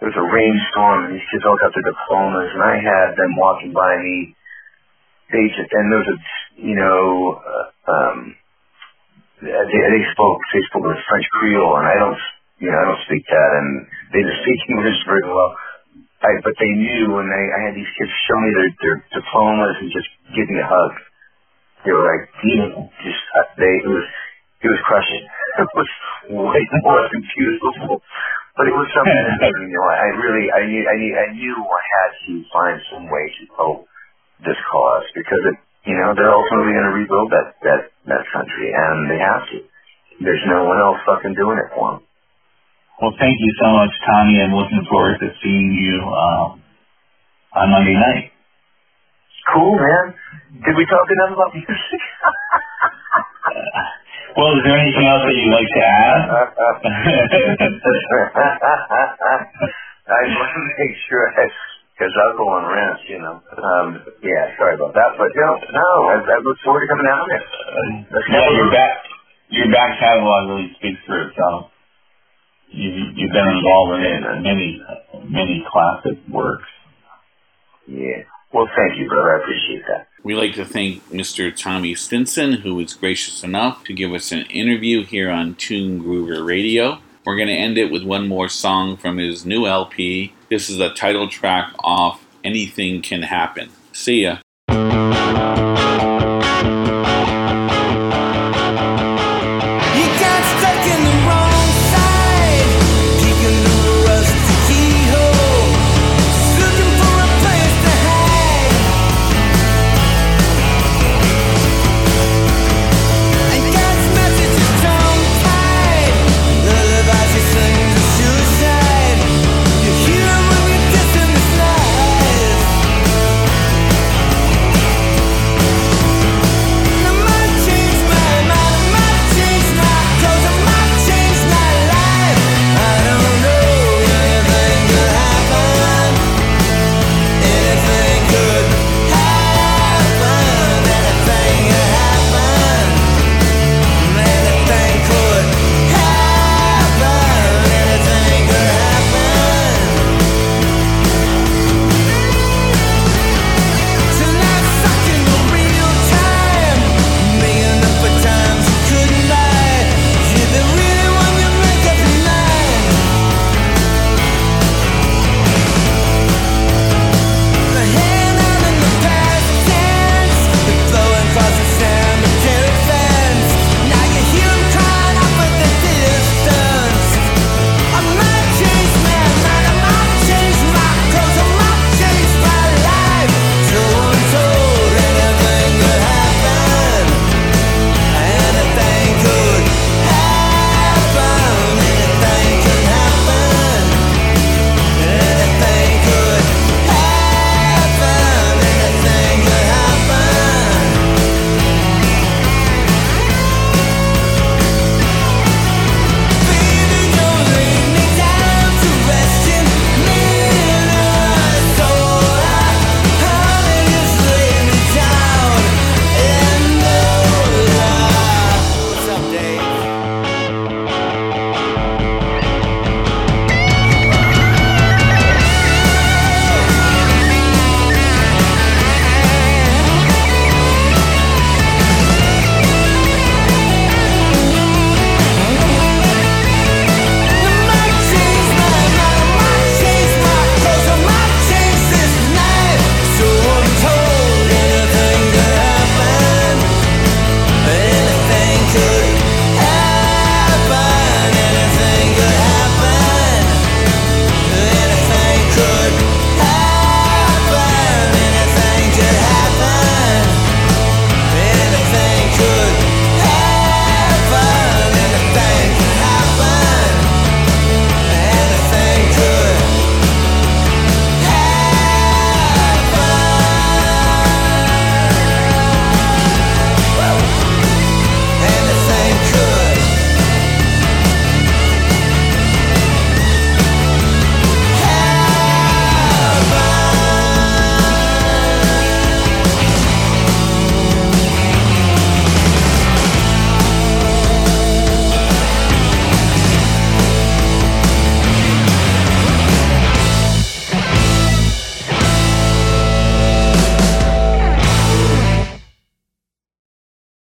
there 0.00 0.10
was 0.10 0.18
a 0.18 0.28
rainstorm 0.30 1.06
and 1.06 1.14
these 1.16 1.28
kids 1.32 1.44
all 1.46 1.58
got 1.58 1.72
their 1.74 1.86
diplomas 1.86 2.50
and 2.54 2.62
I 2.62 2.76
had 2.78 3.16
them 3.18 3.32
walking 3.38 3.72
by 3.72 3.96
me. 4.02 4.34
They 5.32 5.48
just, 5.52 5.70
and 5.72 5.92
there 5.92 6.00
was 6.00 6.10
a, 6.14 6.18
you 6.62 6.76
know, 6.76 7.42
uh, 7.42 7.92
um, 7.92 8.34
they, 9.42 9.48
they 9.50 10.04
spoke 10.14 10.40
they 10.50 10.62
spoke 10.66 10.82
with 10.82 10.98
French 11.06 11.26
Creole, 11.38 11.78
and 11.78 11.86
I 11.86 11.94
don't 11.94 12.18
you 12.58 12.68
know 12.70 12.78
I 12.78 12.86
don't 12.90 13.04
speak 13.06 13.22
that, 13.30 13.50
and 13.62 13.68
they 14.10 14.20
didn't 14.26 14.42
speak 14.42 14.60
English 14.74 14.98
very 15.06 15.26
well. 15.30 15.54
I, 16.18 16.34
but 16.42 16.54
they 16.58 16.72
knew, 16.74 17.14
and 17.22 17.30
they, 17.30 17.44
I 17.54 17.60
had 17.70 17.74
these 17.78 17.92
kids 17.94 18.10
show 18.26 18.38
me 18.42 18.50
their, 18.50 18.70
their 18.82 18.98
diplomas 19.14 19.78
and 19.78 19.90
just 19.94 20.10
give 20.34 20.50
me 20.50 20.58
a 20.58 20.66
hug. 20.66 20.92
They 21.86 21.94
were 21.94 22.02
like, 22.02 22.26
beautiful. 22.42 22.90
Just 23.06 23.22
uh, 23.38 23.46
they 23.54 23.74
it 23.86 23.90
was 23.90 24.06
it 24.66 24.68
was 24.74 24.82
crushing. 24.82 25.24
It 25.58 25.70
was 25.78 25.90
way 26.30 26.62
more 26.82 27.02
than 27.10 27.22
beautiful, 27.34 28.02
but 28.56 28.64
it 28.66 28.74
was 28.74 28.88
something 28.94 29.24
that 29.42 29.52
you 29.62 29.70
know 29.74 29.86
I 29.86 30.08
really 30.18 30.46
I 30.54 30.62
knew 30.66 30.82
I 30.86 30.96
knew 30.96 31.14
I 31.18 31.28
knew 31.34 31.56
I 31.58 31.82
had 31.82 32.10
to 32.26 32.32
find 32.54 32.76
some 32.92 33.06
way 33.10 33.24
to 33.26 33.42
help 33.56 33.78
this 34.46 34.58
cause 34.70 35.06
because 35.14 35.42
it 35.52 35.56
you 35.90 35.96
know 35.98 36.14
they're 36.14 36.34
ultimately 36.34 36.74
going 36.74 36.88
to 36.88 36.96
rebuild 36.96 37.30
that 37.34 37.58
that 37.66 37.82
that 38.06 38.22
country 38.32 38.70
and 38.72 39.10
they 39.10 39.20
have 39.20 39.44
to. 39.50 39.58
There's 40.22 40.42
no 40.50 40.64
one 40.66 40.78
else 40.82 40.98
fucking 41.06 41.34
doing 41.34 41.58
it 41.58 41.70
for 41.74 41.92
them. 41.92 42.02
Well, 43.00 43.14
thank 43.20 43.36
you 43.38 43.52
so 43.62 43.70
much, 43.78 43.94
Tommy. 44.06 44.42
I'm 44.42 44.54
looking 44.54 44.82
forward 44.90 45.18
to 45.20 45.28
seeing 45.42 45.70
you 45.70 46.02
um, 46.02 46.62
on 47.54 47.70
Monday 47.70 47.94
night. 47.94 48.32
Cool, 49.54 49.78
man. 49.78 50.14
Did 50.66 50.76
we 50.76 50.84
talk 50.86 51.06
enough 51.10 51.32
about 51.34 51.54
music? 51.54 52.02
well, 54.36 54.52
is 54.56 54.62
there 54.64 54.78
anything 54.78 55.06
else 55.06 55.22
that 55.24 55.34
you'd 55.36 55.52
like 55.54 55.70
to 55.70 55.82
add? 55.86 56.20
I 60.08 60.20
want 60.34 60.50
to 60.56 60.60
make 60.80 60.96
sure 61.08 61.22
I, 61.36 61.46
because 61.94 62.12
I'll 62.16 62.36
go 62.36 62.48
on 62.48 62.64
rants, 62.72 63.02
you 63.08 63.18
know. 63.20 63.40
Um, 63.56 64.02
yeah, 64.24 64.56
sorry 64.58 64.74
about 64.76 64.94
that, 64.94 65.16
but 65.18 65.28
no, 65.36 65.48
no, 65.72 65.88
I, 66.10 66.14
I 66.24 66.38
look 66.44 66.58
forward 66.64 66.82
to 66.82 66.88
coming 66.88 67.06
down 67.06 67.26
there. 67.28 67.44
Let's 68.10 68.26
yeah, 68.32 68.50
your 68.56 68.70
back, 68.72 68.92
your 69.50 69.70
back 69.72 70.00
catalog 70.00 70.48
really 70.50 70.72
speaks 70.80 71.00
for 71.06 71.28
itself. 71.28 71.70
You, 72.70 72.90
you've 73.16 73.32
been 73.32 73.48
involved 73.48 74.04
in 74.04 74.42
many, 74.42 74.82
many 75.30 75.64
classic 75.70 76.18
works. 76.32 76.68
Yeah. 77.88 78.24
Well, 78.52 78.68
thank 78.76 78.98
you, 78.98 79.08
brother. 79.08 79.36
I 79.36 79.42
appreciate 79.44 79.84
that. 79.88 80.07
We'd 80.24 80.34
like 80.34 80.54
to 80.54 80.64
thank 80.64 81.08
Mr. 81.10 81.54
Tommy 81.54 81.94
Stinson, 81.94 82.54
who 82.54 82.74
was 82.74 82.94
gracious 82.94 83.44
enough 83.44 83.84
to 83.84 83.92
give 83.92 84.12
us 84.12 84.32
an 84.32 84.42
interview 84.46 85.04
here 85.04 85.30
on 85.30 85.54
Tune 85.54 86.02
Groover 86.02 86.44
Radio. 86.44 86.98
We're 87.24 87.36
going 87.36 87.48
to 87.48 87.54
end 87.54 87.78
it 87.78 87.92
with 87.92 88.02
one 88.02 88.26
more 88.26 88.48
song 88.48 88.96
from 88.96 89.18
his 89.18 89.46
new 89.46 89.66
LP. 89.66 90.32
This 90.50 90.68
is 90.68 90.78
the 90.78 90.90
title 90.90 91.28
track 91.28 91.72
off 91.78 92.24
Anything 92.42 93.00
Can 93.00 93.22
Happen. 93.22 93.70
See 93.92 94.22
ya. 94.22 94.38